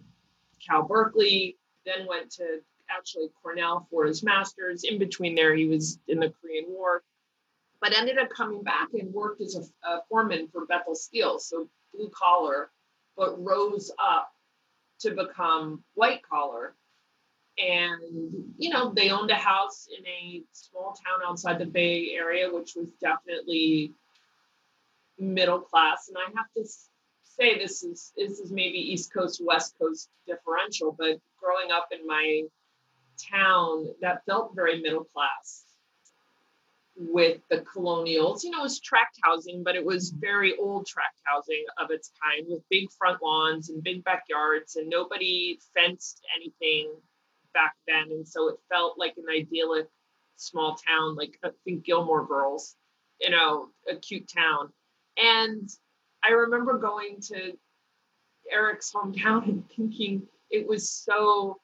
Cal 0.65 0.83
Berkeley, 0.83 1.57
then 1.85 2.05
went 2.07 2.31
to 2.33 2.59
actually 2.95 3.29
Cornell 3.41 3.87
for 3.89 4.05
his 4.05 4.23
master's. 4.23 4.83
In 4.83 4.99
between 4.99 5.35
there, 5.35 5.55
he 5.55 5.67
was 5.67 5.99
in 6.07 6.19
the 6.19 6.33
Korean 6.41 6.65
War. 6.67 7.03
but 7.81 7.97
ended 7.97 8.17
up 8.19 8.29
coming 8.29 8.61
back 8.63 8.89
and 8.93 9.13
worked 9.13 9.41
as 9.41 9.55
a, 9.55 9.87
a 9.87 10.03
foreman 10.07 10.47
for 10.51 10.65
Bethlehem 10.67 10.95
Steel, 10.95 11.39
so 11.39 11.67
blue 11.93 12.09
collar, 12.09 12.69
but 13.17 13.43
rose 13.43 13.91
up 13.99 14.31
to 14.99 15.11
become 15.11 15.83
white 15.95 16.21
collar. 16.21 16.75
And, 17.57 18.53
you 18.57 18.69
know, 18.69 18.93
they 18.93 19.09
owned 19.09 19.31
a 19.31 19.35
house 19.35 19.87
in 19.97 20.05
a 20.05 20.43
small 20.51 20.93
town 20.93 21.27
outside 21.27 21.59
the 21.59 21.65
Bay 21.65 22.11
Area, 22.11 22.51
which 22.53 22.75
was 22.75 22.87
definitely 23.01 23.93
middle 25.19 25.59
class. 25.59 26.07
And 26.07 26.17
I 26.17 26.31
have 26.37 26.47
to 26.55 26.63
say 27.23 27.57
this 27.57 27.83
is 27.83 28.13
this 28.15 28.39
is 28.39 28.51
maybe 28.51 28.77
East 28.77 29.11
Coast, 29.13 29.41
West 29.43 29.75
Coast 29.79 30.09
differential, 30.27 30.95
but 30.97 31.19
growing 31.39 31.71
up 31.71 31.87
in 31.91 32.05
my 32.07 32.43
town 33.29 33.87
that 34.01 34.25
felt 34.25 34.55
very 34.55 34.81
middle 34.81 35.05
class 35.05 35.65
with 36.95 37.39
the 37.49 37.61
colonials. 37.61 38.43
You 38.43 38.51
know, 38.51 38.59
it 38.59 38.63
was 38.63 38.79
tract 38.79 39.17
housing, 39.23 39.63
but 39.63 39.75
it 39.75 39.83
was 39.83 40.09
very 40.09 40.55
old 40.57 40.85
tract 40.85 41.19
housing 41.23 41.63
of 41.77 41.89
its 41.89 42.11
kind 42.21 42.45
with 42.49 42.61
big 42.69 42.91
front 42.91 43.21
lawns 43.23 43.69
and 43.69 43.83
big 43.83 44.03
backyards, 44.03 44.75
and 44.75 44.89
nobody 44.89 45.59
fenced 45.73 46.21
anything 46.35 46.93
back 47.53 47.75
then. 47.87 48.11
And 48.11 48.27
so 48.27 48.49
it 48.49 48.59
felt 48.69 48.99
like 48.99 49.15
an 49.17 49.25
idyllic 49.31 49.87
small 50.35 50.75
town, 50.75 51.15
like 51.15 51.37
I 51.43 51.49
think 51.63 51.85
Gilmore 51.85 52.25
Girls, 52.25 52.75
you 53.19 53.29
know, 53.29 53.69
a 53.89 53.95
cute 53.95 54.29
town. 54.29 54.69
And 55.17 55.69
I 56.23 56.31
remember 56.31 56.77
going 56.77 57.19
to 57.27 57.53
Eric's 58.51 58.91
hometown 58.91 59.45
and 59.45 59.69
thinking 59.69 60.23
it 60.49 60.67
was 60.67 60.89
so 60.89 61.60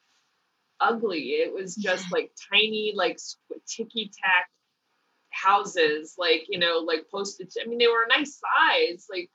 ugly. 0.80 1.30
It 1.30 1.54
was 1.54 1.76
just 1.76 2.06
yeah. 2.06 2.10
like 2.12 2.32
tiny, 2.52 2.94
like 2.96 3.20
ticky 3.68 4.12
tack 4.24 4.50
houses, 5.30 6.16
like, 6.18 6.46
you 6.50 6.60
know, 6.60 6.80
like 6.86 7.06
postage. 7.12 7.52
I 7.62 7.68
mean, 7.68 7.78
they 7.78 7.88
were 7.88 8.04
a 8.04 8.18
nice 8.18 8.40
size, 8.40 9.06
like 9.12 9.30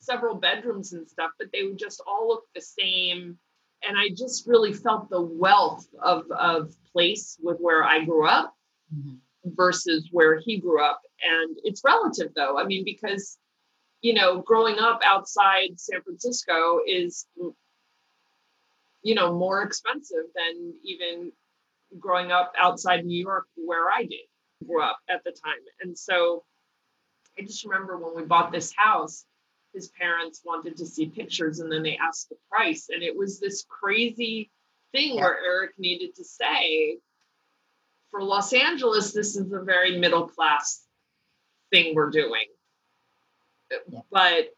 several 0.00 0.36
bedrooms 0.36 0.92
and 0.92 1.08
stuff, 1.08 1.30
but 1.38 1.48
they 1.52 1.64
would 1.64 1.78
just 1.78 2.02
all 2.06 2.28
look 2.28 2.44
the 2.54 2.60
same. 2.60 3.38
And 3.82 3.96
I 3.98 4.10
just 4.14 4.46
really 4.46 4.72
felt 4.72 5.08
the 5.08 5.22
wealth 5.22 5.86
of, 6.02 6.30
of 6.30 6.74
place 6.92 7.38
with 7.42 7.58
where 7.58 7.82
I 7.82 8.04
grew 8.04 8.26
up 8.26 8.54
mm-hmm. 8.94 9.14
versus 9.44 10.08
where 10.12 10.38
he 10.38 10.58
grew 10.58 10.84
up. 10.84 11.00
And 11.22 11.56
it's 11.64 11.82
relative 11.84 12.32
though. 12.34 12.58
I 12.58 12.64
mean, 12.64 12.84
because, 12.84 13.38
you 14.02 14.14
know, 14.14 14.42
growing 14.42 14.78
up 14.78 15.00
outside 15.04 15.78
San 15.78 16.02
Francisco 16.02 16.80
is, 16.86 17.26
you 19.02 19.14
know, 19.14 19.32
more 19.32 19.62
expensive 19.62 20.24
than 20.34 20.74
even 20.84 21.32
growing 21.98 22.30
up 22.30 22.52
outside 22.58 23.04
New 23.04 23.20
York 23.20 23.46
where 23.56 23.90
I 23.90 24.02
did 24.02 24.26
grew 24.66 24.82
up 24.82 24.98
at 25.08 25.24
the 25.24 25.30
time. 25.30 25.58
And 25.80 25.98
so 25.98 26.44
I 27.38 27.42
just 27.42 27.64
remember 27.64 27.96
when 27.96 28.14
we 28.14 28.24
bought 28.24 28.52
this 28.52 28.72
house, 28.76 29.24
his 29.72 29.88
parents 29.88 30.42
wanted 30.44 30.76
to 30.76 30.86
see 30.86 31.06
pictures 31.06 31.60
and 31.60 31.70
then 31.70 31.82
they 31.82 31.96
asked 31.96 32.28
the 32.28 32.36
price. 32.50 32.88
And 32.90 33.02
it 33.02 33.16
was 33.16 33.40
this 33.40 33.64
crazy 33.68 34.50
thing 34.92 35.14
yeah. 35.14 35.22
where 35.22 35.38
Eric 35.44 35.72
needed 35.78 36.14
to 36.16 36.24
say, 36.24 36.98
for 38.10 38.22
Los 38.22 38.52
Angeles, 38.52 39.12
this 39.12 39.36
is 39.36 39.52
a 39.52 39.60
very 39.60 39.98
middle 39.98 40.26
class 40.28 40.84
thing 41.70 41.94
we're 41.94 42.10
doing. 42.10 42.46
Yeah. 43.70 44.00
But 44.10 44.48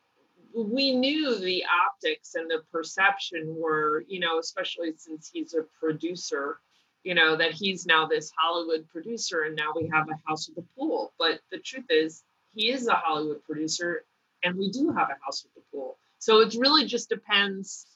we 0.54 0.94
knew 0.94 1.38
the 1.38 1.64
optics 1.86 2.34
and 2.34 2.50
the 2.50 2.62
perception 2.70 3.56
were, 3.58 4.04
you 4.08 4.20
know, 4.20 4.38
especially 4.38 4.92
since 4.96 5.30
he's 5.32 5.54
a 5.54 5.62
producer 5.80 6.58
you 7.04 7.14
know, 7.14 7.36
that 7.36 7.52
he's 7.52 7.86
now 7.86 8.06
this 8.06 8.32
Hollywood 8.36 8.88
producer 8.88 9.42
and 9.42 9.56
now 9.56 9.72
we 9.74 9.88
have 9.92 10.08
a 10.08 10.18
house 10.28 10.48
with 10.48 10.64
a 10.64 10.68
pool. 10.78 11.12
But 11.18 11.40
the 11.50 11.58
truth 11.58 11.86
is, 11.90 12.22
he 12.54 12.70
is 12.70 12.86
a 12.86 12.94
Hollywood 12.94 13.42
producer 13.44 14.04
and 14.42 14.56
we 14.56 14.70
do 14.70 14.92
have 14.92 15.08
a 15.08 15.24
house 15.24 15.44
with 15.44 15.64
a 15.64 15.70
pool. 15.70 15.98
So 16.18 16.40
it 16.40 16.54
really 16.58 16.86
just 16.86 17.08
depends. 17.08 17.86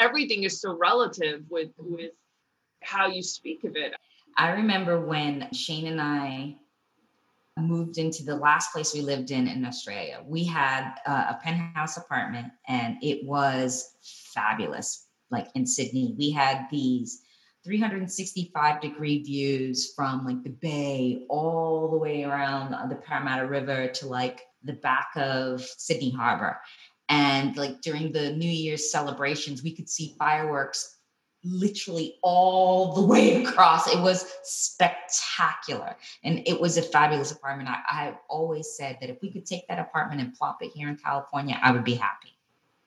Everything 0.00 0.44
is 0.44 0.60
so 0.60 0.76
relative 0.76 1.42
with 1.48 1.68
mm-hmm. 1.76 1.94
with 1.94 2.12
how 2.82 3.08
you 3.08 3.22
speak 3.22 3.64
of 3.64 3.76
it. 3.76 3.94
I 4.36 4.50
remember 4.50 5.00
when 5.00 5.48
Shane 5.52 5.86
and 5.86 6.00
I 6.00 6.56
moved 7.60 7.98
into 7.98 8.24
the 8.24 8.36
last 8.36 8.72
place 8.72 8.94
we 8.94 9.00
lived 9.00 9.30
in 9.30 9.46
in 9.46 9.64
Australia. 9.64 10.22
We 10.26 10.44
had 10.44 10.94
uh, 11.06 11.26
a 11.30 11.40
penthouse 11.42 11.96
apartment 11.96 12.48
and 12.66 12.96
it 13.02 13.24
was 13.24 13.96
fabulous. 14.34 15.06
Like 15.30 15.48
in 15.54 15.66
Sydney, 15.66 16.14
we 16.18 16.30
had 16.30 16.66
these 16.70 17.22
365 17.64 18.80
degree 18.80 19.22
views 19.22 19.92
from 19.94 20.24
like 20.24 20.42
the 20.42 20.50
bay 20.50 21.26
all 21.28 21.90
the 21.90 21.98
way 21.98 22.24
around 22.24 22.70
the 22.88 22.96
Parramatta 22.96 23.46
River 23.46 23.88
to 23.88 24.06
like 24.06 24.42
the 24.64 24.72
back 24.74 25.08
of 25.16 25.60
Sydney 25.60 26.10
Harbor. 26.10 26.58
And 27.08 27.56
like 27.56 27.80
during 27.80 28.12
the 28.12 28.32
New 28.32 28.50
Year's 28.50 28.90
celebrations, 28.90 29.62
we 29.62 29.74
could 29.74 29.88
see 29.88 30.14
fireworks 30.18 30.97
literally 31.44 32.16
all 32.22 32.94
the 32.94 33.02
way 33.02 33.42
across. 33.44 33.86
It 33.88 34.00
was 34.00 34.30
spectacular. 34.42 35.96
And 36.24 36.42
it 36.46 36.60
was 36.60 36.76
a 36.76 36.82
fabulous 36.82 37.32
apartment. 37.32 37.68
I, 37.68 37.82
I 37.88 38.18
always 38.28 38.76
said 38.76 38.98
that 39.00 39.10
if 39.10 39.18
we 39.22 39.30
could 39.30 39.46
take 39.46 39.66
that 39.68 39.78
apartment 39.78 40.20
and 40.20 40.34
plop 40.34 40.62
it 40.62 40.72
here 40.74 40.88
in 40.88 40.96
California, 40.96 41.58
I 41.62 41.72
would 41.72 41.84
be 41.84 41.94
happy. 41.94 42.38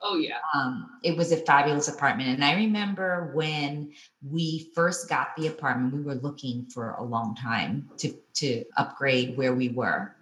Oh 0.03 0.17
yeah. 0.17 0.37
Um, 0.53 0.99
it 1.03 1.15
was 1.15 1.31
a 1.31 1.37
fabulous 1.37 1.87
apartment, 1.87 2.29
and 2.29 2.43
I 2.43 2.55
remember 2.55 3.31
when 3.35 3.91
we 4.27 4.71
first 4.73 5.07
got 5.07 5.35
the 5.37 5.45
apartment, 5.45 5.93
we 5.93 6.01
were 6.01 6.15
looking 6.15 6.65
for 6.65 6.93
a 6.93 7.03
long 7.03 7.35
time 7.35 7.87
to 7.97 8.11
to 8.35 8.65
upgrade 8.77 9.37
where 9.37 9.53
we 9.53 9.69
were, 9.69 10.15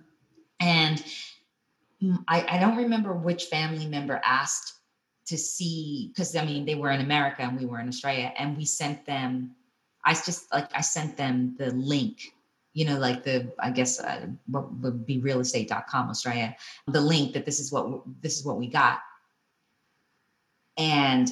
and 0.59 1.01
I, 2.27 2.45
I 2.49 2.59
don't 2.59 2.75
remember 2.75 3.13
which 3.13 3.45
family 3.45 3.85
member 3.85 4.19
asked 4.23 4.73
to 5.29 5.37
see 5.37 6.11
because 6.13 6.35
I 6.35 6.45
mean 6.45 6.65
they 6.65 6.75
were 6.75 6.91
in 6.91 7.01
America 7.01 7.41
and 7.41 7.59
we 7.59 7.65
were 7.65 7.79
in 7.79 7.87
Australia, 7.87 8.31
and 8.37 8.57
we 8.57 8.65
sent 8.65 9.05
them. 9.05 9.55
I 10.03 10.13
just 10.13 10.51
like 10.53 10.69
I 10.73 10.81
sent 10.81 11.17
them 11.17 11.55
the 11.57 11.71
link 11.71 12.33
you 12.71 12.85
know, 12.85 12.99
like 12.99 13.23
the, 13.23 13.51
I 13.57 13.71
guess, 13.71 13.99
uh, 13.99 14.27
what 14.45 14.71
would 14.75 15.03
be 15.03 15.19
realestate.com 15.19 16.07
Australia, 16.07 16.55
the 16.87 17.01
link 17.01 17.33
that 17.33 17.43
this 17.43 17.59
is 17.59 17.71
what, 17.71 18.03
this 18.21 18.37
is 18.37 18.45
what 18.45 18.57
we 18.57 18.67
got 18.67 18.99
and 20.79 21.29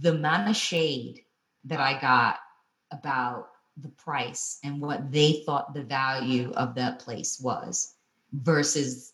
the 0.00 0.10
amount 0.10 0.48
of 0.48 0.54
shade 0.54 1.22
that 1.64 1.80
I 1.80 1.98
got 1.98 2.38
about 2.92 3.48
the 3.78 3.88
price 3.88 4.58
and 4.62 4.80
what 4.80 5.10
they 5.10 5.42
thought 5.46 5.72
the 5.72 5.82
value 5.82 6.52
of 6.52 6.74
that 6.74 6.98
place 6.98 7.40
was 7.40 7.94
versus, 8.32 9.13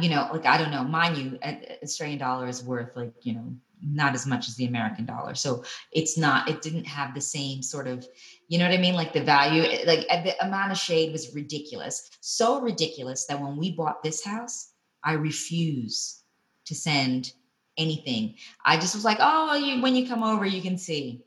you 0.00 0.08
know, 0.08 0.28
like, 0.32 0.46
I 0.46 0.58
don't 0.58 0.70
know, 0.70 0.84
mind 0.84 1.16
you, 1.16 1.38
Australian 1.82 2.18
dollar 2.18 2.48
is 2.48 2.62
worth 2.62 2.96
like, 2.96 3.12
you 3.22 3.34
know, 3.34 3.54
not 3.82 4.14
as 4.14 4.26
much 4.26 4.48
as 4.48 4.56
the 4.56 4.64
American 4.66 5.04
dollar. 5.04 5.34
So 5.34 5.64
it's 5.92 6.16
not, 6.16 6.48
it 6.48 6.62
didn't 6.62 6.86
have 6.86 7.14
the 7.14 7.20
same 7.20 7.62
sort 7.62 7.86
of, 7.86 8.06
you 8.48 8.58
know 8.58 8.66
what 8.66 8.74
I 8.74 8.80
mean? 8.80 8.94
Like 8.94 9.12
the 9.12 9.22
value, 9.22 9.62
eh, 9.62 9.84
like 9.86 10.06
eh, 10.08 10.22
the 10.22 10.44
amount 10.44 10.72
of 10.72 10.78
shade 10.78 11.12
was 11.12 11.34
ridiculous. 11.34 12.10
So 12.20 12.60
ridiculous 12.60 13.26
that 13.26 13.40
when 13.40 13.56
we 13.56 13.72
bought 13.72 14.02
this 14.02 14.24
house, 14.24 14.72
I 15.02 15.14
refuse 15.14 16.22
to 16.66 16.74
send 16.74 17.32
anything. 17.76 18.36
I 18.64 18.76
just 18.76 18.94
was 18.94 19.04
like, 19.04 19.18
oh, 19.20 19.54
you, 19.54 19.82
when 19.82 19.94
you 19.94 20.08
come 20.08 20.22
over, 20.22 20.46
you 20.46 20.62
can 20.62 20.78
see. 20.78 21.22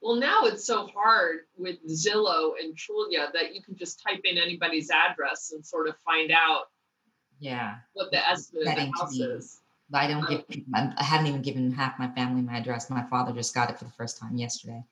Well, 0.00 0.16
now 0.16 0.44
it's 0.44 0.66
so 0.66 0.86
hard 0.86 1.40
with 1.56 1.76
Zillow 1.86 2.52
and 2.60 2.74
Trulia 2.74 3.30
that 3.34 3.54
you 3.54 3.62
can 3.62 3.76
just 3.76 4.02
type 4.02 4.22
in 4.24 4.38
anybody's 4.38 4.90
address 4.90 5.52
and 5.52 5.64
sort 5.64 5.88
of 5.88 5.96
find 5.98 6.32
out. 6.32 6.64
Yeah. 7.40 7.76
What 7.94 8.12
the 8.12 8.28
estimate 8.28 8.68
of 8.68 8.76
the 8.76 8.92
house 8.96 9.18
is. 9.18 9.60
I 9.92 10.06
don't 10.06 10.28
give. 10.28 10.44
Um, 10.76 10.94
I 10.96 11.02
haven't 11.02 11.26
even 11.26 11.42
given 11.42 11.72
half 11.72 11.98
my 11.98 12.08
family 12.08 12.42
my 12.42 12.58
address. 12.58 12.90
My 12.90 13.02
father 13.02 13.32
just 13.32 13.54
got 13.54 13.70
it 13.70 13.78
for 13.78 13.86
the 13.86 13.90
first 13.90 14.18
time 14.18 14.36
yesterday. 14.36 14.84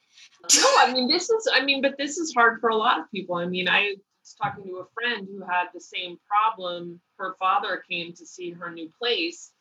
No, 0.57 0.67
I 0.81 0.93
mean 0.93 1.09
this 1.09 1.31
is. 1.31 1.49
I 1.53 1.65
mean, 1.65 1.83
but 1.83 1.97
this 1.97 2.19
is 2.19 2.35
hard 2.35 2.61
for 2.61 2.71
a 2.71 2.77
lot 2.77 2.99
of 2.99 3.11
people. 3.13 3.37
I 3.37 3.47
mean, 3.47 3.69
I 3.69 3.95
was 4.21 4.35
talking 4.41 4.65
to 4.65 4.79
a 4.79 4.87
friend 4.95 5.29
who 5.31 5.45
had 5.45 5.67
the 5.73 5.81
same 5.81 6.19
problem. 6.27 7.01
Her 7.17 7.37
father 7.39 7.83
came 7.89 8.13
to 8.15 8.27
see 8.27 8.51
her 8.51 8.71
new 8.71 8.91
place, 8.99 9.53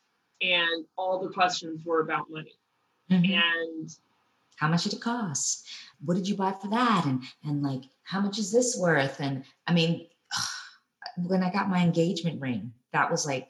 and 0.42 0.84
all 0.96 1.22
the 1.22 1.32
questions 1.32 1.84
were 1.84 2.00
about 2.00 2.30
money. 2.30 2.58
Mm-hmm. 3.10 3.32
And 3.32 3.96
how 4.56 4.66
much 4.66 4.84
did 4.84 4.94
it 4.94 5.00
cost? 5.00 5.68
What 6.04 6.14
did 6.14 6.28
you 6.28 6.34
buy 6.34 6.52
for 6.60 6.68
that? 6.68 7.04
And 7.06 7.22
and 7.44 7.62
like 7.62 7.82
how 8.02 8.20
much 8.20 8.38
is 8.38 8.50
this 8.50 8.76
worth? 8.76 9.20
And 9.20 9.44
I 9.68 9.72
mean, 9.72 10.08
when 11.26 11.42
I 11.42 11.50
got 11.50 11.68
my 11.68 11.82
engagement 11.82 12.40
ring, 12.40 12.72
that 12.92 13.10
was 13.10 13.26
like 13.26 13.48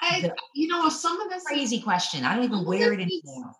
I, 0.00 0.32
you 0.54 0.66
know, 0.66 0.88
some 0.88 1.20
of 1.20 1.30
this 1.30 1.44
crazy 1.44 1.80
question. 1.80 2.24
I 2.24 2.34
don't 2.34 2.44
even 2.44 2.64
wear 2.64 2.92
it 2.92 3.00
anymore. 3.00 3.52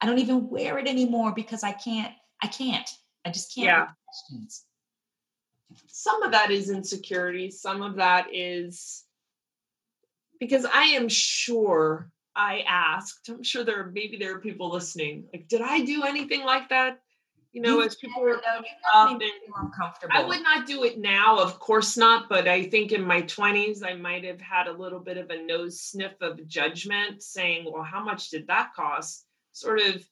I 0.00 0.06
don't 0.06 0.18
even 0.18 0.50
wear 0.50 0.78
it 0.78 0.86
anymore 0.86 1.32
because 1.34 1.64
I 1.64 1.72
can't. 1.72 2.12
I 2.42 2.48
can't. 2.48 2.88
I 3.24 3.30
just 3.30 3.54
can't. 3.54 3.66
Yeah. 3.66 3.86
Questions. 4.04 4.64
Some 5.86 6.22
of 6.22 6.32
that 6.32 6.50
is 6.50 6.68
insecurity. 6.68 7.50
Some 7.50 7.82
of 7.82 7.96
that 7.96 8.26
is 8.32 9.04
because 10.38 10.66
I 10.66 10.82
am 10.82 11.08
sure 11.08 12.10
I 12.34 12.62
asked, 12.68 13.30
I'm 13.30 13.42
sure 13.42 13.64
there 13.64 13.86
maybe 13.86 14.18
there 14.18 14.34
are 14.36 14.40
people 14.40 14.70
listening, 14.70 15.24
like, 15.32 15.48
did 15.48 15.62
I 15.62 15.80
do 15.80 16.04
anything 16.04 16.44
like 16.44 16.68
that? 16.68 17.00
You 17.56 17.62
know, 17.62 17.78
You 17.78 17.84
as 17.84 17.96
people 17.96 18.20
were 18.20 18.36
up 18.36 18.42
got 18.42 18.62
me 18.62 18.68
and- 19.14 19.22
feel 19.22 19.54
uncomfortable. 19.56 20.14
I 20.14 20.24
would 20.24 20.42
not 20.42 20.66
do 20.66 20.84
it 20.84 20.98
now, 20.98 21.38
of 21.38 21.58
course 21.58 21.96
not, 21.96 22.28
but 22.28 22.46
I 22.46 22.64
think 22.64 22.92
in 22.92 23.02
my 23.02 23.22
20s, 23.22 23.82
I 23.82 23.94
might 23.94 24.24
have 24.24 24.42
had 24.42 24.66
a 24.66 24.72
little 24.72 25.00
bit 25.00 25.16
of 25.16 25.30
a 25.30 25.42
nose 25.42 25.80
sniff 25.80 26.20
of 26.20 26.46
judgment 26.46 27.22
saying, 27.22 27.64
well, 27.72 27.82
how 27.82 28.04
much 28.04 28.28
did 28.28 28.46
that 28.48 28.74
cost? 28.74 29.24
Sort 29.52 29.80
of. 29.80 30.06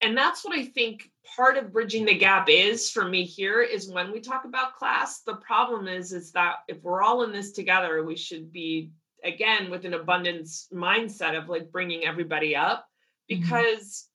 And 0.00 0.16
that's 0.16 0.44
what 0.44 0.56
I 0.56 0.64
think 0.64 1.10
part 1.36 1.56
of 1.56 1.72
bridging 1.72 2.04
the 2.04 2.16
gap 2.16 2.48
is 2.48 2.88
for 2.88 3.04
me 3.04 3.24
here 3.24 3.62
is 3.62 3.90
when 3.90 4.12
we 4.12 4.20
talk 4.20 4.44
about 4.44 4.76
class, 4.76 5.22
the 5.22 5.34
problem 5.34 5.88
is, 5.88 6.12
is 6.12 6.30
that 6.32 6.58
if 6.68 6.80
we're 6.84 7.02
all 7.02 7.24
in 7.24 7.32
this 7.32 7.50
together, 7.50 8.04
we 8.04 8.14
should 8.14 8.52
be, 8.52 8.92
again, 9.24 9.70
with 9.70 9.84
an 9.86 9.94
abundance 9.94 10.68
mindset 10.72 11.36
of 11.36 11.48
like 11.48 11.72
bringing 11.72 12.04
everybody 12.06 12.54
up 12.54 12.86
Mhm. 13.28 13.40
because 13.40 14.08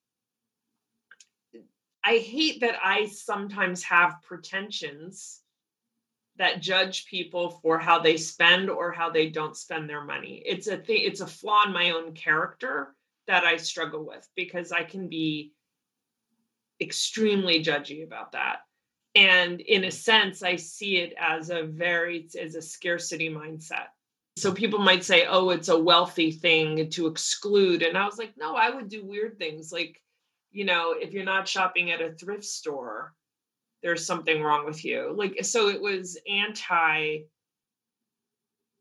I 2.04 2.18
hate 2.18 2.62
that 2.62 2.76
I 2.84 3.06
sometimes 3.08 3.84
have 3.84 4.22
pretensions 4.24 5.42
that 6.38 6.62
judge 6.62 7.06
people 7.06 7.60
for 7.62 7.78
how 7.78 8.00
they 8.00 8.18
spend 8.18 8.70
or 8.70 8.92
how 8.92 9.10
they 9.10 9.30
don't 9.30 9.56
spend 9.56 9.90
their 9.90 10.04
money. 10.04 10.42
It's 10.46 10.68
a 10.68 10.78
thing, 10.78 11.02
it's 11.02 11.22
a 11.22 11.28
flaw 11.28 11.66
in 11.66 11.74
my 11.74 11.92
own 11.92 12.14
character 12.14 12.96
that 13.28 13.44
I 13.44 13.58
struggle 13.58 14.06
with 14.06 14.28
because 14.36 14.72
I 14.72 14.84
can 14.84 15.08
be 15.08 15.54
extremely 16.82 17.64
judgy 17.64 18.04
about 18.04 18.32
that. 18.32 18.62
And 19.14 19.62
in 19.62 19.84
a 19.84 19.92
sense, 19.92 20.42
I 20.42 20.56
see 20.56 20.98
it 20.98 21.14
as 21.20 21.50
a 21.50 21.64
very 21.64 22.28
as 22.40 22.56
a 22.56 22.62
scarcity 22.62 23.30
mindset. 23.30 23.88
So 24.38 24.54
people 24.54 24.80
might 24.80 25.04
say, 25.04 25.26
"Oh, 25.28 25.50
it's 25.50 25.68
a 25.68 25.78
wealthy 25.78 26.32
thing 26.32 26.90
to 26.92 27.08
exclude," 27.08 27.84
and 27.84 27.98
I 27.98 28.06
was 28.06 28.18
like, 28.18 28.36
"No, 28.38 28.56
I 28.56 28.70
would 28.70 28.90
do 28.90 29.06
weird 29.06 29.38
things 29.38 29.72
like." 29.72 30.02
You 30.52 30.66
know, 30.66 30.92
if 30.94 31.14
you're 31.14 31.24
not 31.24 31.48
shopping 31.48 31.92
at 31.92 32.02
a 32.02 32.14
thrift 32.14 32.44
store, 32.44 33.14
there's 33.82 34.06
something 34.06 34.42
wrong 34.42 34.66
with 34.66 34.84
you. 34.86 35.14
Like, 35.16 35.44
so 35.46 35.70
it 35.70 35.82
was 35.82 36.20
anti, 36.30 37.20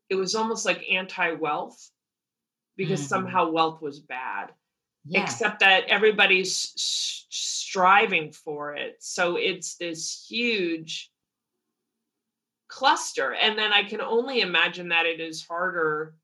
it 0.09 0.15
was 0.15 0.35
almost 0.35 0.65
like 0.65 0.83
anti 0.91 1.31
wealth 1.31 1.89
because 2.75 3.01
Mhm. 3.01 3.07
somehow 3.07 3.49
wealth 3.49 3.81
was 3.81 3.99
bad, 3.99 4.53
yeah. 5.05 5.23
except 5.23 5.59
that 5.61 5.85
everybody's 5.85 6.73
s- 6.75 7.25
striving 7.29 8.31
for 8.31 8.75
it. 8.75 9.01
So 9.01 9.37
it's 9.37 9.75
this 9.75 10.25
huge 10.27 11.11
cluster. 12.67 13.33
And 13.33 13.57
then 13.57 13.73
I 13.73 13.83
can 13.83 14.01
only 14.01 14.41
imagine 14.41 14.89
that 14.89 15.05
it 15.05 15.19
is 15.19 15.45
harder 15.45 16.15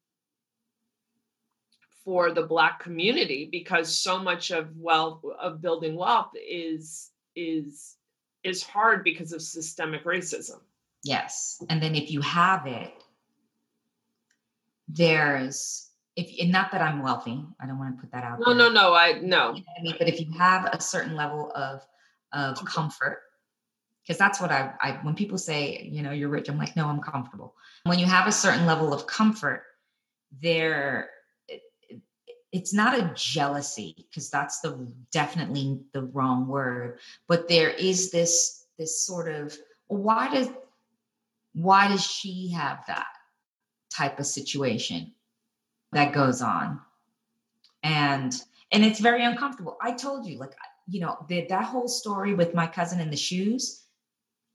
for 2.08 2.32
the 2.32 2.44
black 2.44 2.80
community 2.80 3.50
because 3.52 3.94
so 3.94 4.18
much 4.18 4.52
of 4.52 4.70
wealth 4.78 5.22
of 5.42 5.60
building 5.62 5.98
wealth 5.98 6.32
is 6.36 7.12
is 7.36 7.98
is 8.44 8.64
hard 8.64 9.04
because 9.04 9.34
of 9.34 9.42
systemic 9.42 10.06
racism 10.06 10.62
Yes. 11.04 11.64
And 11.70 11.82
then 11.82 11.96
if 11.96 12.12
you 12.12 12.22
have 12.22 12.66
it, 12.68 12.92
there's 14.90 15.90
if 16.16 16.30
and 16.42 16.52
not 16.52 16.72
that 16.72 16.82
I'm 16.82 17.02
wealthy, 17.04 17.44
I 17.62 17.68
don't 17.68 17.78
want 17.78 17.96
to 17.96 18.02
put 18.02 18.12
that 18.12 18.24
out 18.24 18.40
no 18.40 18.54
there. 18.54 18.56
no 18.56 18.70
no 18.70 18.94
i 18.94 19.14
no 19.22 19.54
You 19.54 19.62
know 19.62 19.74
I 19.80 19.84
mean, 19.84 19.96
but 20.00 20.08
if 20.08 20.20
you 20.20 20.32
have 20.38 20.70
a 20.74 20.82
certain 20.82 21.16
level 21.16 21.52
of 21.56 21.86
of 22.34 22.64
comfort, 22.66 23.22
because 24.04 24.18
that's 24.18 24.42
what 24.42 24.52
I, 24.52 24.74
I 24.82 24.92
when 25.04 25.16
people 25.16 25.38
say, 25.38 25.88
you 25.90 26.02
know, 26.02 26.12
you're 26.12 26.30
rich, 26.30 26.50
I'm 26.50 26.58
like, 26.58 26.76
no, 26.76 26.88
I'm 26.88 27.02
comfortable. 27.02 27.56
When 27.84 28.00
you 28.00 28.06
have 28.06 28.28
a 28.28 28.32
certain 28.32 28.66
level 28.66 28.94
of 28.94 29.08
comfort, 29.08 29.64
there 30.42 31.10
it's 32.52 32.74
not 32.74 32.98
a 32.98 33.12
jealousy 33.16 33.94
because 33.98 34.30
that's 34.30 34.60
the 34.62 34.88
definitely 35.12 35.80
the 35.94 36.02
wrong 36.02 36.48
word 36.48 37.00
but 37.28 37.48
there 37.48 37.70
is 37.70 38.12
this 38.12 38.66
this 38.78 39.02
sort 39.02 39.28
of 39.28 39.56
why 39.88 40.34
does 40.34 40.50
why 41.54 41.88
does 41.88 42.06
she 42.06 42.50
have 42.50 42.84
that 42.88 43.08
type 43.90 44.20
of 44.20 44.28
situation 44.28 45.12
that 45.92 46.14
goes 46.14 46.42
on? 46.42 46.80
And 47.84 48.34
and 48.72 48.84
it's 48.84 49.00
very 49.00 49.24
uncomfortable. 49.24 49.78
I 49.82 49.94
told 49.94 50.28
you 50.28 50.38
like 50.38 50.54
you 50.88 51.00
know 51.00 51.18
that 51.30 51.50
that 51.50 51.66
whole 51.66 51.88
story 51.88 52.34
with 52.34 52.54
my 52.54 52.68
cousin 52.68 53.00
and 53.00 53.12
the 53.12 53.18
shoes 53.18 53.84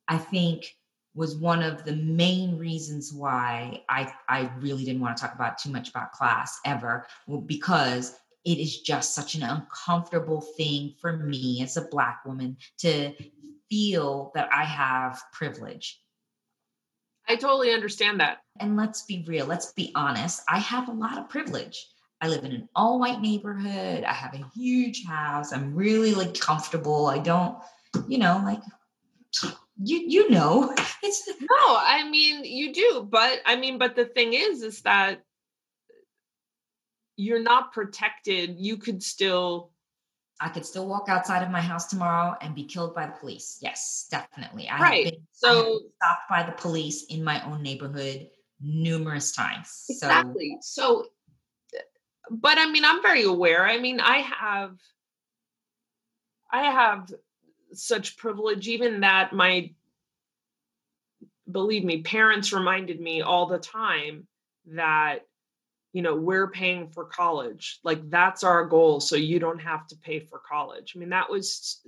i 0.09 0.17
think 0.17 0.75
was 1.15 1.37
one 1.37 1.63
of 1.63 1.85
the 1.85 1.97
main 1.97 2.57
reasons 2.57 3.13
why 3.13 3.83
i 3.89 4.13
i 4.29 4.51
really 4.61 4.85
didn't 4.85 5.01
want 5.01 5.17
to 5.17 5.23
talk 5.23 5.35
about 5.35 5.59
too 5.59 5.71
much 5.71 5.89
about 5.89 6.13
class 6.13 6.59
ever 6.65 7.07
because 7.47 8.17
it 8.45 8.59
is 8.59 8.81
just 8.81 9.15
such 9.15 9.35
an 9.35 9.43
uncomfortable 9.43 10.41
thing 10.57 10.95
for 11.01 11.17
me 11.17 11.63
as 11.63 11.77
a 11.77 11.89
black 11.91 12.25
woman 12.25 12.57
to 12.79 13.13
feel 13.69 14.31
that 14.35 14.49
i 14.53 14.65
have 14.65 15.23
privilege 15.33 16.01
i 17.29 17.37
totally 17.37 17.73
understand 17.73 18.21
that 18.21 18.39
and 18.61 18.77
let's 18.77 19.03
be 19.03 19.25
real, 19.27 19.47
let's 19.47 19.73
be 19.73 19.93
honest. 19.95 20.43
I 20.49 20.59
have 20.59 20.89
a 20.89 20.93
lot 20.93 21.19
of 21.19 21.29
privilege. 21.29 21.87
I 22.21 22.29
live 22.29 22.45
in 22.45 22.53
an 22.53 22.69
all 22.77 23.01
white 23.01 23.21
neighborhood. 23.21 24.05
I 24.05 24.13
have 24.13 24.35
a 24.35 24.45
huge 24.55 25.05
house. 25.05 25.53
I'm 25.53 25.75
really 25.75 26.15
like 26.15 26.39
comfortable. 26.39 27.07
I 27.07 27.19
don't, 27.19 27.57
you 28.07 28.19
know, 28.19 28.41
like 28.45 28.61
you 29.77 29.99
you 30.07 30.31
know. 30.31 30.75
It's 31.05 31.29
no 31.41 31.77
i 31.79 32.09
mean 32.09 32.45
you 32.45 32.73
do 32.73 33.09
but 33.11 33.41
i 33.45 33.57
mean 33.57 33.77
but 33.77 33.97
the 33.97 34.05
thing 34.05 34.35
is 34.35 34.63
is 34.63 34.83
that 34.83 35.25
you're 37.17 37.43
not 37.43 37.73
protected 37.73 38.61
you 38.61 38.77
could 38.77 39.03
still 39.03 39.73
I 40.41 40.49
could 40.49 40.67
still 40.67 40.89
walk 40.89 41.09
outside 41.09 41.43
of 41.45 41.51
my 41.51 41.61
house 41.61 41.87
tomorrow 41.87 42.37
and 42.41 42.53
be 42.53 42.65
killed 42.65 42.97
by 42.97 43.07
the 43.07 43.13
police. 43.13 43.59
Yes, 43.63 44.09
definitely. 44.11 44.69
I 44.69 44.81
Right. 44.81 45.05
have 45.05 45.13
been, 45.13 45.21
have 45.21 45.23
so 45.31 45.79
been 45.79 45.91
stopped 45.95 46.29
by 46.29 46.43
the 46.43 46.51
police 46.51 47.05
in 47.11 47.23
my 47.23 47.45
own 47.45 47.63
neighborhood 47.63 48.29
numerous 48.61 49.31
times. 49.31 49.69
So 49.69 50.09
exactly 50.09 50.59
so 50.61 51.07
but 52.31 52.59
i 52.59 52.71
mean 52.71 52.85
i'm 52.85 53.03
very 53.03 53.25
aware 53.25 53.67
i 53.67 53.79
mean 53.79 54.01
i 54.01 54.19
have 54.19 54.79
i 56.53 56.63
have 56.63 57.13
such 57.75 58.17
privilege 58.17 58.69
even 58.69 59.01
that 59.01 59.33
my 59.33 59.71
believe 61.51 61.85
me 61.85 62.03
parents 62.03 62.53
reminded 62.53 63.01
me 63.01 63.23
all 63.23 63.47
the 63.47 63.59
time 63.59 64.27
that 64.67 65.27
you 65.93 66.03
know 66.03 66.15
we're 66.15 66.49
paying 66.49 66.89
for 66.89 67.05
college. 67.05 67.81
Like 67.85 68.09
that's 68.11 68.45
our 68.45 68.65
goal 68.65 69.01
so 69.01 69.17
you 69.17 69.39
don't 69.39 69.61
have 69.61 69.87
to 69.89 69.97
pay 69.97 70.21
for 70.21 70.39
college. 70.39 70.95
I 70.95 70.99
mean 70.99 71.11
that 71.11 71.31
was 71.31 71.81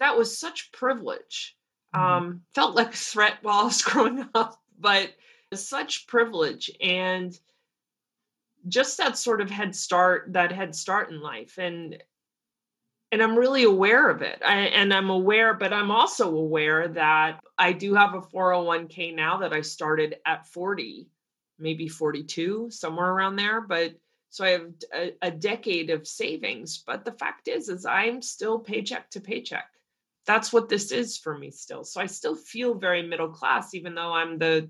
that 0.00 0.16
was 0.16 0.38
such 0.38 0.72
privilege. 0.72 1.56
Mhm. 1.94 2.00
um 2.00 2.42
felt 2.54 2.74
like 2.76 2.92
a 2.92 2.96
threat 2.96 3.38
while 3.40 3.60
i 3.60 3.64
was 3.64 3.80
growing 3.90 4.28
up 4.34 4.60
but 4.78 5.10
such 5.54 6.06
privilege 6.06 6.70
and 6.82 7.38
just 8.66 8.98
that 8.98 9.16
sort 9.16 9.40
of 9.40 9.50
head 9.50 9.74
start 9.74 10.32
that 10.32 10.52
head 10.52 10.74
start 10.74 11.10
in 11.10 11.20
life. 11.20 11.58
And 11.58 12.02
and 13.12 13.22
i'm 13.22 13.36
really 13.36 13.64
aware 13.64 14.08
of 14.08 14.22
it. 14.22 14.40
I, 14.44 14.54
and 14.54 14.92
i'm 14.92 15.10
aware 15.10 15.54
but 15.54 15.72
i'm 15.72 15.90
also 15.90 16.34
aware 16.34 16.88
that 16.88 17.40
i 17.56 17.72
do 17.72 17.94
have 17.94 18.14
a 18.14 18.20
401k 18.20 19.14
now 19.14 19.38
that 19.38 19.52
i 19.52 19.60
started 19.60 20.16
at 20.26 20.46
40 20.46 21.08
maybe 21.58 21.88
42 21.88 22.70
somewhere 22.70 23.10
around 23.10 23.36
there 23.36 23.60
but 23.60 23.94
so 24.30 24.44
i 24.44 24.50
have 24.50 24.66
a, 24.94 25.12
a 25.22 25.30
decade 25.30 25.90
of 25.90 26.06
savings 26.06 26.82
but 26.86 27.04
the 27.04 27.12
fact 27.12 27.48
is 27.48 27.68
is 27.68 27.86
i'm 27.86 28.22
still 28.22 28.58
paycheck 28.58 29.10
to 29.10 29.20
paycheck. 29.20 29.66
That's 30.26 30.52
what 30.52 30.68
this 30.68 30.92
is 30.92 31.16
for 31.16 31.36
me 31.38 31.50
still. 31.50 31.84
So 31.84 32.00
i 32.00 32.06
still 32.06 32.36
feel 32.36 32.74
very 32.74 33.02
middle 33.02 33.30
class 33.30 33.74
even 33.74 33.94
though 33.94 34.12
i'm 34.12 34.38
the 34.38 34.68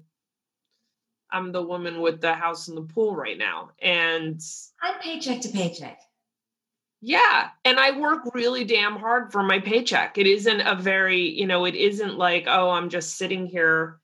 i'm 1.30 1.52
the 1.52 1.62
woman 1.62 2.00
with 2.00 2.20
the 2.20 2.32
house 2.32 2.68
and 2.68 2.76
the 2.76 2.82
pool 2.82 3.14
right 3.14 3.36
now 3.36 3.70
and 3.82 4.40
I'm 4.80 5.00
paycheck 5.00 5.40
to 5.42 5.48
paycheck. 5.48 6.00
Yeah. 7.00 7.50
And 7.64 7.78
I 7.78 7.98
work 7.98 8.22
really 8.34 8.64
damn 8.64 8.96
hard 8.96 9.30
for 9.30 9.42
my 9.42 9.60
paycheck. 9.60 10.18
It 10.18 10.26
isn't 10.26 10.60
a 10.60 10.74
very, 10.74 11.28
you 11.28 11.46
know, 11.46 11.64
it 11.64 11.74
isn't 11.74 12.18
like, 12.18 12.44
oh, 12.48 12.70
I'm 12.70 12.88
just 12.88 13.16
sitting 13.16 13.46
here. 13.46 14.00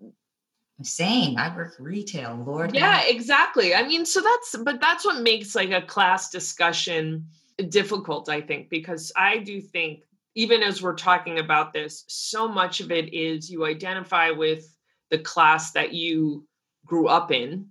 I'm 0.00 0.84
saying 0.84 1.38
I 1.38 1.54
work 1.54 1.74
retail, 1.78 2.42
Lord. 2.46 2.74
Yeah, 2.74 2.98
help. 2.98 3.14
exactly. 3.14 3.74
I 3.74 3.86
mean, 3.86 4.04
so 4.04 4.20
that's, 4.20 4.56
but 4.56 4.80
that's 4.80 5.04
what 5.04 5.22
makes 5.22 5.54
like 5.54 5.70
a 5.70 5.82
class 5.82 6.30
discussion 6.30 7.26
difficult, 7.68 8.28
I 8.28 8.40
think, 8.40 8.70
because 8.70 9.12
I 9.16 9.38
do 9.38 9.60
think, 9.60 10.02
even 10.34 10.62
as 10.62 10.80
we're 10.80 10.94
talking 10.94 11.38
about 11.38 11.74
this, 11.74 12.04
so 12.08 12.48
much 12.48 12.80
of 12.80 12.90
it 12.90 13.12
is 13.12 13.50
you 13.50 13.66
identify 13.66 14.30
with 14.30 14.74
the 15.10 15.18
class 15.18 15.72
that 15.72 15.92
you 15.92 16.46
grew 16.86 17.06
up 17.06 17.30
in 17.30 17.70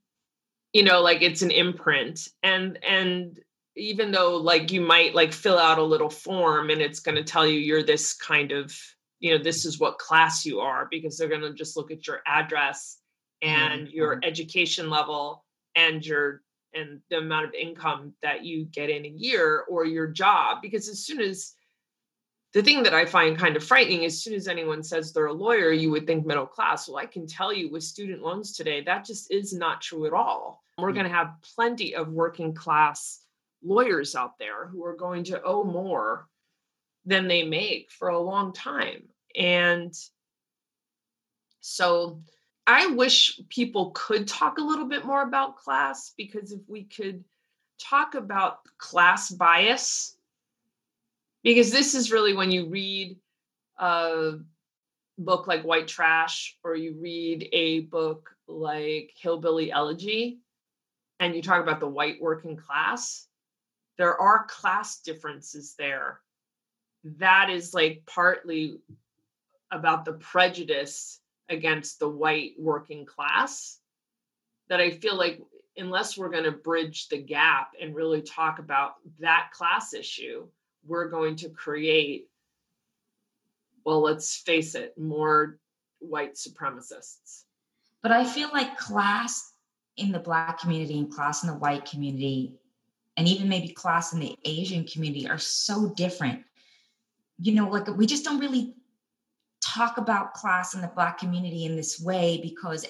you 0.73 0.83
know 0.83 1.01
like 1.01 1.21
it's 1.21 1.41
an 1.41 1.51
imprint 1.51 2.29
and 2.43 2.79
and 2.83 3.39
even 3.75 4.11
though 4.11 4.35
like 4.37 4.71
you 4.71 4.81
might 4.81 5.15
like 5.15 5.33
fill 5.33 5.57
out 5.57 5.77
a 5.77 5.83
little 5.83 6.09
form 6.09 6.69
and 6.69 6.81
it's 6.81 6.99
going 6.99 7.15
to 7.15 7.23
tell 7.23 7.47
you 7.47 7.59
you're 7.59 7.83
this 7.83 8.13
kind 8.13 8.51
of 8.51 8.75
you 9.19 9.31
know 9.31 9.41
this 9.41 9.65
is 9.65 9.79
what 9.79 9.97
class 9.97 10.45
you 10.45 10.59
are 10.59 10.87
because 10.91 11.17
they're 11.17 11.29
going 11.29 11.41
to 11.41 11.53
just 11.53 11.77
look 11.77 11.91
at 11.91 12.05
your 12.07 12.21
address 12.25 12.97
and 13.41 13.87
your 13.89 14.19
education 14.23 14.89
level 14.89 15.45
and 15.75 16.05
your 16.05 16.41
and 16.73 17.01
the 17.09 17.17
amount 17.17 17.45
of 17.45 17.53
income 17.53 18.13
that 18.21 18.45
you 18.45 18.65
get 18.65 18.89
in 18.89 19.05
a 19.05 19.09
year 19.09 19.65
or 19.69 19.85
your 19.85 20.07
job 20.07 20.57
because 20.61 20.87
as 20.89 21.05
soon 21.05 21.19
as 21.19 21.53
the 22.53 22.61
thing 22.61 22.83
that 22.83 22.93
I 22.93 23.05
find 23.05 23.37
kind 23.37 23.55
of 23.55 23.63
frightening, 23.63 24.03
as 24.03 24.21
soon 24.21 24.33
as 24.33 24.47
anyone 24.47 24.83
says 24.83 25.13
they're 25.13 25.27
a 25.27 25.33
lawyer, 25.33 25.71
you 25.71 25.89
would 25.91 26.05
think 26.05 26.25
middle 26.25 26.45
class. 26.45 26.87
Well, 26.87 26.97
I 26.97 27.05
can 27.05 27.25
tell 27.25 27.53
you 27.53 27.71
with 27.71 27.83
student 27.83 28.21
loans 28.21 28.51
today, 28.51 28.83
that 28.83 29.05
just 29.05 29.31
is 29.31 29.53
not 29.53 29.81
true 29.81 30.05
at 30.05 30.11
all. 30.11 30.61
We're 30.77 30.91
mm. 30.91 30.95
going 30.95 31.05
to 31.05 31.13
have 31.13 31.35
plenty 31.55 31.95
of 31.95 32.09
working 32.09 32.53
class 32.53 33.20
lawyers 33.63 34.15
out 34.15 34.37
there 34.39 34.67
who 34.67 34.85
are 34.85 34.95
going 34.95 35.23
to 35.25 35.41
owe 35.43 35.63
more 35.63 36.27
than 37.05 37.27
they 37.27 37.43
make 37.43 37.91
for 37.91 38.09
a 38.09 38.19
long 38.19 38.53
time. 38.53 39.03
And 39.35 39.93
so 41.61 42.21
I 42.67 42.87
wish 42.87 43.39
people 43.49 43.91
could 43.91 44.27
talk 44.27 44.57
a 44.57 44.63
little 44.63 44.87
bit 44.87 45.05
more 45.05 45.21
about 45.21 45.57
class 45.57 46.13
because 46.17 46.51
if 46.51 46.61
we 46.67 46.83
could 46.83 47.23
talk 47.79 48.15
about 48.15 48.59
class 48.77 49.29
bias, 49.29 50.15
because 51.43 51.71
this 51.71 51.95
is 51.95 52.11
really 52.11 52.35
when 52.35 52.51
you 52.51 52.69
read 52.69 53.17
a 53.79 54.33
book 55.17 55.47
like 55.47 55.63
White 55.63 55.87
Trash 55.87 56.57
or 56.63 56.75
you 56.75 56.95
read 56.99 57.49
a 57.51 57.81
book 57.81 58.29
like 58.47 59.11
Hillbilly 59.19 59.71
Elegy 59.71 60.39
and 61.19 61.35
you 61.35 61.41
talk 61.41 61.61
about 61.61 61.79
the 61.79 61.87
white 61.87 62.21
working 62.21 62.57
class, 62.57 63.27
there 64.01 64.19
are 64.19 64.47
class 64.47 64.99
differences 65.01 65.75
there. 65.77 66.21
That 67.03 67.51
is 67.51 67.71
like 67.71 68.01
partly 68.07 68.79
about 69.71 70.05
the 70.05 70.13
prejudice 70.13 71.19
against 71.49 71.99
the 71.99 72.09
white 72.09 72.53
working 72.57 73.05
class 73.05 73.77
that 74.69 74.79
I 74.79 74.89
feel 74.89 75.15
like 75.15 75.39
unless 75.77 76.17
we're 76.17 76.29
going 76.29 76.45
to 76.45 76.51
bridge 76.51 77.09
the 77.09 77.17
gap 77.17 77.73
and 77.79 77.95
really 77.95 78.23
talk 78.23 78.57
about 78.57 78.95
that 79.19 79.51
class 79.53 79.93
issue, 79.93 80.47
we're 80.85 81.09
going 81.09 81.35
to 81.35 81.49
create, 81.49 82.27
well, 83.85 84.01
let's 84.01 84.37
face 84.37 84.73
it, 84.73 84.97
more 84.97 85.59
white 85.99 86.33
supremacists. 86.33 87.43
But 88.01 88.11
I 88.11 88.25
feel 88.25 88.49
like 88.51 88.77
class 88.77 89.53
in 89.95 90.11
the 90.11 90.19
Black 90.19 90.59
community 90.59 90.97
and 90.97 91.11
class 91.11 91.43
in 91.43 91.49
the 91.49 91.55
white 91.55 91.85
community, 91.85 92.55
and 93.21 93.27
even 93.27 93.47
maybe 93.47 93.67
class 93.67 94.13
in 94.13 94.19
the 94.19 94.35
Asian 94.45 94.83
community 94.83 95.29
are 95.29 95.37
so 95.37 95.93
different. 95.95 96.41
You 97.37 97.53
know, 97.53 97.69
like 97.69 97.87
we 97.95 98.07
just 98.07 98.25
don't 98.25 98.39
really 98.39 98.73
talk 99.63 99.99
about 99.99 100.33
class 100.33 100.73
in 100.73 100.81
the 100.81 100.87
Black 100.87 101.19
community 101.19 101.65
in 101.65 101.75
this 101.75 102.01
way 102.01 102.39
because 102.41 102.83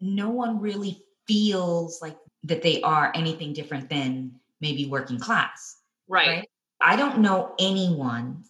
no 0.00 0.30
one 0.30 0.58
really 0.58 1.02
feels 1.26 2.00
like 2.00 2.16
that 2.44 2.62
they 2.62 2.80
are 2.80 3.12
anything 3.14 3.52
different 3.52 3.90
than 3.90 4.32
maybe 4.62 4.86
working 4.86 5.18
class. 5.18 5.76
Right. 6.08 6.28
right? 6.28 6.50
I 6.80 6.96
don't 6.96 7.18
know 7.18 7.54
anyone, 7.58 8.44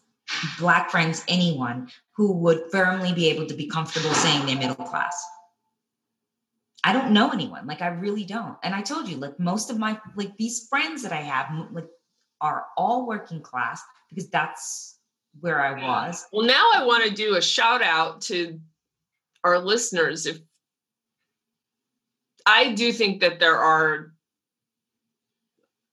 Black 0.61 0.89
friends, 0.89 1.25
anyone 1.27 1.89
who 2.13 2.31
would 2.31 2.71
firmly 2.71 3.13
be 3.13 3.29
able 3.29 3.47
to 3.47 3.55
be 3.55 3.67
comfortable 3.67 4.15
saying 4.15 4.47
they're 4.47 4.55
middle 4.55 4.87
class. 4.87 5.21
I 6.85 6.93
don't 6.93 7.13
know 7.13 7.31
anyone. 7.31 7.67
Like 7.67 7.83
I 7.83 7.89
really 7.89 8.25
don't. 8.25 8.57
And 8.63 8.75
I 8.75 8.83
told 8.83 9.09
you, 9.09 9.17
like 9.17 9.39
most 9.39 9.71
of 9.71 9.79
my 9.79 9.99
like 10.17 10.37
these 10.37 10.67
friends 10.69 11.03
that 11.03 11.13
I 11.13 11.23
have, 11.23 11.51
like 11.73 11.89
are 12.41 12.67
all 12.77 13.07
working 13.07 13.41
class 13.41 13.83
because 14.09 14.31
that's 14.31 14.99
where 15.41 15.61
I 15.61 15.83
was. 15.83 16.25
Well, 16.33 16.47
now 16.47 16.71
I 16.75 16.85
want 16.85 17.05
to 17.05 17.11
do 17.11 17.37
a 17.37 17.43
shout 17.43 17.83
out 17.83 18.23
to 18.23 18.61
our 19.45 19.59
listeners. 19.59 20.27
If 20.27 20.39
I 22.47 22.73
do 22.73 22.93
think 22.93 23.21
that 23.21 23.41
there 23.41 23.59
are 23.59 24.13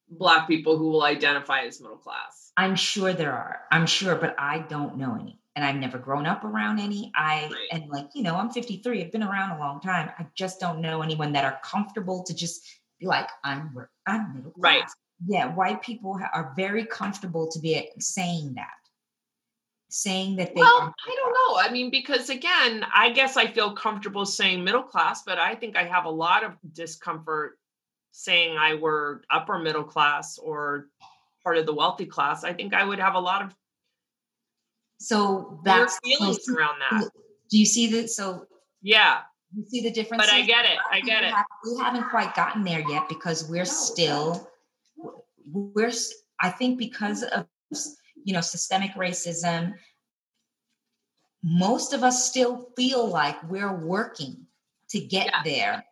black 0.09 0.47
people 0.47 0.77
who 0.77 0.89
will 0.89 1.03
identify 1.03 1.61
as 1.61 1.81
middle 1.81 1.97
class. 1.97 2.51
I'm 2.55 2.75
sure 2.75 3.11
there 3.11 3.33
are. 3.33 3.59
I'm 3.71 3.85
sure, 3.85 4.15
but 4.15 4.35
I 4.37 4.59
don't 4.59 4.97
know 4.97 5.17
any. 5.19 5.39
And 5.55 5.63
I've 5.63 5.77
never 5.77 5.97
grown 5.97 6.25
up 6.25 6.43
around 6.43 6.79
any. 6.79 7.11
I 7.15 7.49
right. 7.49 7.67
and 7.71 7.89
like, 7.89 8.09
you 8.13 8.23
know, 8.23 8.35
I'm 8.35 8.49
53. 8.49 9.03
I've 9.03 9.11
been 9.11 9.23
around 9.23 9.51
a 9.51 9.59
long 9.59 9.79
time. 9.79 10.11
I 10.19 10.25
just 10.35 10.59
don't 10.59 10.81
know 10.81 11.01
anyone 11.01 11.31
that 11.33 11.45
are 11.45 11.59
comfortable 11.63 12.23
to 12.23 12.33
just 12.33 12.61
be 12.99 13.05
like, 13.05 13.29
I'm 13.43 13.73
I'm 14.05 14.35
middle 14.35 14.51
class. 14.51 14.61
Right. 14.63 14.83
Yeah, 15.25 15.53
white 15.53 15.81
people 15.81 16.19
are 16.33 16.53
very 16.57 16.85
comfortable 16.85 17.49
to 17.51 17.59
be 17.59 17.89
saying 17.99 18.55
that 18.55 18.67
saying 19.89 20.35
that 20.35 20.53
they 20.53 20.59
well 20.59 20.93
i 21.07 21.15
don't 21.15 21.33
know 21.33 21.57
i 21.57 21.71
mean 21.71 21.89
because 21.89 22.29
again 22.29 22.85
i 22.93 23.09
guess 23.09 23.37
i 23.37 23.47
feel 23.47 23.73
comfortable 23.73 24.25
saying 24.25 24.61
middle 24.61 24.83
class 24.83 25.21
but 25.23 25.37
i 25.37 25.55
think 25.55 25.77
i 25.77 25.83
have 25.83 26.03
a 26.03 26.09
lot 26.09 26.43
of 26.43 26.51
discomfort 26.73 27.57
saying 28.11 28.57
i 28.57 28.73
were 28.73 29.21
upper 29.29 29.57
middle 29.57 29.83
class 29.83 30.37
or 30.37 30.89
part 31.43 31.57
of 31.57 31.65
the 31.65 31.73
wealthy 31.73 32.05
class 32.05 32.43
i 32.43 32.51
think 32.51 32.73
i 32.73 32.83
would 32.83 32.99
have 32.99 33.15
a 33.15 33.19
lot 33.19 33.41
of 33.41 33.55
so 34.99 35.59
that's 35.63 35.99
feelings 36.03 36.39
so, 36.43 36.55
around 36.55 36.79
that. 36.79 37.09
do 37.49 37.57
you 37.57 37.65
see 37.65 37.87
that? 37.87 38.09
So 38.09 38.45
yeah. 38.81 39.21
you 39.55 39.65
see 39.67 39.81
the 39.81 39.91
difference 39.91 40.23
but 40.23 40.33
i 40.33 40.41
get 40.41 40.65
it. 40.65 40.77
I 40.91 41.01
get 41.01 41.23
it. 41.23 41.33
we 41.65 41.77
haven't 41.77 42.09
quite 42.09 42.35
gotten 42.35 42.63
there 42.63 42.83
yet 42.89 43.09
because 43.09 43.49
we're 43.49 43.65
still 43.65 44.49
we're 45.51 45.91
i 46.41 46.49
think 46.49 46.77
because 46.79 47.23
of 47.23 47.45
you 48.25 48.33
know, 48.33 48.41
systemic 48.41 48.91
racism, 48.95 49.75
most 51.43 51.93
of 51.93 52.03
us 52.03 52.27
still 52.27 52.69
feel 52.75 53.07
like 53.07 53.41
we're 53.49 53.71
working 53.71 54.47
to 54.89 54.99
get 54.99 55.27
yeah. 55.27 55.41
there. 55.45 55.85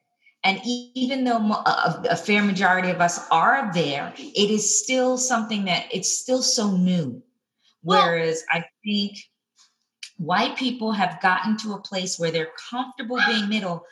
And 0.44 0.60
even 0.66 1.24
though 1.24 1.38
a, 1.38 2.04
a, 2.10 2.18
fair 2.18 2.44
majority 2.44 2.90
of 2.90 3.00
us 3.00 3.26
are 3.32 3.72
there, 3.74 4.14
it 4.18 4.50
is 4.50 4.84
still 4.84 5.18
something 5.18 5.66
that 5.66 5.86
it's 5.94 6.18
still 6.18 6.42
so 6.42 6.76
new. 6.76 7.24
Whereas 7.84 8.44
well, 8.52 8.64
I 8.64 8.66
think 8.84 9.18
white 10.18 10.56
people 10.58 10.92
have 10.92 11.22
gotten 11.22 11.58
to 11.58 11.74
a 11.74 11.82
place 11.82 12.18
where 12.18 12.32
they're 12.32 12.52
comfortable 12.70 13.20
being 13.28 13.50
middle, 13.50 13.86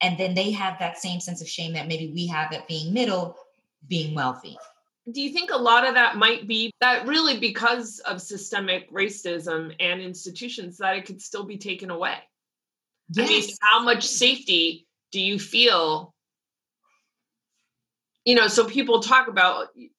and 0.00 0.18
then 0.18 0.34
they 0.34 0.52
have 0.52 0.78
that 0.78 0.98
same 0.98 1.20
sense 1.20 1.40
of 1.40 1.48
shame 1.48 1.74
that 1.74 1.88
maybe 1.88 2.12
we 2.12 2.26
have 2.28 2.52
at 2.52 2.68
being 2.68 2.94
middle, 2.94 3.36
being 3.88 4.14
wealthy 4.14 4.56
do 5.12 5.22
you 5.22 5.30
think 5.30 5.50
a 5.50 5.56
lot 5.56 5.86
of 5.86 5.94
that 5.94 6.16
might 6.16 6.48
be 6.48 6.72
that 6.80 7.06
really 7.06 7.38
because 7.38 8.00
of 8.00 8.20
systemic 8.20 8.90
racism 8.92 9.74
and 9.78 10.00
institutions 10.00 10.78
that 10.78 10.96
it 10.96 11.04
could 11.04 11.22
still 11.22 11.44
be 11.44 11.58
taken 11.58 11.90
away? 11.90 12.16
Yes. 13.10 13.28
I 13.28 13.32
mean, 13.32 13.50
how 13.60 13.82
much 13.84 14.04
safety 14.04 14.86
do 15.12 15.20
you 15.20 15.38
feel? 15.38 16.12
You 18.24 18.34
know, 18.34 18.48
so 18.48 18.64
people 18.64 19.00
talk 19.00 19.28
about, 19.28 19.68
you 19.76 19.90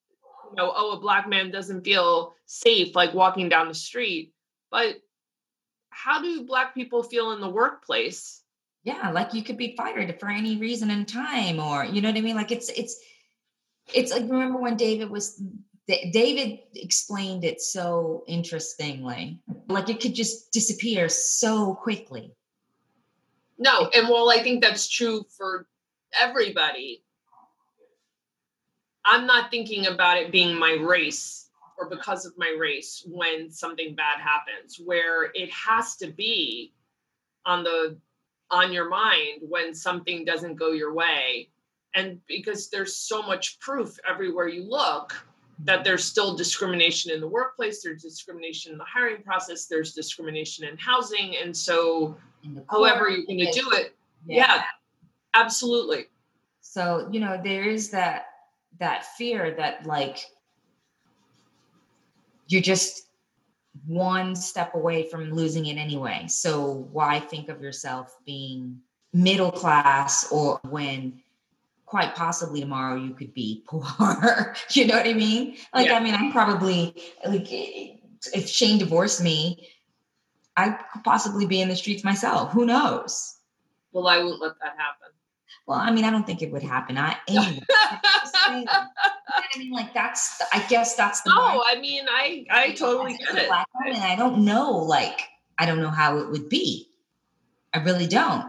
know, 0.57 0.73
oh, 0.75 0.97
a 0.97 0.99
black 0.99 1.29
man 1.29 1.51
doesn't 1.51 1.83
feel 1.83 2.35
safe 2.45 2.95
like 2.95 3.13
walking 3.13 3.49
down 3.49 3.67
the 3.67 3.73
street. 3.73 4.33
But 4.71 4.97
how 5.89 6.21
do 6.21 6.45
black 6.45 6.73
people 6.73 7.03
feel 7.03 7.31
in 7.31 7.41
the 7.41 7.49
workplace? 7.49 8.41
Yeah, 8.83 9.11
like 9.11 9.33
you 9.33 9.43
could 9.43 9.57
be 9.57 9.75
fired 9.75 10.19
for 10.19 10.29
any 10.29 10.57
reason 10.57 10.91
and 10.91 11.07
time, 11.07 11.59
or 11.59 11.85
you 11.85 12.01
know 12.01 12.09
what 12.09 12.17
I 12.17 12.21
mean? 12.21 12.35
Like 12.35 12.51
it's 12.51 12.69
it's 12.69 12.97
it's 13.93 14.11
like 14.11 14.23
remember 14.23 14.59
when 14.59 14.77
David 14.77 15.09
was 15.09 15.41
David 15.87 16.59
explained 16.75 17.43
it 17.43 17.61
so 17.61 18.23
interestingly. 18.27 19.39
Like 19.67 19.89
it 19.89 20.01
could 20.01 20.15
just 20.15 20.51
disappear 20.51 21.09
so 21.09 21.75
quickly. 21.75 22.33
No, 23.57 23.89
and 23.93 24.07
while 24.07 24.29
I 24.29 24.43
think 24.43 24.61
that's 24.61 24.87
true 24.87 25.25
for 25.35 25.67
everybody, 26.19 27.03
I'm 29.07 29.25
not 29.25 29.49
thinking 29.49 29.87
about 29.87 30.17
it 30.17 30.31
being 30.31 30.59
my 30.59 30.73
race 30.73 31.49
or 31.77 31.89
because 31.89 32.25
of 32.25 32.33
my 32.37 32.55
race 32.59 33.03
when 33.07 33.49
something 33.49 33.95
bad 33.95 34.19
happens, 34.19 34.79
where 34.83 35.31
it 35.33 35.49
has 35.51 35.95
to 35.97 36.07
be 36.07 36.73
on 37.45 37.63
the 37.63 37.97
on 38.51 38.71
your 38.71 38.89
mind 38.89 39.41
when 39.41 39.73
something 39.73 40.25
doesn't 40.25 40.55
go 40.55 40.71
your 40.71 40.93
way. 40.93 41.49
And 41.95 42.19
because 42.27 42.69
there's 42.69 42.95
so 42.95 43.21
much 43.21 43.59
proof 43.59 43.97
everywhere 44.09 44.47
you 44.47 44.63
look 44.63 45.13
that 45.63 45.83
there's 45.83 46.03
still 46.03 46.35
discrimination 46.35 47.11
in 47.11 47.19
the 47.19 47.27
workplace 47.27 47.81
there's 47.81 48.03
discrimination 48.03 48.71
in 48.71 48.77
the 48.77 48.85
hiring 48.85 49.23
process 49.23 49.65
there's 49.65 49.93
discrimination 49.93 50.65
in 50.67 50.77
housing. 50.77 51.35
And 51.41 51.55
so 51.55 52.15
however 52.69 53.09
you're 53.09 53.25
going 53.25 53.39
to 53.39 53.51
do 53.51 53.71
it 53.71 53.95
yeah. 54.27 54.55
yeah 54.55 54.61
absolutely. 55.33 56.05
So 56.61 57.07
you 57.11 57.19
know 57.19 57.39
there 57.43 57.63
is 57.63 57.89
that 57.91 58.26
that 58.79 59.05
fear 59.17 59.55
that 59.57 59.85
like 59.85 60.25
you're 62.47 62.61
just 62.61 63.03
one 63.85 64.35
step 64.35 64.73
away 64.73 65.07
from 65.09 65.31
losing 65.31 65.67
it 65.67 65.77
anyway 65.77 66.25
so 66.27 66.87
why 66.91 67.19
think 67.19 67.49
of 67.49 67.61
yourself 67.61 68.15
being 68.25 68.79
middle 69.13 69.51
class 69.51 70.31
or 70.31 70.59
when 70.69 71.21
quite 71.87 72.13
possibly 72.15 72.59
tomorrow 72.59 72.95
you 72.95 73.13
could 73.15 73.33
be 73.33 73.63
poor. 73.67 74.55
you 74.71 74.85
know 74.85 74.97
what 74.97 75.07
I 75.07 75.13
mean? 75.13 75.57
Like, 75.73 75.87
yeah. 75.87 75.95
I 75.95 75.99
mean, 76.03 76.13
I'm 76.13 76.31
probably 76.31 76.93
like, 77.25 77.47
if 77.49 78.47
Shane 78.47 78.77
divorced 78.77 79.23
me, 79.23 79.69
I 80.55 80.71
could 80.71 81.03
possibly 81.03 81.45
be 81.45 81.61
in 81.61 81.69
the 81.69 81.75
streets 81.75 82.03
myself. 82.03 82.51
Who 82.51 82.65
knows? 82.65 83.35
Well, 83.91 84.07
I 84.07 84.19
won't 84.19 84.41
let 84.41 84.53
that 84.61 84.75
happen. 84.77 85.13
Well, 85.67 85.77
I 85.77 85.91
mean, 85.91 86.05
I 86.05 86.11
don't 86.11 86.25
think 86.25 86.41
it 86.41 86.51
would 86.51 86.63
happen. 86.63 86.97
I 86.97 87.17
anyway. 87.27 87.61
I 88.39 88.65
mean, 89.57 89.71
like 89.71 89.93
that's. 89.93 90.41
I 90.53 90.65
guess 90.69 90.95
that's 90.95 91.21
the. 91.21 91.29
No, 91.29 91.61
I 91.65 91.77
mean, 91.79 92.05
I 92.09 92.45
I 92.49 92.71
totally 92.71 93.17
get 93.17 93.35
it. 93.35 93.51
And 93.85 93.97
I 93.97 94.15
don't 94.15 94.45
know, 94.45 94.71
like, 94.77 95.21
I 95.57 95.65
don't 95.65 95.81
know 95.81 95.89
how 95.89 96.17
it 96.19 96.29
would 96.29 96.47
be. 96.47 96.87
I 97.73 97.79
really 97.83 98.07
don't. 98.07 98.45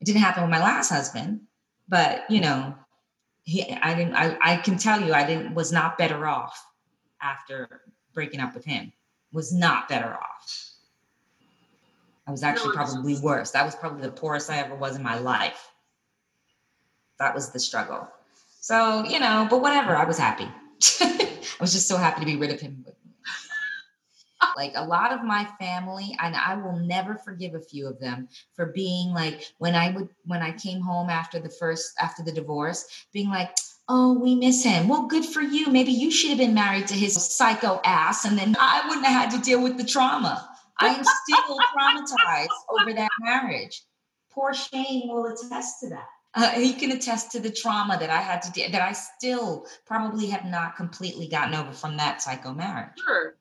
It 0.00 0.04
didn't 0.04 0.20
happen 0.20 0.44
with 0.44 0.50
my 0.50 0.60
last 0.60 0.90
husband, 0.90 1.40
but 1.88 2.22
you 2.30 2.40
know, 2.40 2.74
he. 3.42 3.64
I 3.82 3.94
didn't. 3.94 4.14
I. 4.14 4.38
I 4.40 4.56
can 4.58 4.78
tell 4.78 5.00
you, 5.04 5.12
I 5.12 5.26
didn't. 5.26 5.54
Was 5.54 5.72
not 5.72 5.98
better 5.98 6.24
off 6.28 6.64
after 7.20 7.82
breaking 8.14 8.38
up 8.38 8.54
with 8.54 8.64
him. 8.64 8.92
Was 9.32 9.52
not 9.52 9.88
better 9.88 10.14
off. 10.14 10.70
I 12.28 12.30
was 12.30 12.44
actually 12.44 12.76
no, 12.76 12.84
probably 12.84 13.18
worse. 13.18 13.50
That 13.50 13.64
was 13.64 13.74
probably 13.74 14.02
the 14.02 14.12
poorest 14.12 14.50
I 14.50 14.58
ever 14.58 14.76
was 14.76 14.94
in 14.94 15.02
my 15.02 15.18
life. 15.18 15.69
That 17.20 17.34
was 17.34 17.50
the 17.50 17.60
struggle. 17.60 18.08
So, 18.60 19.04
you 19.04 19.20
know, 19.20 19.46
but 19.48 19.60
whatever, 19.60 19.94
I 19.94 20.04
was 20.04 20.18
happy. 20.18 20.48
I 21.00 21.38
was 21.60 21.72
just 21.72 21.86
so 21.86 21.98
happy 21.98 22.20
to 22.20 22.26
be 22.26 22.36
rid 22.36 22.50
of 22.50 22.60
him. 22.60 22.84
like 24.56 24.72
a 24.74 24.84
lot 24.84 25.12
of 25.12 25.22
my 25.22 25.46
family, 25.60 26.16
and 26.18 26.34
I 26.34 26.54
will 26.54 26.76
never 26.78 27.16
forgive 27.16 27.54
a 27.54 27.60
few 27.60 27.86
of 27.86 28.00
them 28.00 28.28
for 28.54 28.66
being 28.66 29.12
like 29.12 29.52
when 29.58 29.74
I 29.74 29.90
would 29.90 30.08
when 30.24 30.40
I 30.40 30.52
came 30.52 30.80
home 30.80 31.10
after 31.10 31.38
the 31.38 31.50
first 31.50 31.92
after 32.00 32.22
the 32.22 32.32
divorce, 32.32 32.86
being 33.12 33.28
like, 33.28 33.54
oh, 33.90 34.18
we 34.18 34.34
miss 34.34 34.64
him. 34.64 34.88
Well, 34.88 35.06
good 35.06 35.26
for 35.26 35.42
you. 35.42 35.66
Maybe 35.66 35.92
you 35.92 36.10
should 36.10 36.30
have 36.30 36.38
been 36.38 36.54
married 36.54 36.88
to 36.88 36.94
his 36.94 37.22
psycho 37.22 37.82
ass, 37.84 38.24
and 38.24 38.38
then 38.38 38.56
I 38.58 38.82
wouldn't 38.88 39.06
have 39.06 39.30
had 39.30 39.38
to 39.38 39.44
deal 39.44 39.62
with 39.62 39.76
the 39.76 39.84
trauma. 39.84 40.48
I 40.78 40.88
am 40.88 41.04
still 41.04 41.58
traumatized 41.76 42.48
over 42.70 42.94
that 42.94 43.10
marriage. 43.20 43.82
Poor 44.30 44.54
Shane 44.54 45.08
will 45.08 45.26
attest 45.26 45.80
to 45.80 45.90
that. 45.90 46.06
Uh, 46.32 46.50
he 46.50 46.72
can 46.74 46.92
attest 46.92 47.32
to 47.32 47.40
the 47.40 47.50
trauma 47.50 47.98
that 47.98 48.10
I 48.10 48.20
had 48.20 48.42
to 48.42 48.52
deal 48.52 48.70
that 48.70 48.82
I 48.82 48.92
still 48.92 49.66
probably 49.84 50.28
have 50.28 50.44
not 50.44 50.76
completely 50.76 51.26
gotten 51.26 51.54
over 51.54 51.72
from 51.72 51.96
that 51.96 52.22
psycho 52.22 52.52
marriage. 52.52 52.92
Sure. 53.04 53.34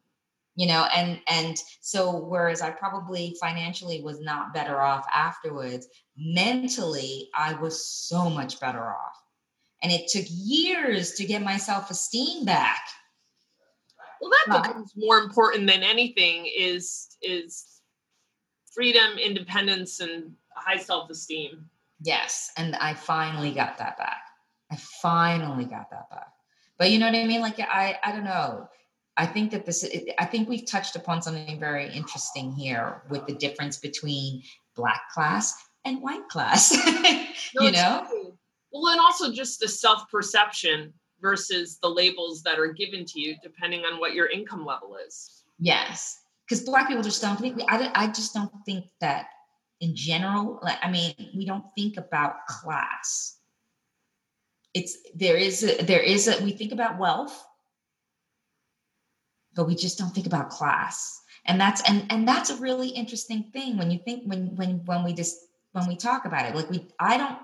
You 0.56 0.68
know, 0.68 0.88
and 0.96 1.22
and 1.28 1.56
so 1.82 2.18
whereas 2.18 2.62
I 2.62 2.72
probably 2.72 3.36
financially 3.40 4.02
was 4.02 4.20
not 4.20 4.54
better 4.54 4.82
off 4.82 5.06
afterwards, 5.14 5.88
mentally 6.18 7.30
I 7.36 7.54
was 7.54 7.86
so 7.86 8.30
much 8.30 8.60
better 8.60 8.84
off. 8.84 9.16
And 9.82 9.92
it 9.92 10.10
took 10.10 10.26
years 10.28 11.14
to 11.14 11.26
get 11.26 11.42
my 11.42 11.58
self-esteem 11.58 12.44
back 12.44 12.82
well, 14.22 14.32
that 14.48 14.64
becomes 14.64 14.94
more 14.96 15.20
important 15.20 15.68
than 15.68 15.84
anything. 15.84 16.52
Is 16.58 17.18
is 17.22 17.82
freedom, 18.74 19.18
independence, 19.18 20.00
and 20.00 20.34
high 20.54 20.78
self 20.78 21.10
esteem. 21.10 21.70
Yes, 22.02 22.52
and 22.58 22.76
I 22.76 22.94
finally 22.94 23.52
got 23.52 23.78
that 23.78 23.98
back. 23.98 24.22
I 24.72 24.78
finally 25.02 25.66
got 25.66 25.90
that 25.92 26.10
back. 26.10 26.28
But 26.78 26.92
you 26.92 27.00
know 27.00 27.08
what 27.08 27.16
I 27.16 27.26
mean? 27.26 27.42
Like 27.42 27.60
I, 27.60 28.00
I 28.04 28.12
don't 28.12 28.24
know. 28.24 28.70
I 29.18 29.26
think 29.26 29.52
that 29.52 29.66
this. 29.66 29.86
I 30.18 30.26
think 30.26 30.48
we've 30.48 30.66
touched 30.66 30.96
upon 30.96 31.22
something 31.22 31.60
very 31.60 31.92
interesting 31.92 32.52
here 32.54 33.04
with 33.10 33.26
the 33.28 33.34
difference 33.34 33.78
between 33.78 34.42
black 34.76 35.02
class 35.14 35.54
and 35.84 36.02
white 36.02 36.28
class. 36.30 36.72
no, 37.56 37.64
you 37.64 37.72
know. 37.72 38.06
True. 38.10 38.38
Well, 38.72 38.92
and 38.92 39.02
also 39.02 39.34
just 39.34 39.60
the 39.60 39.68
self 39.68 40.10
perception 40.10 40.94
versus 41.22 41.80
the 41.82 41.90
labels 41.90 42.42
that 42.44 42.60
are 42.60 42.72
given 42.72 43.06
to 43.06 43.20
you 43.20 43.36
depending 43.44 43.82
on 43.82 44.00
what 44.00 44.14
your 44.14 44.28
income 44.28 44.66
level 44.66 44.96
is. 45.06 45.44
Yes. 45.60 46.22
Because 46.48 46.64
black 46.64 46.88
people 46.88 47.04
just 47.04 47.22
don't 47.22 47.40
think, 47.40 47.62
I, 47.68 47.92
I 47.94 48.08
just 48.08 48.34
don't 48.34 48.52
think 48.66 48.86
that 49.02 49.28
in 49.82 49.96
general, 49.96 50.60
like, 50.62 50.78
I 50.82 50.90
mean, 50.90 51.14
we 51.36 51.46
don't 51.46 51.66
think 51.76 51.98
about 51.98 52.46
class. 52.48 53.38
It's, 54.74 54.98
there 55.16 55.38
is, 55.38 55.64
a, 55.64 55.84
there 55.84 56.02
is 56.02 56.28
a, 56.28 56.44
we 56.44 56.52
think 56.52 56.72
about 56.72 57.00
wealth, 57.00 57.44
but 59.56 59.68
we 59.68 59.76
just 59.76 59.98
don't 59.98 60.14
think 60.14 60.28
about 60.28 60.50
class. 60.50 61.22
And 61.46 61.60
that's, 61.60 61.82
and, 61.90 62.06
and 62.10 62.28
that's 62.28 62.50
a 62.50 62.56
really 62.58 62.90
interesting 62.90 63.50
thing 63.54 63.78
when 63.78 63.90
you 63.90 64.00
think, 64.00 64.24
when, 64.26 64.56
when, 64.56 64.86
when 64.86 65.04
we 65.04 65.14
just, 65.14 65.38
when 65.72 65.88
we 65.88 65.96
talk 65.96 66.26
about 66.26 66.46
it, 66.46 66.56
like 66.56 66.70
we, 66.70 66.88
I 67.00 67.18
don't 67.18 67.38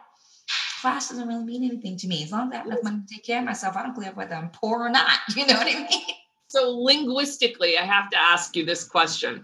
class 0.85 1.09
doesn't 1.09 1.27
really 1.27 1.43
mean 1.43 1.63
anything 1.63 1.97
to 1.97 2.07
me. 2.07 2.23
As 2.23 2.31
long 2.31 2.49
as 2.49 2.53
I 2.53 2.57
have 2.57 2.67
enough 2.67 2.83
money 2.83 3.01
to 3.07 3.15
take 3.15 3.25
care 3.25 3.39
of 3.39 3.45
myself, 3.45 3.75
I 3.75 3.81
don't 3.81 3.99
care 3.99 4.11
whether 4.11 4.35
I'm 4.35 4.49
poor 4.49 4.81
or 4.81 4.89
not. 4.89 5.17
You 5.35 5.47
know 5.47 5.55
what 5.55 5.67
I 5.67 5.87
mean? 5.89 6.03
So 6.47 6.77
linguistically, 6.77 7.77
I 7.77 7.85
have 7.85 8.11
to 8.11 8.17
ask 8.17 8.55
you 8.55 8.65
this 8.65 8.83
question. 8.83 9.43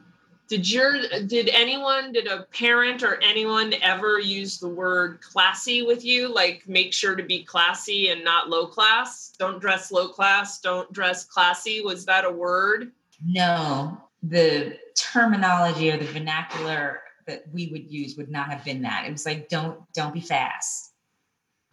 Did 0.51 0.69
your 0.69 0.99
did 1.27 1.47
anyone, 1.47 2.11
did 2.11 2.27
a 2.27 2.43
parent 2.51 3.03
or 3.03 3.23
anyone 3.23 3.73
ever 3.81 4.19
use 4.19 4.59
the 4.59 4.67
word 4.67 5.21
classy 5.21 5.81
with 5.81 6.03
you? 6.03 6.27
Like 6.27 6.67
make 6.67 6.91
sure 6.91 7.15
to 7.15 7.23
be 7.23 7.45
classy 7.45 8.09
and 8.09 8.21
not 8.21 8.49
low 8.49 8.67
class? 8.67 9.31
Don't 9.39 9.61
dress 9.61 9.93
low 9.93 10.09
class, 10.09 10.59
don't 10.59 10.91
dress 10.91 11.23
classy. 11.23 11.79
Was 11.79 12.03
that 12.03 12.25
a 12.25 12.29
word? 12.29 12.91
No. 13.25 13.97
The 14.23 14.77
terminology 14.97 15.89
or 15.89 15.95
the 15.95 16.03
vernacular 16.03 16.99
that 17.27 17.45
we 17.53 17.67
would 17.67 17.89
use 17.89 18.17
would 18.17 18.29
not 18.29 18.49
have 18.49 18.65
been 18.65 18.81
that. 18.81 19.05
It 19.07 19.11
was 19.13 19.25
like 19.25 19.47
don't 19.47 19.79
don't 19.93 20.13
be 20.13 20.19
fast 20.19 20.91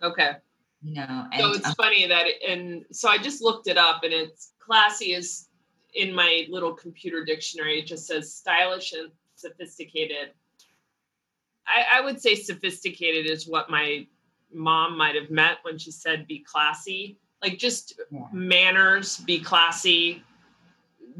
Okay. 0.01 0.37
You 0.83 0.95
know, 0.95 1.26
so 1.37 1.51
it's 1.55 1.66
um, 1.66 1.74
funny 1.74 2.07
that, 2.07 2.29
it, 2.29 2.37
and 2.49 2.85
so 2.93 3.09
I 3.09 3.18
just 3.18 3.43
looked 3.43 3.66
it 3.66 3.76
up, 3.76 4.05
and 4.05 4.12
it's 4.12 4.53
classy 4.61 5.12
is 5.12 5.47
in 5.95 6.14
my 6.14 6.47
little 6.49 6.72
computer 6.72 7.24
dictionary. 7.24 7.78
It 7.78 7.86
just 7.86 8.07
says 8.07 8.32
stylish 8.32 8.93
and 8.93 9.11
sophisticated. 9.34 10.32
I, 11.66 11.99
I 11.99 12.05
would 12.05 12.20
say 12.20 12.34
sophisticated 12.34 13.26
is 13.26 13.47
what 13.47 13.70
my 13.70 14.07
mom 14.53 14.97
might 14.97 15.14
have 15.14 15.30
meant 15.30 15.59
when 15.62 15.78
she 15.78 15.91
said 15.91 16.26
be 16.26 16.41
classy. 16.41 17.18
Like 17.43 17.59
just 17.59 18.01
yeah. 18.11 18.26
manners, 18.32 19.18
be 19.18 19.39
classy, 19.41 20.22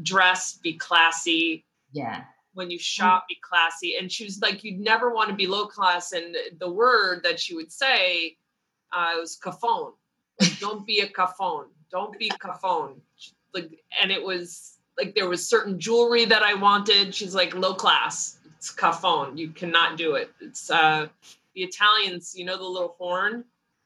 dress, 0.01 0.53
be 0.53 0.73
classy. 0.73 1.65
Yeah 1.91 2.23
when 2.53 2.71
you 2.71 2.79
shop 2.79 3.25
be 3.29 3.37
classy 3.41 3.95
and 3.97 4.11
she 4.11 4.25
was 4.25 4.41
like 4.41 4.63
you'd 4.63 4.79
never 4.79 5.13
want 5.13 5.29
to 5.29 5.35
be 5.35 5.47
low 5.47 5.65
class 5.67 6.11
and 6.11 6.35
the 6.59 6.69
word 6.69 7.21
that 7.23 7.39
she 7.39 7.55
would 7.55 7.71
say 7.71 8.35
uh, 8.91 9.13
was 9.19 9.37
cafone. 9.41 9.93
Like, 10.39 10.59
don't 10.59 10.85
be 10.85 10.99
a 10.99 11.07
cafone. 11.07 11.65
Don't 11.91 12.17
be 12.17 12.29
cafone. 12.29 13.01
Like, 13.53 13.83
and 14.01 14.11
it 14.11 14.23
was 14.23 14.77
like 14.97 15.15
there 15.15 15.29
was 15.29 15.47
certain 15.47 15.79
jewelry 15.79 16.25
that 16.25 16.43
I 16.43 16.53
wanted. 16.53 17.15
She's 17.15 17.33
like 17.33 17.55
low 17.55 17.73
class. 17.73 18.37
It's 18.57 18.73
cafone. 18.73 19.37
You 19.37 19.49
cannot 19.49 19.97
do 19.97 20.15
it. 20.15 20.31
It's 20.41 20.69
uh 20.69 21.07
the 21.55 21.61
Italians. 21.61 22.35
You 22.35 22.45
know 22.45 22.57
the 22.57 22.63
little 22.63 22.95
horn. 22.97 23.45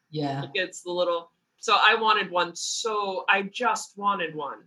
Yeah. 0.10 0.46
It's 0.54 0.82
the 0.82 0.92
little. 0.92 1.32
So 1.58 1.76
I 1.80 1.96
wanted 1.96 2.30
one. 2.30 2.56
So 2.56 3.26
I 3.30 3.44
just 3.44 3.98
wanted 3.98 4.36
one, 4.36 4.60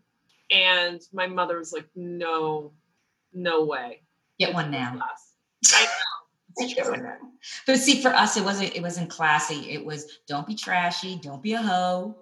and 0.50 1.00
my 1.12 1.26
mother 1.26 1.58
was 1.58 1.72
like, 1.72 1.88
"No, 1.94 2.72
no 3.34 3.64
way. 3.64 4.02
Get 4.38 4.54
one 4.54 4.70
now." 4.70 4.98
I 5.72 5.86
know. 6.96 7.16
but 7.66 7.78
see, 7.78 8.00
for 8.00 8.08
us, 8.08 8.36
it 8.36 8.44
wasn't 8.44 8.74
it 8.74 8.82
wasn't 8.82 9.10
classy. 9.10 9.70
It 9.70 9.84
was 9.84 10.18
don't 10.26 10.46
be 10.46 10.54
trashy, 10.54 11.18
don't 11.22 11.42
be 11.42 11.52
a 11.52 11.62
hoe. 11.62 12.16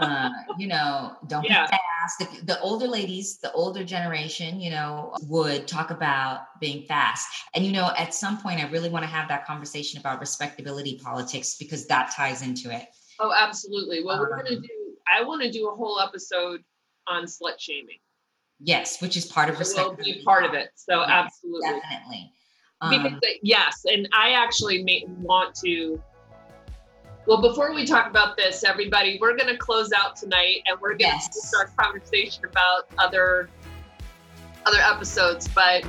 Uh, 0.00 0.30
you 0.58 0.68
know, 0.68 1.16
don't 1.26 1.44
yeah. 1.44 1.66
be 1.66 1.70
fast. 1.70 2.18
The, 2.18 2.46
the 2.54 2.60
older 2.60 2.86
ladies, 2.86 3.38
the 3.38 3.52
older 3.52 3.84
generation, 3.84 4.60
you 4.60 4.70
know, 4.70 5.14
would 5.22 5.66
talk 5.66 5.90
about 5.90 6.60
being 6.60 6.84
fast. 6.86 7.28
And 7.54 7.64
you 7.64 7.72
know, 7.72 7.92
at 7.96 8.14
some 8.14 8.38
point, 8.38 8.60
I 8.60 8.68
really 8.68 8.88
want 8.88 9.04
to 9.04 9.10
have 9.10 9.28
that 9.28 9.46
conversation 9.46 10.00
about 10.00 10.20
respectability 10.20 11.00
politics 11.02 11.56
because 11.58 11.86
that 11.86 12.12
ties 12.14 12.42
into 12.42 12.74
it. 12.74 12.86
Oh, 13.20 13.32
absolutely. 13.38 14.04
Well, 14.04 14.16
um, 14.16 14.20
we're 14.20 14.36
gonna 14.36 14.60
do. 14.60 14.68
I 15.12 15.22
want 15.22 15.42
to 15.42 15.50
do 15.50 15.68
a 15.68 15.74
whole 15.74 16.00
episode 16.00 16.62
on 17.06 17.24
slut 17.24 17.58
shaming. 17.58 17.98
Yes, 18.60 19.00
which 19.00 19.16
is 19.16 19.26
part 19.26 19.50
of 19.50 19.58
respectability. 19.58 20.12
Will 20.12 20.18
be 20.18 20.24
part 20.24 20.44
of 20.44 20.54
it. 20.54 20.70
So 20.74 21.00
yes, 21.00 21.10
absolutely, 21.10 21.68
definitely. 21.70 22.32
Because 22.80 23.12
um, 23.12 23.20
yes, 23.42 23.82
and 23.86 24.08
I 24.12 24.32
actually 24.32 24.82
may 24.82 25.04
want 25.06 25.54
to. 25.64 26.02
Well, 27.26 27.42
before 27.42 27.74
we 27.74 27.84
talk 27.84 28.08
about 28.08 28.36
this, 28.36 28.62
everybody, 28.62 29.18
we're 29.20 29.36
going 29.36 29.48
to 29.48 29.56
close 29.56 29.90
out 29.92 30.14
tonight, 30.14 30.62
and 30.66 30.80
we're 30.80 30.90
going 30.90 31.10
yes. 31.10 31.28
to 31.28 31.40
start 31.40 31.76
conversation 31.76 32.44
about 32.44 32.88
other 32.98 33.50
other 34.64 34.78
episodes. 34.78 35.48
But 35.48 35.84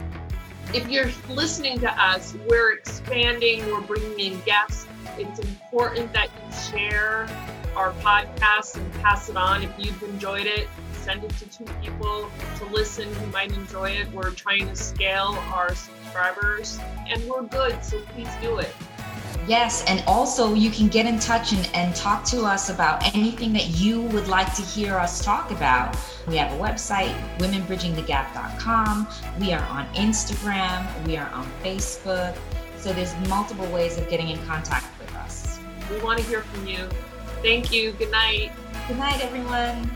if 0.73 0.87
you're 0.89 1.11
listening 1.29 1.79
to 1.81 1.91
us, 1.91 2.35
we're 2.49 2.73
expanding. 2.73 3.65
We're 3.67 3.81
bringing 3.81 4.19
in 4.19 4.39
guests. 4.41 4.87
It's 5.19 5.39
important 5.39 6.11
that 6.13 6.29
you 6.29 6.57
share 6.71 7.27
our 7.75 7.91
podcast 8.01 8.77
and 8.77 8.93
pass 8.95 9.29
it 9.29 9.37
on 9.37 9.61
if 9.61 9.71
you've 9.77 10.01
enjoyed 10.03 10.47
it 10.47 10.67
send 11.07 11.23
it 11.23 11.29
to 11.37 11.45
two 11.45 11.63
people 11.81 12.29
to 12.57 12.65
listen 12.65 13.07
who 13.13 13.27
might 13.27 13.49
enjoy 13.53 13.89
it. 13.91 14.11
We're 14.11 14.31
trying 14.31 14.67
to 14.67 14.75
scale 14.75 15.37
our 15.53 15.73
subscribers 15.73 16.77
and 17.07 17.23
we're 17.29 17.43
good, 17.43 17.81
so 17.81 18.01
please 18.13 18.27
do 18.41 18.57
it. 18.57 18.75
Yes, 19.47 19.85
and 19.87 20.03
also 20.07 20.53
you 20.53 20.69
can 20.69 20.89
get 20.89 21.05
in 21.05 21.19
touch 21.19 21.53
and, 21.53 21.69
and 21.73 21.95
talk 21.95 22.25
to 22.25 22.41
us 22.41 22.69
about 22.69 23.15
anything 23.15 23.53
that 23.53 23.67
you 23.79 24.01
would 24.01 24.27
like 24.27 24.53
to 24.55 24.61
hear 24.61 24.95
us 24.95 25.23
talk 25.23 25.51
about. 25.51 25.95
We 26.27 26.35
have 26.35 26.51
a 26.51 26.61
website, 26.61 27.15
womenbridgingthegap.com. 27.37 29.07
We 29.39 29.53
are 29.53 29.63
on 29.67 29.87
Instagram. 29.93 31.07
We 31.07 31.15
are 31.15 31.29
on 31.29 31.49
Facebook. 31.63 32.37
So 32.77 32.91
there's 32.91 33.15
multiple 33.29 33.67
ways 33.67 33.97
of 33.97 34.09
getting 34.09 34.27
in 34.27 34.45
contact 34.45 34.85
with 34.99 35.15
us. 35.15 35.59
We 35.89 36.01
want 36.01 36.19
to 36.19 36.25
hear 36.25 36.41
from 36.41 36.67
you. 36.67 36.89
Thank 37.41 37.71
you. 37.71 37.93
Good 37.93 38.11
night. 38.11 38.51
Good 38.89 38.97
night, 38.97 39.23
everyone. 39.23 39.89